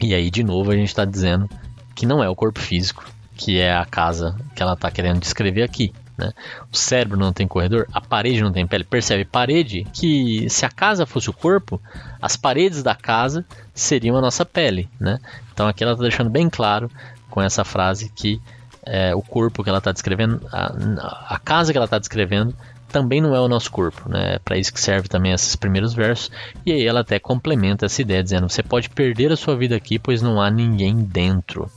e 0.00 0.14
aí, 0.14 0.30
de 0.30 0.44
novo, 0.44 0.70
a 0.70 0.76
gente 0.76 0.88
está 0.88 1.04
dizendo 1.04 1.48
que 1.94 2.04
não 2.04 2.22
é 2.22 2.28
o 2.28 2.36
corpo 2.36 2.60
físico, 2.60 3.04
que 3.34 3.58
é 3.58 3.74
a 3.74 3.84
casa 3.84 4.36
que 4.54 4.62
ela 4.62 4.74
está 4.74 4.90
querendo 4.90 5.20
descrever 5.20 5.62
aqui. 5.62 5.92
Né? 6.16 6.32
O 6.72 6.76
cérebro 6.76 7.18
não 7.18 7.32
tem 7.32 7.46
corredor, 7.46 7.86
a 7.92 8.00
parede 8.00 8.42
não 8.42 8.52
tem 8.52 8.66
pele. 8.66 8.84
Percebe? 8.84 9.24
Parede 9.24 9.86
que, 9.92 10.48
se 10.48 10.64
a 10.64 10.70
casa 10.70 11.06
fosse 11.06 11.28
o 11.28 11.32
corpo, 11.32 11.80
as 12.20 12.36
paredes 12.36 12.82
da 12.82 12.94
casa 12.94 13.44
seriam 13.74 14.16
a 14.16 14.20
nossa 14.20 14.44
pele. 14.44 14.88
Né? 14.98 15.18
Então 15.52 15.68
aqui 15.68 15.82
ela 15.82 15.92
está 15.92 16.02
deixando 16.02 16.30
bem 16.30 16.48
claro 16.48 16.90
com 17.28 17.42
essa 17.42 17.64
frase 17.64 18.10
que 18.14 18.40
é, 18.86 19.14
o 19.14 19.20
corpo 19.20 19.64
que 19.64 19.68
ela 19.68 19.78
está 19.78 19.92
descrevendo, 19.92 20.40
a, 20.52 21.34
a 21.34 21.38
casa 21.38 21.72
que 21.72 21.76
ela 21.76 21.86
está 21.86 21.98
descrevendo, 21.98 22.54
também 22.88 23.20
não 23.20 23.34
é 23.34 23.40
o 23.40 23.48
nosso 23.48 23.70
corpo, 23.70 24.08
né? 24.08 24.36
É 24.36 24.38
para 24.38 24.56
isso 24.56 24.72
que 24.72 24.80
serve 24.80 25.08
também 25.08 25.32
esses 25.32 25.56
primeiros 25.56 25.92
versos. 25.92 26.30
E 26.64 26.72
aí 26.72 26.86
ela 26.86 27.00
até 27.00 27.18
complementa 27.18 27.86
essa 27.86 28.00
ideia 28.00 28.22
dizendo: 28.22 28.48
você 28.48 28.62
pode 28.62 28.88
perder 28.88 29.32
a 29.32 29.36
sua 29.36 29.56
vida 29.56 29.76
aqui, 29.76 29.98
pois 29.98 30.22
não 30.22 30.40
há 30.40 30.50
ninguém 30.50 30.96
dentro. 30.96 31.70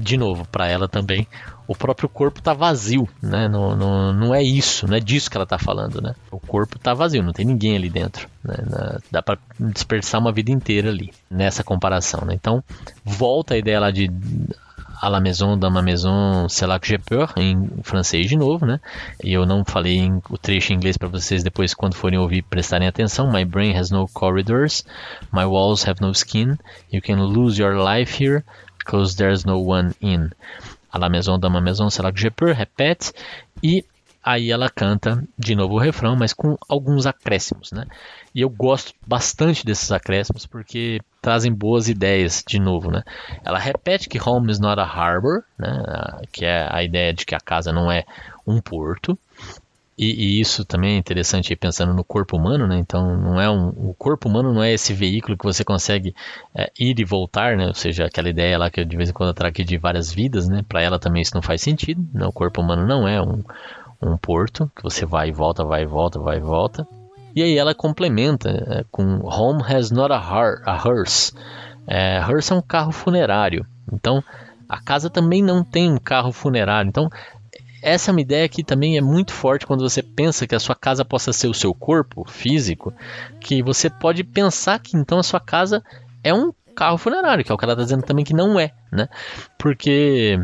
De 0.00 0.16
novo, 0.16 0.46
para 0.46 0.68
ela 0.68 0.88
também, 0.88 1.26
o 1.72 1.76
próprio 1.76 2.08
corpo 2.08 2.38
está 2.38 2.52
vazio, 2.52 3.08
né? 3.22 3.48
Não, 3.48 3.74
não, 3.74 4.12
não 4.12 4.34
é 4.34 4.42
isso, 4.42 4.86
não 4.86 4.94
é 4.94 5.00
disso 5.00 5.30
que 5.30 5.36
ela 5.36 5.44
está 5.44 5.58
falando, 5.58 6.02
né? 6.02 6.14
O 6.30 6.38
corpo 6.38 6.76
está 6.76 6.92
vazio, 6.92 7.22
não 7.22 7.32
tem 7.32 7.46
ninguém 7.46 7.74
ali 7.74 7.88
dentro. 7.88 8.28
Né? 8.44 8.54
Dá 9.10 9.22
para 9.22 9.38
dispersar 9.58 10.20
uma 10.20 10.32
vida 10.32 10.50
inteira 10.50 10.90
ali 10.90 11.12
nessa 11.30 11.64
comparação. 11.64 12.26
Né? 12.26 12.34
Então, 12.34 12.62
volta 13.04 13.54
a 13.54 13.56
ideia 13.58 13.80
lá 13.80 13.90
de 13.90 14.10
à 15.00 15.08
la 15.08 15.18
maison, 15.18 15.56
dans 15.56 15.70
ma 15.70 15.82
maison, 15.82 16.48
c'est 16.48 16.64
là 16.64 16.78
que 16.78 16.86
j'ai 16.86 16.98
peur, 16.98 17.32
em 17.36 17.68
francês 17.82 18.28
de 18.28 18.36
novo, 18.36 18.64
né? 18.64 18.78
E 19.24 19.32
eu 19.32 19.44
não 19.44 19.64
falei 19.64 19.96
em, 19.96 20.22
o 20.30 20.38
trecho 20.38 20.72
em 20.72 20.76
inglês 20.76 20.96
para 20.96 21.08
vocês 21.08 21.42
depois, 21.42 21.74
quando 21.74 21.94
forem 21.94 22.20
ouvir, 22.20 22.42
prestarem 22.42 22.86
atenção. 22.86 23.32
My 23.32 23.44
brain 23.44 23.76
has 23.76 23.90
no 23.90 24.06
corridors, 24.06 24.84
my 25.32 25.44
walls 25.44 25.88
have 25.88 26.00
no 26.00 26.12
skin, 26.12 26.56
you 26.92 27.02
can 27.02 27.16
lose 27.16 27.60
your 27.60 27.74
life 27.74 28.22
here, 28.22 28.44
because 28.78 29.16
there's 29.16 29.44
no 29.44 29.58
one 29.58 29.92
in. 30.00 30.30
À 30.92 30.98
la 30.98 31.08
maison, 31.08 31.38
dans 31.38 31.50
ma 31.50 31.60
maison, 31.60 31.88
c'est 31.88 32.02
là 32.02 32.12
que 32.12 32.20
j'ai 32.20 32.30
peur, 32.30 32.54
repete, 32.54 33.12
e 33.62 33.84
aí 34.22 34.50
ela 34.50 34.70
canta 34.70 35.22
de 35.38 35.54
novo 35.56 35.74
o 35.74 35.78
refrão, 35.78 36.14
mas 36.14 36.32
com 36.32 36.56
alguns 36.68 37.06
acréscimos, 37.06 37.72
né? 37.72 37.86
E 38.34 38.40
eu 38.40 38.48
gosto 38.48 38.94
bastante 39.06 39.64
desses 39.64 39.90
acréscimos 39.90 40.46
porque 40.46 41.00
trazem 41.20 41.52
boas 41.52 41.88
ideias 41.88 42.44
de 42.46 42.58
novo, 42.58 42.90
né? 42.90 43.02
Ela 43.44 43.58
repete 43.58 44.08
que 44.08 44.20
home 44.20 44.50
is 44.50 44.60
not 44.60 44.80
a 44.80 44.84
harbor, 44.84 45.42
né? 45.58 45.82
Que 46.30 46.44
é 46.44 46.68
a 46.70 46.82
ideia 46.82 47.12
de 47.12 47.26
que 47.26 47.34
a 47.34 47.40
casa 47.40 47.72
não 47.72 47.90
é 47.90 48.04
um 48.46 48.60
porto. 48.60 49.18
E, 49.96 50.06
e 50.06 50.40
isso 50.40 50.64
também 50.64 50.94
é 50.94 50.98
interessante 50.98 51.54
pensando 51.54 51.92
no 51.92 52.02
corpo 52.02 52.36
humano, 52.36 52.66
né? 52.66 52.78
Então 52.78 53.16
não 53.16 53.40
é 53.40 53.50
um, 53.50 53.68
o 53.68 53.94
corpo 53.98 54.28
humano 54.28 54.52
não 54.52 54.62
é 54.62 54.72
esse 54.72 54.94
veículo 54.94 55.36
que 55.36 55.44
você 55.44 55.64
consegue 55.64 56.14
é, 56.54 56.72
ir 56.78 56.98
e 56.98 57.04
voltar, 57.04 57.56
né? 57.56 57.66
Ou 57.66 57.74
seja, 57.74 58.06
aquela 58.06 58.28
ideia 58.30 58.56
lá 58.58 58.70
que 58.70 58.80
eu 58.80 58.84
de 58.84 58.96
vez 58.96 59.10
em 59.10 59.12
quando 59.12 59.34
trago 59.34 59.50
aqui 59.50 59.64
de 59.64 59.76
várias 59.76 60.12
vidas, 60.12 60.48
né? 60.48 60.64
Para 60.66 60.82
ela 60.82 60.98
também 60.98 61.20
isso 61.20 61.34
não 61.34 61.42
faz 61.42 61.60
sentido. 61.60 62.02
Né? 62.14 62.26
O 62.26 62.32
corpo 62.32 62.62
humano 62.62 62.86
não 62.86 63.06
é 63.06 63.20
um, 63.20 63.42
um 64.00 64.16
porto 64.16 64.70
que 64.74 64.82
você 64.82 65.04
vai 65.04 65.28
e 65.28 65.32
volta, 65.32 65.64
vai 65.64 65.82
e 65.82 65.86
volta, 65.86 66.18
vai 66.18 66.38
e 66.38 66.40
volta. 66.40 66.86
E 67.34 67.42
aí 67.42 67.56
ela 67.56 67.74
complementa 67.74 68.50
é, 68.50 68.84
com 68.90 69.20
Home 69.22 69.62
has 69.62 69.90
not 69.90 70.12
a, 70.12 70.18
har 70.18 70.62
a 70.64 70.76
hearse. 70.76 71.32
É, 71.86 72.18
hearse 72.18 72.52
é 72.52 72.56
um 72.56 72.62
carro 72.62 72.92
funerário. 72.92 73.66
Então, 73.92 74.22
a 74.68 74.80
casa 74.80 75.10
também 75.10 75.42
não 75.42 75.62
tem 75.62 75.90
um 75.90 75.98
carro 75.98 76.32
funerário. 76.32 76.88
Então, 76.88 77.10
essa 77.82 78.10
é 78.10 78.12
uma 78.12 78.20
ideia 78.20 78.48
que 78.48 78.62
também 78.62 78.96
é 78.96 79.00
muito 79.00 79.32
forte 79.32 79.66
quando 79.66 79.88
você 79.88 80.02
pensa 80.02 80.46
que 80.46 80.54
a 80.54 80.60
sua 80.60 80.74
casa 80.74 81.04
possa 81.04 81.32
ser 81.32 81.48
o 81.48 81.54
seu 81.54 81.74
corpo 81.74 82.24
físico, 82.28 82.94
que 83.40 83.62
você 83.62 83.90
pode 83.90 84.22
pensar 84.22 84.78
que 84.78 84.96
então 84.96 85.18
a 85.18 85.22
sua 85.22 85.40
casa 85.40 85.82
é 86.22 86.32
um 86.32 86.52
carro 86.74 86.96
funerário, 86.96 87.44
que 87.44 87.50
é 87.50 87.54
o 87.54 87.58
ela 87.60 87.72
está 87.72 87.82
dizendo 87.82 88.04
também 88.04 88.24
que 88.24 88.32
não 88.32 88.58
é, 88.58 88.72
né? 88.90 89.08
Porque 89.58 90.38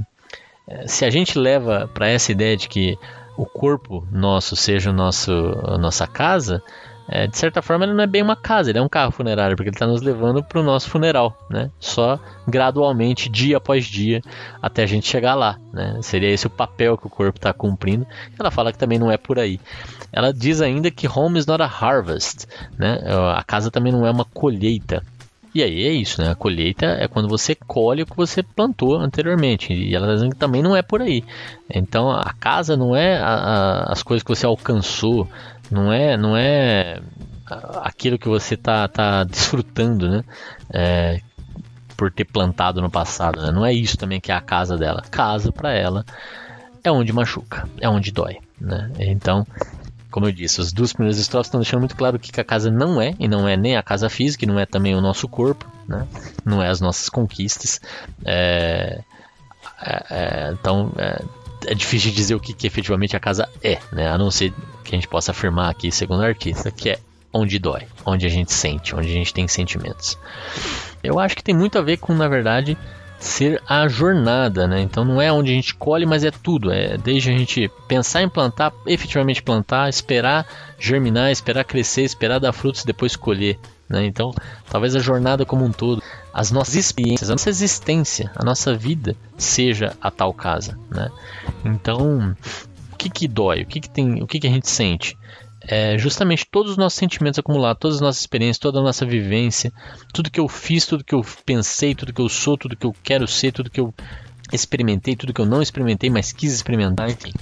é, 0.66 0.86
se 0.86 1.04
a 1.04 1.10
gente 1.10 1.38
leva 1.38 1.88
para 1.94 2.08
essa 2.08 2.32
ideia 2.32 2.56
de 2.56 2.68
que 2.68 2.98
o 3.36 3.46
corpo 3.46 4.06
nosso 4.10 4.56
seja 4.56 4.90
o 4.90 4.92
nosso, 4.92 5.32
a 5.64 5.78
nossa 5.78 6.06
casa, 6.06 6.60
é, 7.08 7.26
de 7.26 7.38
certa 7.38 7.62
forma 7.62 7.84
ele 7.84 7.94
não 7.94 8.04
é 8.04 8.06
bem 8.06 8.22
uma 8.22 8.36
casa, 8.36 8.70
ele 8.70 8.78
é 8.78 8.82
um 8.82 8.88
carro 8.88 9.10
funerário, 9.10 9.56
porque 9.56 9.70
ele 9.70 9.74
está 9.74 9.86
nos 9.86 10.02
levando 10.02 10.42
para 10.42 10.60
o 10.60 10.62
nosso 10.62 10.90
funeral, 10.90 11.36
né? 11.48 11.70
Só 11.80 12.20
gradualmente, 12.46 13.30
dia 13.30 13.56
após 13.56 13.86
dia, 13.86 14.20
até 14.60 14.82
a 14.82 14.86
gente 14.86 15.08
chegar 15.08 15.34
lá, 15.34 15.58
né? 15.72 15.98
Seria 16.02 16.28
esse 16.30 16.46
o 16.46 16.50
papel 16.50 16.98
que 16.98 17.06
o 17.06 17.10
corpo 17.10 17.38
está 17.38 17.52
cumprindo. 17.52 18.06
Ela 18.38 18.50
fala 18.50 18.72
que 18.72 18.78
também 18.78 18.98
não 18.98 19.10
é 19.10 19.16
por 19.16 19.38
aí. 19.38 19.58
Ela 20.12 20.32
diz 20.32 20.60
ainda 20.60 20.90
que 20.90 21.08
home 21.08 21.38
is 21.38 21.46
not 21.46 21.62
a 21.62 21.66
harvest, 21.66 22.46
né? 22.78 23.00
A 23.34 23.42
casa 23.42 23.70
também 23.70 23.92
não 23.92 24.06
é 24.06 24.10
uma 24.10 24.24
colheita. 24.24 25.02
E 25.54 25.62
aí 25.62 25.86
é 25.86 25.92
isso, 25.92 26.20
né? 26.22 26.30
A 26.30 26.34
colheita 26.34 26.86
é 26.86 27.08
quando 27.08 27.28
você 27.28 27.54
colhe 27.54 28.02
o 28.02 28.06
que 28.06 28.16
você 28.16 28.42
plantou 28.42 28.96
anteriormente. 28.96 29.72
E 29.72 29.94
ela 29.94 30.06
está 30.06 30.14
dizendo 30.14 30.32
que 30.32 30.38
também 30.38 30.62
não 30.62 30.76
é 30.76 30.82
por 30.82 31.00
aí. 31.00 31.24
Então 31.70 32.10
a 32.10 32.32
casa 32.38 32.76
não 32.76 32.94
é 32.94 33.18
a, 33.18 33.26
a, 33.26 33.92
as 33.92 34.02
coisas 34.02 34.22
que 34.22 34.28
você 34.28 34.46
alcançou, 34.46 35.26
não 35.70 35.92
é, 35.92 36.16
não 36.16 36.36
é 36.36 37.00
aquilo 37.82 38.18
que 38.18 38.28
você 38.28 38.54
está 38.54 38.86
tá 38.88 39.24
desfrutando, 39.24 40.08
né? 40.08 40.24
É, 40.70 41.20
por 41.96 42.12
ter 42.12 42.24
plantado 42.24 42.80
no 42.80 42.90
passado. 42.90 43.42
Né? 43.42 43.50
Não 43.50 43.66
é 43.66 43.72
isso 43.72 43.96
também 43.96 44.20
que 44.20 44.30
é 44.30 44.34
a 44.34 44.40
casa 44.40 44.76
dela. 44.76 45.02
Casa 45.10 45.50
para 45.50 45.72
ela 45.72 46.04
é 46.84 46.92
onde 46.92 47.12
machuca, 47.12 47.68
é 47.80 47.88
onde 47.88 48.12
dói. 48.12 48.38
Né? 48.60 48.90
Então 49.00 49.44
como 50.10 50.26
eu 50.26 50.32
disse, 50.32 50.60
as 50.60 50.72
duas 50.72 50.92
primeiras 50.92 51.18
estrofes 51.18 51.48
estão 51.48 51.60
deixando 51.60 51.80
muito 51.80 51.96
claro 51.96 52.16
o 52.16 52.18
que 52.18 52.40
a 52.40 52.44
casa 52.44 52.70
não 52.70 53.00
é, 53.00 53.14
e 53.18 53.28
não 53.28 53.46
é 53.46 53.56
nem 53.56 53.76
a 53.76 53.82
casa 53.82 54.08
física, 54.08 54.44
e 54.44 54.48
não 54.48 54.58
é 54.58 54.64
também 54.64 54.94
o 54.94 55.00
nosso 55.00 55.28
corpo, 55.28 55.70
né? 55.86 56.06
não 56.44 56.62
é 56.62 56.68
as 56.68 56.80
nossas 56.80 57.08
conquistas. 57.08 57.80
É, 58.24 59.02
é, 59.80 60.06
é, 60.10 60.50
então 60.52 60.92
é, 60.96 61.22
é, 61.66 61.74
difícil 61.74 62.10
dizer 62.10 62.34
o 62.34 62.40
que, 62.40 62.54
que, 62.54 62.66
efetivamente 62.66 63.16
a 63.16 63.20
casa 63.20 63.48
é, 63.62 63.78
né? 63.92 64.08
a 64.10 64.16
não 64.16 64.30
ser 64.30 64.52
que 64.88 64.96
a 64.96 64.98
gente 64.98 65.08
possa 65.08 65.30
afirmar 65.30 65.70
aqui, 65.70 65.90
segundo 65.90 66.20
o 66.20 66.24
artista, 66.24 66.70
que 66.70 66.90
é 66.90 66.98
onde 67.32 67.58
dói, 67.58 67.86
onde 68.04 68.26
a 68.26 68.28
gente 68.28 68.52
sente, 68.52 68.94
onde 68.94 69.08
a 69.08 69.12
gente 69.12 69.34
tem 69.34 69.46
sentimentos. 69.46 70.18
Eu 71.02 71.18
acho 71.18 71.36
que 71.36 71.42
tem 71.42 71.54
muito 71.54 71.78
a 71.78 71.82
ver 71.82 71.98
com, 71.98 72.14
na 72.14 72.26
verdade, 72.26 72.76
ser 73.18 73.62
a 73.68 73.86
jornada, 73.88 74.66
né? 74.66 74.80
Então 74.80 75.04
não 75.04 75.20
é 75.20 75.30
onde 75.30 75.50
a 75.50 75.54
gente 75.54 75.74
colhe, 75.74 76.06
mas 76.06 76.24
é 76.24 76.30
tudo. 76.30 76.72
É 76.72 76.96
desde 76.96 77.30
a 77.30 77.36
gente 77.36 77.70
pensar 77.86 78.22
em 78.22 78.28
plantar, 78.28 78.72
efetivamente 78.86 79.42
plantar, 79.42 79.88
esperar 79.88 80.46
germinar, 80.78 81.30
esperar 81.30 81.64
crescer, 81.64 82.02
esperar 82.02 82.38
dar 82.38 82.52
frutos 82.52 82.82
e 82.82 82.86
depois 82.86 83.16
colher. 83.16 83.58
Né? 83.88 84.06
Então, 84.06 84.32
talvez 84.70 84.94
a 84.94 85.00
jornada 85.00 85.44
como 85.44 85.64
um 85.64 85.72
todo, 85.72 86.02
as 86.32 86.50
nossas 86.50 86.76
experiências, 86.76 87.30
a 87.30 87.34
nossa 87.34 87.50
existência, 87.50 88.30
a 88.36 88.44
nossa 88.44 88.74
vida 88.74 89.16
seja 89.36 89.96
a 90.00 90.10
tal 90.10 90.32
casa. 90.32 90.78
Né? 90.90 91.10
Então, 91.64 92.36
que, 92.98 93.08
que 93.08 93.28
dói? 93.28 93.62
O 93.62 93.66
que, 93.66 93.80
que 93.80 93.88
tem? 93.88 94.22
O 94.22 94.26
que, 94.26 94.40
que 94.40 94.46
a 94.46 94.50
gente 94.50 94.68
sente? 94.68 95.16
é 95.60 95.98
justamente 95.98 96.46
todos 96.50 96.72
os 96.72 96.76
nossos 96.76 96.98
sentimentos 96.98 97.38
acumulados, 97.38 97.80
todas 97.80 97.96
as 97.96 98.00
nossas 98.00 98.20
experiências, 98.20 98.58
toda 98.58 98.78
a 98.78 98.82
nossa 98.82 99.04
vivência, 99.04 99.72
tudo 100.12 100.30
que 100.30 100.40
eu 100.40 100.48
fiz, 100.48 100.86
tudo 100.86 101.04
que 101.04 101.14
eu 101.14 101.24
pensei, 101.44 101.94
tudo 101.94 102.12
que 102.12 102.20
eu 102.20 102.28
sou, 102.28 102.56
tudo 102.56 102.76
que 102.76 102.86
eu 102.86 102.94
quero 103.02 103.26
ser, 103.26 103.52
tudo 103.52 103.70
que 103.70 103.80
eu 103.80 103.92
experimentei, 104.52 105.16
tudo 105.16 105.34
que 105.34 105.40
eu 105.40 105.46
não 105.46 105.60
experimentei, 105.60 106.08
mas 106.08 106.32
quis 106.32 106.52
experimentar, 106.54 107.10
enfim, 107.10 107.32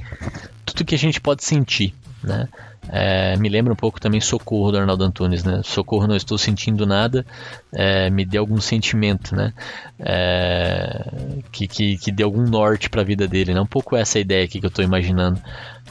tudo 0.64 0.84
que 0.84 0.94
a 0.94 0.98
gente 0.98 1.20
pode 1.20 1.44
sentir, 1.44 1.94
né? 2.22 2.48
É, 2.88 3.36
me 3.36 3.48
lembra 3.48 3.72
um 3.72 3.76
pouco 3.76 4.00
também 4.00 4.20
Socorro 4.20 4.70
do 4.70 4.78
Arnaldo 4.78 5.04
Antunes, 5.04 5.42
né? 5.42 5.60
Socorro, 5.64 6.06
não 6.06 6.16
estou 6.16 6.38
sentindo 6.38 6.86
nada, 6.86 7.26
é, 7.72 8.08
me 8.10 8.24
dê 8.24 8.38
algum 8.38 8.60
sentimento, 8.60 9.34
né? 9.34 9.52
É, 9.98 11.10
que, 11.50 11.66
que, 11.66 11.98
que 11.98 12.12
dê 12.12 12.22
algum 12.22 12.42
norte 12.42 12.88
para 12.88 13.02
a 13.02 13.04
vida 13.04 13.26
dele, 13.26 13.54
né? 13.54 13.60
Um 13.60 13.66
pouco 13.66 13.96
essa 13.96 14.18
ideia 14.18 14.44
aqui 14.44 14.60
que 14.60 14.66
eu 14.66 14.68
estou 14.68 14.84
imaginando 14.84 15.40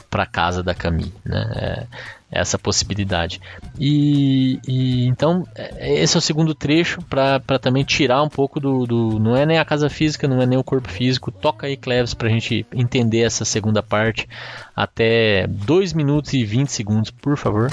para 0.08 0.24
casa 0.24 0.62
da 0.62 0.74
Camille, 0.74 1.12
né? 1.24 1.86
Essa 2.30 2.58
possibilidade. 2.58 3.40
E, 3.78 4.58
e 4.66 5.06
então 5.06 5.46
é, 5.54 6.02
esse 6.02 6.16
é 6.16 6.18
o 6.18 6.20
segundo 6.20 6.54
trecho 6.54 7.00
para 7.02 7.58
também 7.58 7.84
tirar 7.84 8.22
um 8.22 8.28
pouco 8.28 8.58
do, 8.58 8.84
do, 8.84 9.18
não 9.18 9.36
é 9.36 9.46
nem 9.46 9.58
a 9.58 9.64
casa 9.64 9.88
física, 9.88 10.26
não 10.26 10.42
é 10.42 10.46
nem 10.46 10.58
o 10.58 10.64
corpo 10.64 10.90
físico. 10.90 11.30
Toca 11.30 11.66
aí 11.66 11.76
Cleves 11.76 12.14
para 12.14 12.28
a 12.28 12.30
gente 12.30 12.66
entender 12.74 13.20
essa 13.20 13.44
segunda 13.44 13.82
parte 13.82 14.28
até 14.74 15.46
2 15.46 15.92
minutos 15.92 16.32
e 16.32 16.44
20 16.44 16.68
segundos, 16.68 17.10
por 17.10 17.36
favor. 17.36 17.70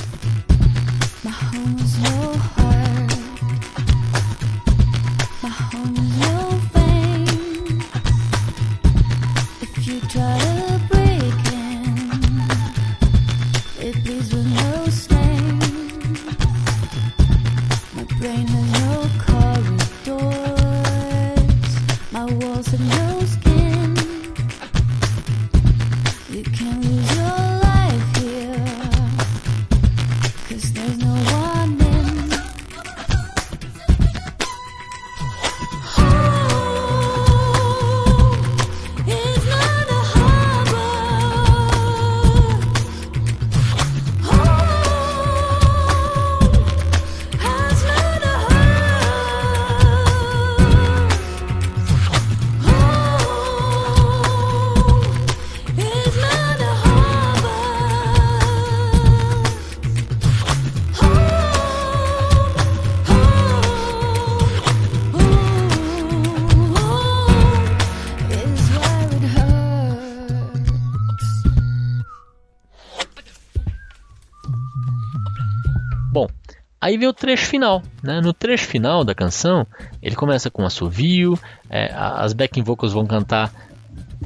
Aí 76.84 76.98
vem 76.98 77.08
o 77.08 77.14
trecho 77.14 77.46
final. 77.46 77.82
Né? 78.04 78.20
No 78.20 78.34
trecho 78.34 78.68
final 78.68 79.06
da 79.06 79.16
canção, 79.16 79.66
ele 80.02 80.18
começa 80.18 80.52
com 80.52 80.66
assovio, 80.66 81.40
é, 81.70 81.90
as 81.94 82.34
backing 82.34 82.62
vocals 82.62 82.92
vão 82.92 83.08
cantar 83.08 83.54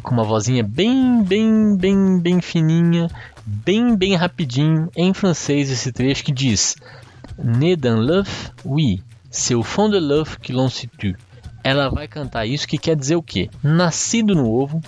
com 0.01 0.15
uma 0.15 0.23
vozinha 0.23 0.63
bem, 0.63 1.21
bem, 1.23 1.77
bem, 1.77 2.19
bem 2.19 2.41
fininha, 2.41 3.09
bem, 3.45 3.95
bem 3.95 4.15
rapidinho, 4.15 4.89
em 4.97 5.13
francês 5.13 5.69
esse 5.69 5.91
trecho 5.91 6.23
que 6.23 6.31
diz 6.31 6.75
Né 7.37 7.75
d'un 7.75 7.99
l'œuf, 7.99 8.51
oui, 8.65 9.03
c'est 9.29 9.53
au 9.53 9.61
fond 9.61 9.87
de 9.87 9.99
l'œuf 9.99 10.39
que 10.39 10.51
l'on 10.51 10.67
se 10.67 10.87
tue. 10.87 11.15
Ela 11.63 11.89
vai 11.89 12.07
cantar 12.07 12.47
isso 12.47 12.67
que 12.67 12.79
quer 12.79 12.95
dizer 12.95 13.17
o 13.17 13.21
quê? 13.21 13.51
Nascido 13.61 14.33
no 14.33 14.49
ovo, 14.49 14.81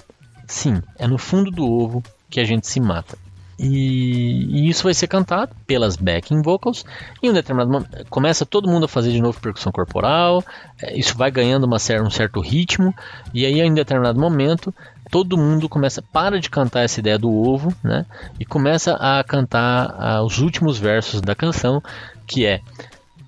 sim, 0.47 0.82
é 0.97 1.05
no 1.05 1.20
fundo 1.20 1.51
do 1.51 1.72
ovo 1.72 2.01
que 2.32 2.39
a 2.39 2.43
gente 2.43 2.65
se 2.65 2.80
mata. 2.80 3.15
E, 3.60 4.47
e, 4.49 4.70
isso 4.70 4.84
vai 4.84 4.93
ser 4.93 5.07
cantado 5.07 5.53
pelas 5.68 5.97
backing 5.97 6.41
vocals. 6.41 6.86
Em 7.22 7.30
um 7.30 7.34
determinado 7.34 7.70
momento, 7.70 8.05
começa 8.10 8.45
todo 8.45 8.70
mundo 8.70 8.86
a 8.86 8.88
fazer 8.88 9.12
de 9.12 9.22
novo 9.22 9.41
percussão 9.41 9.72
corporal. 9.72 10.41
É, 10.82 10.97
isso 10.97 11.18
vai 11.18 11.30
ganhando 11.30 11.66
uma, 11.66 11.76
um 11.76 12.10
certo 12.10 12.39
ritmo. 12.39 12.95
E 13.34 13.45
aí, 13.45 13.60
em 13.60 13.74
determinado 13.74 14.18
momento, 14.18 14.74
todo 15.12 15.38
mundo 15.38 15.68
começa 15.68 16.01
para 16.01 16.39
de 16.39 16.49
cantar 16.49 16.84
essa 16.84 17.01
ideia 17.01 17.20
do 17.20 17.30
ovo, 17.30 17.74
né? 17.84 18.05
E 18.39 18.45
começa 18.45 18.93
a 18.93 19.22
cantar 19.26 20.24
os 20.24 20.39
últimos 20.39 20.78
versos 20.78 21.20
da 21.20 21.36
canção, 21.36 21.84
que 22.26 22.45
é 22.45 22.62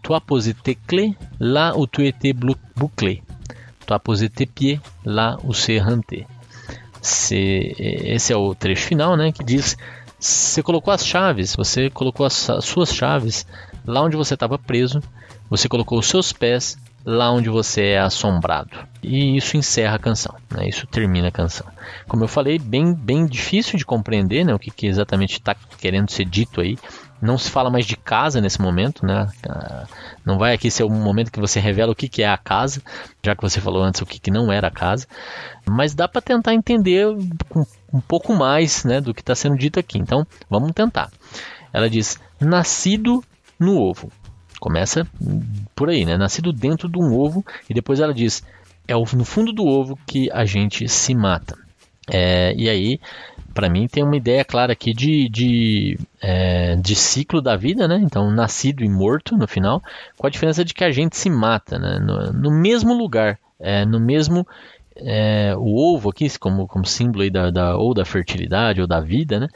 Toi 0.02 0.20
pose 0.20 0.54
tes 0.54 0.78
clés, 0.88 1.14
là 1.40 1.74
où 1.76 1.86
tu 1.86 2.02
étais 2.02 2.34
bouclé. 2.34 3.22
Toi 3.86 4.00
pose 4.00 4.30
tes 4.30 4.80
là 5.06 5.38
où 5.44 5.54
c'est. 5.54 5.80
Esse 7.02 8.34
é 8.34 8.36
o 8.36 8.56
trecho 8.56 8.86
final, 8.86 9.16
né? 9.16 9.32
Que 9.32 9.44
diz 9.44 9.78
você 10.22 10.62
colocou 10.62 10.94
as 10.94 11.06
chaves, 11.06 11.56
você 11.56 11.90
colocou 11.90 12.26
as, 12.26 12.50
as 12.50 12.66
suas 12.66 12.94
chaves 12.94 13.46
lá 13.86 14.02
onde 14.04 14.16
você 14.16 14.36
estava 14.36 14.58
preso, 14.58 15.02
você 15.50 15.68
colocou 15.68 15.98
os 15.98 16.08
seus 16.08 16.32
pés 16.32 16.78
lá 17.04 17.32
onde 17.32 17.50
você 17.50 17.82
é 17.82 18.00
assombrado. 18.00 18.78
E 19.02 19.36
isso 19.36 19.58
encerra 19.58 19.96
a 19.96 20.00
canção, 20.00 20.36
né? 20.52 20.70
isso 20.70 20.86
termina 20.86 21.30
a 21.30 21.32
canção. 21.32 21.66
Como 22.08 22.24
eu 22.24 22.28
falei, 22.28 22.60
bem, 22.60 22.94
bem 22.94 23.26
difícil 23.26 23.80
de 23.80 23.86
compreender 23.86 24.46
né? 24.46 24.54
o 24.54 24.60
que, 24.60 24.70
que 24.70 24.86
exatamente 24.86 25.34
está 25.34 25.56
querendo 25.80 26.12
ser 26.12 26.26
dito 26.26 26.62
aí. 26.62 26.78
Não 27.20 27.38
se 27.38 27.50
fala 27.52 27.70
mais 27.70 27.86
de 27.86 27.96
casa 27.96 28.42
nesse 28.42 28.60
momento, 28.60 29.06
né? 29.06 29.28
Ah, 29.48 29.86
não 30.26 30.40
vai 30.40 30.56
aqui 30.56 30.72
ser 30.72 30.84
o 30.84 30.90
momento 30.90 31.32
que 31.32 31.40
você 31.40 31.60
revela 31.60 31.92
o 31.92 31.96
que, 31.96 32.10
que 32.10 32.24
é 32.24 32.28
a 32.28 32.36
casa, 32.36 32.82
já 33.24 33.36
que 33.36 33.44
você 33.44 33.62
falou 33.62 33.84
antes 33.84 34.02
o 34.02 34.08
que, 34.08 34.20
que 34.20 34.32
não 34.32 34.52
era 34.52 34.70
a 34.70 34.72
casa. 34.72 35.06
Mas 35.70 35.94
dá 35.94 36.08
para 36.08 36.20
tentar 36.20 36.56
entender 36.56 37.06
com 37.48 37.64
um 37.94 38.00
pouco 38.00 38.34
mais 38.34 38.84
né, 38.84 39.02
do 39.02 39.14
que 39.14 39.22
está 39.22 39.36
sendo 39.36 39.58
dito 39.58 39.80
aqui. 39.80 39.98
Então, 39.98 40.26
vamos 40.50 40.72
tentar. 40.72 41.12
Ela 41.74 41.90
diz: 41.90 42.20
nascido 42.40 43.24
no 43.60 43.78
ovo. 43.80 44.12
Começa 44.60 45.08
por 45.76 45.90
aí, 45.90 46.06
né? 46.06 46.18
Nascido 46.18 46.54
dentro 46.54 46.88
de 46.88 47.00
um 47.00 47.14
ovo. 47.14 47.46
E 47.70 47.74
depois 47.74 48.00
ela 48.00 48.14
diz: 48.14 48.44
é 48.88 48.94
no 48.94 49.26
fundo 49.26 49.52
do 49.52 49.66
ovo 49.66 49.98
que 50.06 50.30
a 50.32 50.46
gente 50.46 50.88
se 50.88 51.16
mata. 51.16 51.58
É, 52.10 52.54
e 52.56 52.68
aí 52.68 53.00
para 53.54 53.70
mim 53.70 53.88
tem 53.88 54.04
uma 54.04 54.16
ideia 54.16 54.44
clara 54.44 54.74
aqui 54.74 54.94
de, 54.94 55.30
de, 55.30 56.00
é, 56.22 56.76
de 56.76 56.96
ciclo 56.96 57.42
da 57.42 57.56
vida, 57.56 57.88
né? 57.88 58.00
Então, 58.02 58.32
nascido 58.32 58.84
e 58.84 58.90
morto 58.90 59.38
no 59.38 59.48
final, 59.48 59.82
com 60.18 60.28
a 60.28 60.30
diferença 60.30 60.64
de 60.64 60.74
que 60.74 60.84
a 60.84 60.92
gente 60.92 61.18
se 61.18 61.30
mata, 61.30 61.78
né? 61.78 62.00
No, 62.00 62.34
no 62.34 62.52
mesmo 62.52 62.94
lugar, 62.94 63.38
é, 63.60 63.86
no 63.86 64.00
mesmo 64.00 64.48
é, 65.04 65.56
o 65.58 65.76
ovo 65.76 66.10
aqui, 66.10 66.28
como, 66.40 66.68
como 66.68 66.86
símbolo 66.86 67.30
da, 67.30 67.52
da, 67.52 67.78
ou 67.78 67.94
da 67.94 68.06
fertilidade 68.06 68.82
ou 68.82 68.88
da 68.88 69.00
vida, 69.00 69.40
né? 69.40 69.48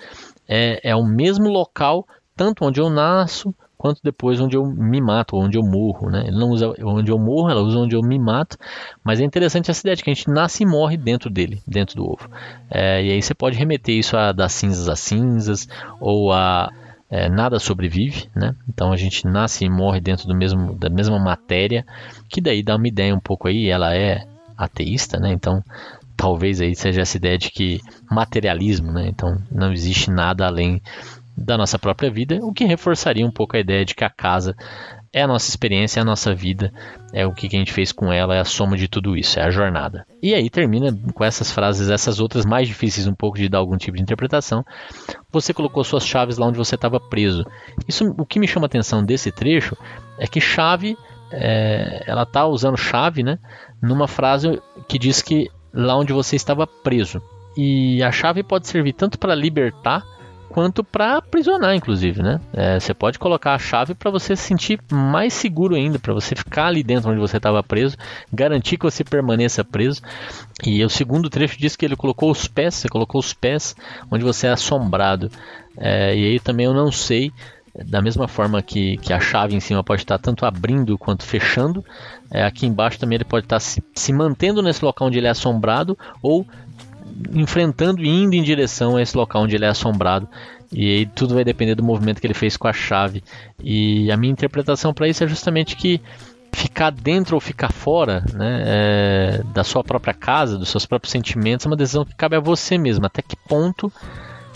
É, 0.47 0.91
é 0.91 0.95
o 0.95 1.03
mesmo 1.03 1.49
local, 1.49 2.07
tanto 2.35 2.65
onde 2.65 2.79
eu 2.79 2.89
nasço 2.89 3.53
quanto 3.77 4.01
depois 4.03 4.39
onde 4.39 4.55
eu 4.57 4.65
me 4.65 4.99
mato, 5.01 5.35
onde 5.35 5.57
eu 5.57 5.63
morro, 5.63 6.09
né? 6.09 6.23
Ele 6.27 6.37
não 6.37 6.49
usa 6.49 6.73
onde 6.83 7.11
eu 7.11 7.19
morro, 7.19 7.49
ela 7.49 7.61
usa 7.61 7.77
onde 7.77 7.95
eu 7.95 8.01
me 8.01 8.17
mato, 8.17 8.57
mas 9.03 9.19
é 9.19 9.23
interessante 9.23 9.69
essa 9.69 9.81
ideia 9.81 9.95
de 9.95 10.03
que 10.03 10.09
a 10.09 10.13
gente 10.13 10.29
nasce 10.29 10.63
e 10.63 10.65
morre 10.65 10.97
dentro 10.97 11.29
dele, 11.29 11.61
dentro 11.67 11.95
do 11.97 12.03
ovo. 12.03 12.29
É, 12.69 13.03
e 13.03 13.11
aí 13.11 13.21
você 13.21 13.33
pode 13.33 13.57
remeter 13.57 13.95
isso 13.95 14.17
a 14.17 14.31
das 14.31 14.53
cinzas 14.53 14.89
às 14.89 14.99
cinzas, 14.99 15.67
ou 15.99 16.31
a 16.31 16.71
é, 17.09 17.29
nada 17.29 17.59
sobrevive, 17.59 18.27
né? 18.35 18.55
Então 18.67 18.91
a 18.91 18.97
gente 18.97 19.27
nasce 19.27 19.65
e 19.65 19.69
morre 19.69 20.01
dentro 20.01 20.27
do 20.27 20.35
mesmo, 20.35 20.75
da 20.75 20.89
mesma 20.89 21.19
matéria, 21.19 21.85
que 22.29 22.41
daí 22.41 22.63
dá 22.63 22.75
uma 22.75 22.87
ideia 22.87 23.13
um 23.13 23.19
pouco 23.19 23.47
aí, 23.47 23.69
ela 23.69 23.95
é 23.95 24.25
ateísta, 24.57 25.19
né? 25.19 25.31
Então 25.31 25.63
talvez 26.17 26.61
aí 26.61 26.75
seja 26.75 27.01
essa 27.01 27.17
ideia 27.17 27.37
de 27.37 27.49
que 27.49 27.81
materialismo, 28.09 28.91
né? 28.91 29.07
Então 29.07 29.37
não 29.51 29.71
existe 29.71 30.09
nada 30.09 30.45
além 30.45 30.81
da 31.37 31.57
nossa 31.57 31.77
própria 31.77 32.09
vida, 32.09 32.39
o 32.41 32.53
que 32.53 32.63
reforçaria 32.63 33.25
um 33.25 33.31
pouco 33.31 33.57
a 33.57 33.59
ideia 33.59 33.83
de 33.83 33.93
que 33.93 34.05
a 34.05 34.09
casa 34.09 34.55
é 35.11 35.21
a 35.21 35.27
nossa 35.27 35.49
experiência, 35.49 35.99
é 35.99 36.01
a 36.01 36.05
nossa 36.05 36.35
vida, 36.35 36.73
é 37.13 37.25
o 37.25 37.33
que 37.33 37.47
a 37.47 37.49
gente 37.49 37.71
fez 37.71 37.93
com 37.93 38.11
ela, 38.11 38.35
é 38.35 38.39
a 38.39 38.45
soma 38.45 38.75
de 38.75 38.87
tudo 38.87 39.15
isso, 39.17 39.39
é 39.39 39.43
a 39.43 39.49
jornada. 39.49 40.05
E 40.21 40.33
aí 40.33 40.49
termina 40.49 40.97
com 41.13 41.23
essas 41.23 41.51
frases, 41.51 41.89
essas 41.89 42.19
outras 42.19 42.45
mais 42.45 42.67
difíceis 42.67 43.07
um 43.07 43.15
pouco 43.15 43.37
de 43.37 43.47
dar 43.47 43.59
algum 43.59 43.77
tipo 43.77 43.95
de 43.95 44.03
interpretação. 44.03 44.65
Você 45.31 45.53
colocou 45.53 45.85
suas 45.85 46.05
chaves 46.05 46.37
lá 46.37 46.47
onde 46.47 46.57
você 46.57 46.75
estava 46.75 46.99
preso. 46.99 47.45
Isso, 47.87 48.13
o 48.17 48.25
que 48.25 48.39
me 48.39 48.47
chama 48.47 48.65
a 48.65 48.67
atenção 48.67 49.05
desse 49.05 49.31
trecho 49.31 49.77
é 50.17 50.27
que 50.27 50.41
chave, 50.41 50.97
é, 51.31 52.03
ela 52.07 52.23
está 52.23 52.45
usando 52.45 52.77
chave, 52.77 53.23
né, 53.23 53.39
numa 53.81 54.07
frase 54.07 54.61
que 54.87 54.99
diz 54.99 55.21
que 55.21 55.49
lá 55.73 55.95
onde 55.95 56.13
você 56.13 56.35
estava 56.35 56.65
preso. 56.65 57.21
E 57.57 58.03
a 58.03 58.11
chave 58.11 58.43
pode 58.43 58.67
servir 58.67 58.93
tanto 58.93 59.17
para 59.17 59.33
libertar 59.33 60.03
quanto 60.49 60.83
para 60.85 61.17
aprisionar, 61.17 61.75
inclusive, 61.75 62.21
né? 62.23 62.39
É, 62.53 62.79
você 62.79 62.93
pode 62.93 63.19
colocar 63.19 63.55
a 63.55 63.59
chave 63.59 63.93
para 63.93 64.09
você 64.09 64.37
se 64.37 64.43
sentir 64.43 64.79
mais 64.89 65.33
seguro 65.33 65.75
ainda, 65.75 65.99
para 65.99 66.13
você 66.13 66.33
ficar 66.33 66.67
ali 66.67 66.81
dentro 66.81 67.11
onde 67.11 67.19
você 67.19 67.35
estava 67.35 67.61
preso, 67.61 67.97
garantir 68.31 68.77
que 68.77 68.85
você 68.85 69.03
permaneça 69.03 69.65
preso. 69.65 70.01
E 70.65 70.81
o 70.83 70.89
segundo 70.89 71.29
trecho 71.29 71.59
diz 71.59 71.75
que 71.75 71.83
ele 71.83 71.95
colocou 71.97 72.31
os 72.31 72.47
pés, 72.47 72.75
você 72.75 72.87
colocou 72.87 73.19
os 73.19 73.33
pés 73.33 73.75
onde 74.09 74.23
você 74.23 74.47
é 74.47 74.51
assombrado. 74.51 75.29
É, 75.77 76.15
e 76.15 76.25
aí 76.25 76.39
também 76.39 76.65
eu 76.65 76.73
não 76.73 76.89
sei, 76.89 77.33
da 77.83 78.01
mesma 78.01 78.27
forma 78.27 78.61
que, 78.61 78.97
que 78.97 79.11
a 79.11 79.19
chave 79.19 79.55
em 79.55 79.59
cima 79.59 79.83
pode 79.83 80.03
estar 80.03 80.17
tanto 80.17 80.45
abrindo 80.45 80.97
quanto 80.97 81.23
fechando, 81.23 81.83
é, 82.31 82.43
aqui 82.43 82.65
embaixo 82.65 82.99
também 82.99 83.17
ele 83.17 83.25
pode 83.25 83.45
estar 83.45 83.59
se, 83.59 83.83
se 83.93 84.13
mantendo 84.13 84.61
nesse 84.61 84.83
local 84.83 85.07
onde 85.07 85.17
ele 85.17 85.27
é 85.27 85.31
assombrado 85.31 85.97
ou 86.21 86.45
enfrentando 87.33 88.03
e 88.03 88.09
indo 88.09 88.35
em 88.35 88.43
direção 88.43 88.95
a 88.95 89.01
esse 89.01 89.15
local 89.15 89.43
onde 89.43 89.55
ele 89.55 89.65
é 89.65 89.69
assombrado. 89.69 90.27
E 90.71 90.89
aí 90.89 91.05
tudo 91.05 91.35
vai 91.35 91.43
depender 91.43 91.75
do 91.75 91.83
movimento 91.83 92.19
que 92.19 92.27
ele 92.27 92.33
fez 92.33 92.57
com 92.57 92.67
a 92.67 92.73
chave. 92.73 93.23
E 93.63 94.11
a 94.11 94.17
minha 94.17 94.31
interpretação 94.31 94.93
para 94.93 95.07
isso 95.07 95.23
é 95.23 95.27
justamente 95.27 95.75
que 95.75 96.01
ficar 96.51 96.89
dentro 96.89 97.35
ou 97.35 97.41
ficar 97.41 97.71
fora 97.71 98.23
né, 98.33 98.63
é, 98.65 99.43
da 99.53 99.63
sua 99.63 99.83
própria 99.83 100.13
casa, 100.13 100.57
dos 100.57 100.69
seus 100.69 100.85
próprios 100.85 101.11
sentimentos, 101.11 101.65
é 101.65 101.69
uma 101.69 101.75
decisão 101.75 102.05
que 102.05 102.15
cabe 102.15 102.35
a 102.35 102.39
você 102.39 102.77
mesmo. 102.77 103.05
Até 103.05 103.21
que 103.21 103.35
ponto 103.35 103.91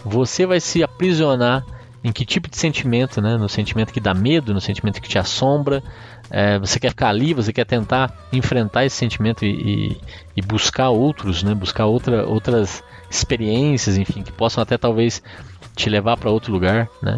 você 0.03 0.45
vai 0.45 0.59
se 0.59 0.81
aprisionar 0.81 1.63
em 2.03 2.11
que 2.11 2.25
tipo 2.25 2.49
de 2.49 2.57
sentimento, 2.57 3.21
né? 3.21 3.37
No 3.37 3.49
sentimento 3.49 3.91
que 3.91 3.99
dá 3.99 4.13
medo, 4.13 4.53
no 4.53 4.61
sentimento 4.61 5.01
que 5.01 5.09
te 5.09 5.17
assombra. 5.17 5.83
É, 6.31 6.59
você 6.59 6.79
quer 6.79 6.89
ficar 6.89 7.09
ali, 7.09 7.33
você 7.33 7.51
quer 7.51 7.65
tentar 7.65 8.13
enfrentar 8.31 8.85
esse 8.85 8.95
sentimento 8.95 9.43
e, 9.43 9.49
e, 9.49 9.97
e 10.37 10.41
buscar 10.41 10.89
outros, 10.89 11.43
né? 11.43 11.53
Buscar 11.53 11.85
outra, 11.85 12.25
outras 12.25 12.83
experiências, 13.09 13.97
enfim, 13.97 14.21
que 14.21 14.31
possam 14.31 14.61
até 14.61 14.77
talvez 14.77 15.21
te 15.75 15.89
levar 15.89 16.17
para 16.17 16.29
outro 16.29 16.51
lugar, 16.51 16.89
né? 17.01 17.17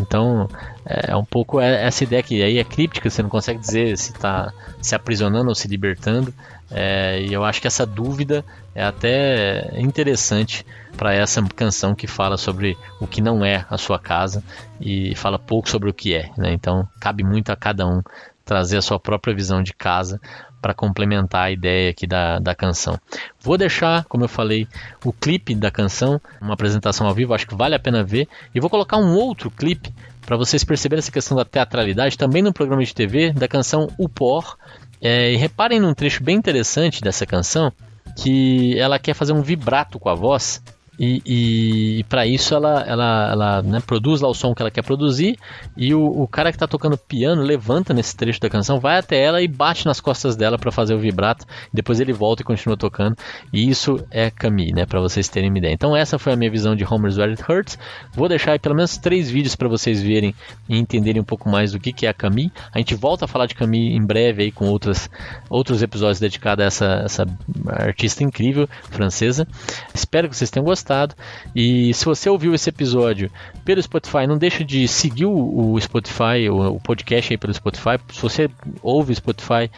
Então 0.00 0.48
é, 0.86 1.12
é 1.12 1.16
um 1.16 1.24
pouco 1.24 1.60
essa 1.60 2.04
ideia 2.04 2.22
que 2.22 2.42
aí 2.42 2.58
é 2.58 2.64
críptica, 2.64 3.08
você 3.08 3.22
não 3.22 3.30
consegue 3.30 3.58
dizer 3.58 3.96
se 3.96 4.12
está 4.12 4.52
se 4.80 4.94
aprisionando 4.94 5.48
ou 5.48 5.54
se 5.54 5.66
libertando. 5.66 6.32
É, 6.70 7.20
e 7.20 7.32
eu 7.32 7.44
acho 7.44 7.60
que 7.60 7.66
essa 7.66 7.84
dúvida 7.84 8.44
é 8.74 8.82
até 8.82 9.70
interessante 9.78 10.64
para 10.96 11.14
essa 11.14 11.42
canção 11.54 11.94
que 11.94 12.06
fala 12.06 12.36
sobre 12.36 12.76
o 13.00 13.06
que 13.06 13.20
não 13.20 13.44
é 13.44 13.66
a 13.68 13.76
sua 13.76 13.98
casa 13.98 14.42
e 14.80 15.14
fala 15.14 15.38
pouco 15.38 15.68
sobre 15.68 15.90
o 15.90 15.94
que 15.94 16.14
é. 16.14 16.30
Né? 16.36 16.52
Então 16.52 16.88
cabe 17.00 17.22
muito 17.22 17.50
a 17.50 17.56
cada 17.56 17.86
um 17.86 18.02
trazer 18.44 18.76
a 18.76 18.82
sua 18.82 18.98
própria 19.00 19.34
visão 19.34 19.62
de 19.62 19.72
casa 19.72 20.20
para 20.60 20.72
complementar 20.72 21.44
a 21.44 21.50
ideia 21.50 21.90
aqui 21.90 22.06
da, 22.06 22.38
da 22.38 22.54
canção. 22.54 22.98
Vou 23.40 23.58
deixar, 23.58 24.04
como 24.04 24.24
eu 24.24 24.28
falei, 24.28 24.66
o 25.04 25.12
clipe 25.12 25.54
da 25.54 25.70
canção, 25.70 26.18
uma 26.40 26.54
apresentação 26.54 27.06
ao 27.06 27.14
vivo, 27.14 27.34
acho 27.34 27.46
que 27.46 27.54
vale 27.54 27.74
a 27.74 27.78
pena 27.78 28.02
ver, 28.02 28.26
e 28.54 28.60
vou 28.60 28.70
colocar 28.70 28.96
um 28.96 29.14
outro 29.14 29.50
clipe 29.50 29.92
para 30.24 30.38
vocês 30.38 30.64
perceberem 30.64 31.00
essa 31.00 31.12
questão 31.12 31.36
da 31.36 31.44
teatralidade 31.44 32.16
também 32.16 32.42
no 32.42 32.52
programa 32.52 32.82
de 32.82 32.94
TV 32.94 33.32
da 33.32 33.46
canção 33.46 33.88
O 33.98 34.08
Por. 34.08 34.56
É, 35.04 35.30
e 35.32 35.36
reparem 35.36 35.78
num 35.78 35.92
trecho 35.92 36.24
bem 36.24 36.34
interessante 36.34 37.02
dessa 37.02 37.26
canção 37.26 37.70
que 38.16 38.78
ela 38.78 38.98
quer 38.98 39.12
fazer 39.12 39.34
um 39.34 39.42
vibrato 39.42 39.98
com 39.98 40.08
a 40.08 40.14
voz 40.14 40.62
e, 40.98 41.22
e, 41.26 41.98
e 41.98 42.04
para 42.04 42.26
isso 42.26 42.54
ela, 42.54 42.82
ela, 42.82 43.30
ela 43.30 43.62
né, 43.62 43.80
produz 43.84 44.20
lá 44.20 44.28
o 44.28 44.34
som 44.34 44.54
que 44.54 44.62
ela 44.62 44.70
quer 44.70 44.82
produzir 44.82 45.36
e 45.76 45.92
o, 45.92 46.04
o 46.04 46.28
cara 46.28 46.50
que 46.50 46.56
está 46.56 46.66
tocando 46.66 46.96
piano 46.96 47.42
levanta 47.42 47.92
nesse 47.92 48.16
trecho 48.16 48.40
da 48.40 48.48
canção, 48.48 48.78
vai 48.78 48.98
até 48.98 49.20
ela 49.20 49.42
e 49.42 49.48
bate 49.48 49.86
nas 49.86 50.00
costas 50.00 50.36
dela 50.36 50.58
para 50.58 50.70
fazer 50.70 50.94
o 50.94 50.98
vibrato. 50.98 51.44
Depois 51.72 51.98
ele 51.98 52.12
volta 52.12 52.42
e 52.42 52.44
continua 52.44 52.76
tocando. 52.76 53.16
E 53.52 53.68
isso 53.68 54.04
é 54.10 54.30
Camille, 54.30 54.72
né? 54.72 54.86
Para 54.86 55.00
vocês 55.00 55.28
terem 55.28 55.50
uma 55.50 55.58
ideia. 55.58 55.72
Então 55.72 55.96
essa 55.96 56.18
foi 56.18 56.32
a 56.32 56.36
minha 56.36 56.50
visão 56.50 56.76
de 56.76 56.84
Homer's 56.84 57.18
Where 57.18 57.32
It 57.32 57.42
Hurts. 57.48 57.78
Vou 58.12 58.28
deixar 58.28 58.52
aí 58.52 58.58
pelo 58.58 58.74
menos 58.74 58.96
três 58.96 59.30
vídeos 59.30 59.56
para 59.56 59.68
vocês 59.68 60.00
verem 60.00 60.34
e 60.68 60.78
entenderem 60.78 61.20
um 61.20 61.24
pouco 61.24 61.48
mais 61.48 61.72
do 61.72 61.80
que, 61.80 61.92
que 61.92 62.06
é 62.06 62.08
a 62.08 62.14
Camille. 62.14 62.52
A 62.72 62.78
gente 62.78 62.94
volta 62.94 63.24
a 63.24 63.28
falar 63.28 63.46
de 63.46 63.54
Camille 63.54 63.96
em 63.96 64.04
breve 64.04 64.44
aí 64.44 64.52
com 64.52 64.66
outras, 64.66 65.10
outros 65.50 65.82
episódios 65.82 66.20
dedicados 66.20 66.62
a 66.62 66.66
essa, 66.66 66.86
essa 67.04 67.26
artista 67.66 68.22
incrível 68.22 68.68
francesa. 68.90 69.46
Espero 69.92 70.28
que 70.28 70.36
vocês 70.36 70.50
tenham 70.50 70.64
gostado 70.64 70.83
gostado. 70.84 71.14
E 71.56 71.92
se 71.94 72.04
você 72.04 72.28
ouviu 72.28 72.54
esse 72.54 72.68
episódio 72.68 73.30
pelo 73.64 73.82
Spotify, 73.82 74.26
não 74.26 74.36
deixe 74.36 74.62
de 74.62 74.86
seguir 74.86 75.24
o, 75.24 75.72
o 75.72 75.80
Spotify, 75.80 76.48
o, 76.50 76.74
o, 76.74 76.80
podcast 76.80 77.32
aí 77.32 77.38
pelo 77.38 77.54
Spotify. 77.54 77.98
Se 78.12 78.20
você 78.20 78.50
ouve 78.82 79.12
o 79.12 79.16
Spotify, 79.16 79.70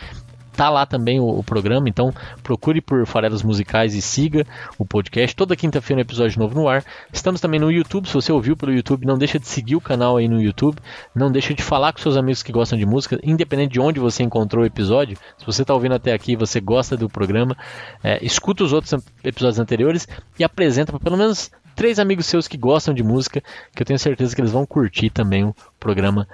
Tá 0.57 0.71
lá 0.71 0.87
também 0.87 1.21
o, 1.21 1.29
o, 1.29 1.45
programa, 1.45 1.87
então 1.87 2.15
procure 2.43 2.81
por 2.81 3.07
Farelos 3.07 3.43
Musicais 3.43 3.95
e 3.95 4.01
siga 4.01 4.47
o 4.79 4.87
podcast. 4.87 5.37
Toda 5.37 5.55
quinta-feira 5.55 5.99
um 5.99 6.03
episódio 6.03 6.39
novo 6.39 6.55
no 6.55 6.67
ar. 6.67 6.83
Estamos 7.13 7.43
também 7.43 7.61
no 7.61 7.71
YouTube, 7.71 8.09
se 8.09 8.15
você 8.15 8.33
ouviu 8.33 8.57
pelo 8.57 8.73
YouTube, 8.73 9.07
não 9.07 9.19
deixa 9.19 9.39
de 9.39 9.47
seguir 9.47 9.77
o 9.77 9.81
canal 9.81 10.17
aí 10.17 10.27
no 10.27 10.41
YouTube. 10.41 10.79
Não 11.15 11.31
deixa 11.31 11.53
de 11.53 11.63
falar 11.63 11.93
com 11.93 11.99
seus 11.99 12.17
amigos 12.17 12.43
que 12.43 12.53
gostam 12.53 12.79
de 12.79 12.87
música, 12.87 13.21
independente 13.23 13.75
de 13.75 13.81
onde 13.81 14.01
você 14.01 14.23
encontrou 14.23 14.65
o 14.65 14.67
episódio. 14.67 15.19
Se 15.37 15.45
você 15.45 15.61
está 15.61 15.75
ouvindo 15.75 15.95
até 15.95 16.15
aqui 16.15 16.35
você 16.35 16.59
gosta 16.59 16.97
do 16.97 17.09
programa, 17.09 17.55
é, 18.03 18.25
escuta 18.25 18.65
os 18.65 18.73
outros 18.73 18.95
episódios 19.23 19.59
anteriores 19.59 20.09
e 20.39 20.45
apresenta 20.45 20.91
para 20.91 21.01
pelo 21.01 21.19
menos 21.19 21.51
três 21.77 21.99
amigos 21.99 22.25
seus 22.25 22.49
que 22.49 22.57
gostam 22.57 22.95
de 22.95 23.03
música, 23.03 23.43
que 23.75 23.83
eu 23.83 23.87
tenho 23.87 23.99
certeza 23.99 24.35
que 24.35 24.41
eles 24.41 24.51
vão 24.51 24.65
curtir 24.65 25.11
também 25.11 25.45
o 25.45 25.55
programa 25.79 26.27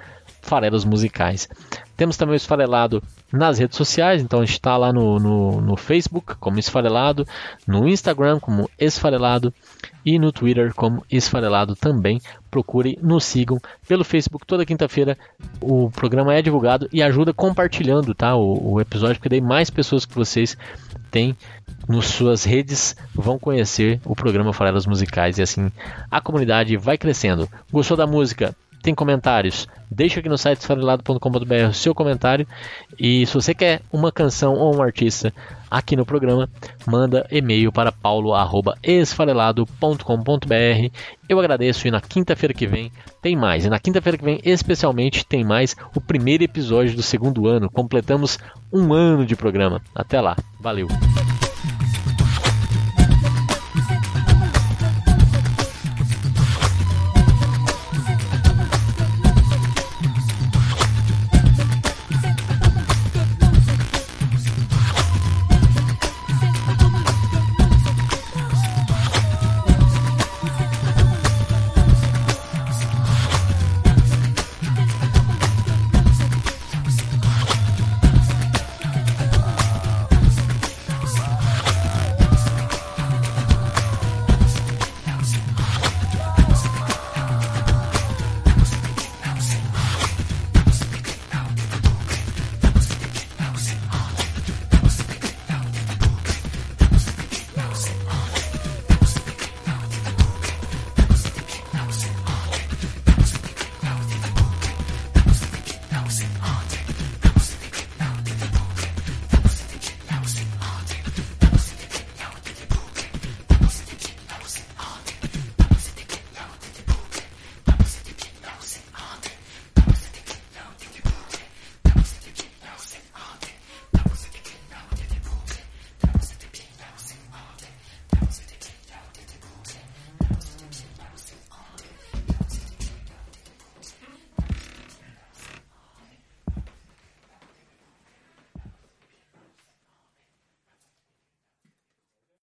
farelos 0.43 0.83
musicais. 0.83 1.49
Temos 1.95 2.17
também 2.17 2.33
o 2.33 2.35
Esfarelado 2.35 3.01
nas 3.31 3.57
redes 3.57 3.77
sociais, 3.77 4.21
então 4.21 4.41
a 4.41 4.45
gente 4.45 4.55
está 4.55 4.75
lá 4.75 4.91
no, 4.91 5.19
no, 5.19 5.61
no, 5.61 5.77
Facebook 5.77 6.35
como 6.35 6.59
Esfarelado, 6.59 7.25
no 7.65 7.87
Instagram 7.87 8.39
como 8.39 8.69
Esfarelado 8.77 9.53
e 10.05 10.19
no 10.19 10.31
Twitter 10.31 10.73
como 10.73 11.03
Esfarelado 11.09 11.75
também. 11.75 12.19
Procure, 12.51 12.99
nos 13.01 13.23
sigam 13.23 13.59
pelo 13.87 14.03
Facebook. 14.03 14.45
Toda 14.45 14.65
quinta-feira 14.65 15.17
o 15.61 15.89
programa 15.89 16.33
é 16.33 16.41
divulgado 16.41 16.89
e 16.91 17.01
ajuda 17.01 17.33
compartilhando 17.33 18.13
tá, 18.13 18.35
o, 18.35 18.73
o 18.73 18.81
episódio, 18.81 19.15
porque 19.15 19.29
daí 19.29 19.41
mais 19.41 19.69
pessoas 19.69 20.05
que 20.05 20.13
vocês 20.13 20.57
têm 21.09 21.37
nas 21.87 22.05
suas 22.05 22.43
redes 22.43 22.95
vão 23.13 23.39
conhecer 23.39 23.99
o 24.03 24.15
programa 24.15 24.51
Farelas 24.51 24.85
Musicais 24.85 25.37
e 25.37 25.41
assim 25.41 25.71
a 26.11 26.19
comunidade 26.19 26.75
vai 26.75 26.97
crescendo. 26.97 27.47
Gostou 27.71 27.95
da 27.95 28.07
música? 28.07 28.55
Tem 28.83 28.93
comentários, 28.93 29.67
deixa 29.89 30.19
aqui 30.19 30.27
no 30.27 30.37
site 30.37 30.59
esfarelado.com.br 30.59 31.69
o 31.69 31.73
seu 31.73 31.95
comentário. 31.95 32.45
E 32.99 33.25
se 33.25 33.33
você 33.33 33.55
quer 33.55 33.81
uma 33.91 34.11
canção 34.11 34.55
ou 34.55 34.75
um 34.75 34.81
artista 34.81 35.33
aqui 35.71 35.95
no 35.95 36.05
programa, 36.05 36.49
manda 36.85 37.25
e-mail 37.31 37.71
para 37.71 37.93
paulo.esfarelado.com.br. 37.93 40.91
Eu 41.29 41.39
agradeço 41.39 41.87
e 41.87 41.91
na 41.91 42.01
quinta-feira 42.01 42.53
que 42.53 42.67
vem 42.67 42.91
tem 43.21 43.37
mais. 43.37 43.65
E 43.65 43.69
na 43.69 43.79
quinta-feira 43.79 44.17
que 44.17 44.25
vem, 44.25 44.41
especialmente, 44.43 45.25
tem 45.25 45.45
mais 45.45 45.77
o 45.95 46.01
primeiro 46.01 46.43
episódio 46.43 46.93
do 46.93 47.01
segundo 47.01 47.47
ano. 47.47 47.71
Completamos 47.71 48.37
um 48.71 48.93
ano 48.93 49.25
de 49.25 49.37
programa. 49.37 49.81
Até 49.95 50.19
lá. 50.19 50.35
Valeu. 50.59 50.89